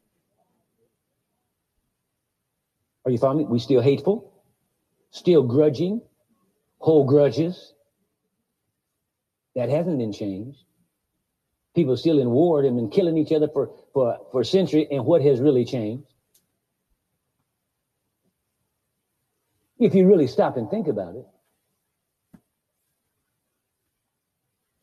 Are 3.05 3.11
you 3.11 3.19
following 3.19 3.37
me? 3.37 3.45
We 3.45 3.59
still 3.59 3.79
hateful, 3.79 4.33
still 5.11 5.43
grudging, 5.43 6.01
hold 6.79 7.09
grudges. 7.09 7.75
That 9.55 9.69
hasn't 9.69 9.99
been 9.99 10.13
changed. 10.13 10.63
People 11.75 11.95
still 11.95 12.17
in 12.17 12.31
war 12.31 12.63
and 12.63 12.75
been 12.75 12.89
killing 12.89 13.19
each 13.19 13.31
other 13.31 13.49
for, 13.49 13.69
for, 13.93 14.17
for 14.31 14.41
a 14.41 14.45
century, 14.45 14.87
and 14.89 15.05
what 15.05 15.21
has 15.21 15.39
really 15.39 15.63
changed? 15.63 16.14
If 19.79 19.93
you 19.93 20.07
really 20.07 20.27
stop 20.27 20.57
and 20.57 20.69
think 20.69 20.87
about 20.87 21.15
it. 21.15 21.25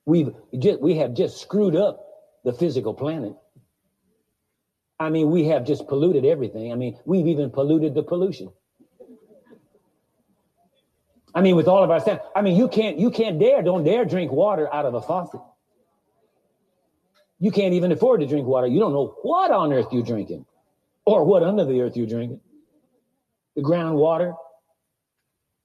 We've 0.04 0.34
just, 0.58 0.80
we 0.80 0.96
have 0.96 1.14
just 1.14 1.40
screwed 1.40 1.76
up 1.76 2.04
the 2.44 2.52
physical 2.52 2.92
planet. 2.92 3.34
I 4.98 5.10
mean, 5.10 5.30
we 5.30 5.44
have 5.46 5.64
just 5.64 5.86
polluted 5.88 6.24
everything. 6.24 6.72
I 6.72 6.74
mean, 6.74 6.98
we've 7.04 7.26
even 7.26 7.50
polluted 7.50 7.94
the 7.94 8.02
pollution. 8.02 8.52
I 11.34 11.40
mean, 11.40 11.56
with 11.56 11.66
all 11.66 11.82
of 11.82 11.90
our 11.90 12.00
stuff. 12.00 12.20
I 12.36 12.42
mean, 12.42 12.56
you 12.56 12.68
can't 12.68 12.98
you 12.98 13.10
can't 13.10 13.38
dare 13.38 13.62
don't 13.62 13.84
dare 13.84 14.04
drink 14.04 14.30
water 14.30 14.72
out 14.72 14.84
of 14.84 14.94
a 14.94 15.00
faucet. 15.00 15.40
You 17.38 17.50
can't 17.50 17.74
even 17.74 17.90
afford 17.90 18.20
to 18.20 18.26
drink 18.26 18.46
water. 18.46 18.66
You 18.66 18.78
don't 18.78 18.92
know 18.92 19.16
what 19.22 19.50
on 19.50 19.72
earth 19.72 19.86
you're 19.92 20.04
drinking, 20.04 20.44
or 21.06 21.24
what 21.24 21.42
under 21.42 21.64
the 21.64 21.80
earth 21.80 21.96
you're 21.96 22.06
drinking. 22.06 22.40
The 23.56 23.62
groundwater, 23.62 24.36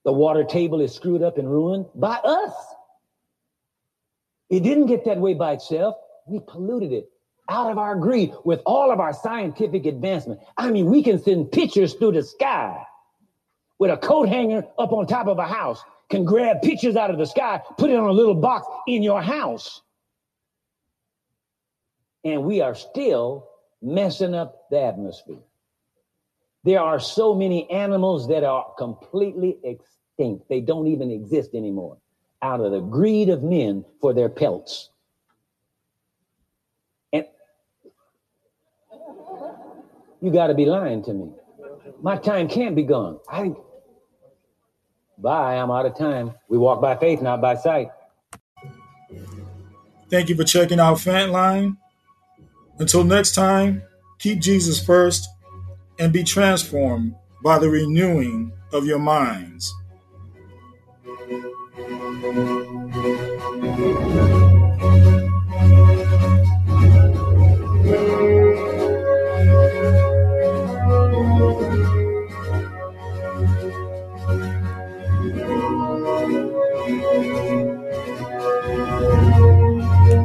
the 0.08 0.12
water 0.12 0.42
table 0.42 0.80
is 0.80 0.94
screwed 0.94 1.22
up 1.22 1.36
and 1.36 1.50
ruined 1.50 1.84
by 1.94 2.14
us. 2.24 2.54
It 4.48 4.60
didn't 4.60 4.86
get 4.86 5.04
that 5.04 5.18
way 5.18 5.34
by 5.34 5.52
itself. 5.52 5.96
We 6.26 6.40
polluted 6.40 6.92
it 6.92 7.10
out 7.50 7.70
of 7.70 7.76
our 7.76 7.94
greed 7.94 8.32
with 8.42 8.62
all 8.64 8.90
of 8.90 9.00
our 9.00 9.12
scientific 9.12 9.84
advancement. 9.84 10.40
I 10.56 10.70
mean, 10.70 10.86
we 10.86 11.02
can 11.02 11.22
send 11.22 11.52
pictures 11.52 11.92
through 11.92 12.12
the 12.12 12.22
sky 12.22 12.82
with 13.78 13.90
a 13.90 13.98
coat 13.98 14.30
hanger 14.30 14.64
up 14.78 14.92
on 14.92 15.06
top 15.06 15.26
of 15.26 15.38
a 15.38 15.46
house, 15.46 15.84
can 16.08 16.24
grab 16.24 16.62
pictures 16.62 16.96
out 16.96 17.10
of 17.10 17.18
the 17.18 17.26
sky, 17.26 17.60
put 17.76 17.90
it 17.90 17.96
on 17.96 18.08
a 18.08 18.12
little 18.12 18.34
box 18.34 18.66
in 18.86 19.02
your 19.02 19.20
house. 19.20 19.82
And 22.24 22.44
we 22.44 22.62
are 22.62 22.74
still 22.74 23.46
messing 23.82 24.34
up 24.34 24.70
the 24.70 24.80
atmosphere. 24.80 25.42
There 26.64 26.80
are 26.80 26.98
so 26.98 27.34
many 27.34 27.70
animals 27.70 28.28
that 28.28 28.42
are 28.42 28.72
completely 28.78 29.58
extinct. 29.62 29.97
They 30.18 30.60
don't 30.60 30.88
even 30.88 31.12
exist 31.12 31.50
anymore 31.54 31.98
out 32.42 32.60
of 32.60 32.72
the 32.72 32.80
greed 32.80 33.28
of 33.28 33.42
men 33.42 33.84
for 34.00 34.12
their 34.12 34.28
pelts. 34.28 34.90
And 37.12 37.24
you 40.20 40.32
got 40.32 40.48
to 40.48 40.54
be 40.54 40.66
lying 40.66 41.04
to 41.04 41.12
me. 41.12 41.30
My 42.02 42.16
time 42.16 42.48
can't 42.48 42.74
be 42.74 42.82
gone. 42.82 43.18
I 43.28 43.54
Bye, 45.20 45.56
I'm 45.56 45.70
out 45.70 45.84
of 45.84 45.98
time. 45.98 46.34
We 46.48 46.58
walk 46.58 46.80
by 46.80 46.96
faith, 46.96 47.20
not 47.20 47.40
by 47.40 47.56
sight. 47.56 47.88
Thank 50.08 50.28
you 50.28 50.36
for 50.36 50.44
checking 50.44 50.78
out 50.78 50.98
Fantline. 50.98 51.76
Until 52.78 53.02
next 53.02 53.34
time, 53.34 53.82
keep 54.20 54.38
Jesus 54.38 54.84
first 54.84 55.28
and 55.98 56.12
be 56.12 56.22
transformed 56.22 57.16
by 57.42 57.58
the 57.58 57.68
renewing 57.68 58.52
of 58.72 58.86
your 58.86 59.00
minds. 59.00 59.74
Thank 62.20 62.36
you. 63.78 64.57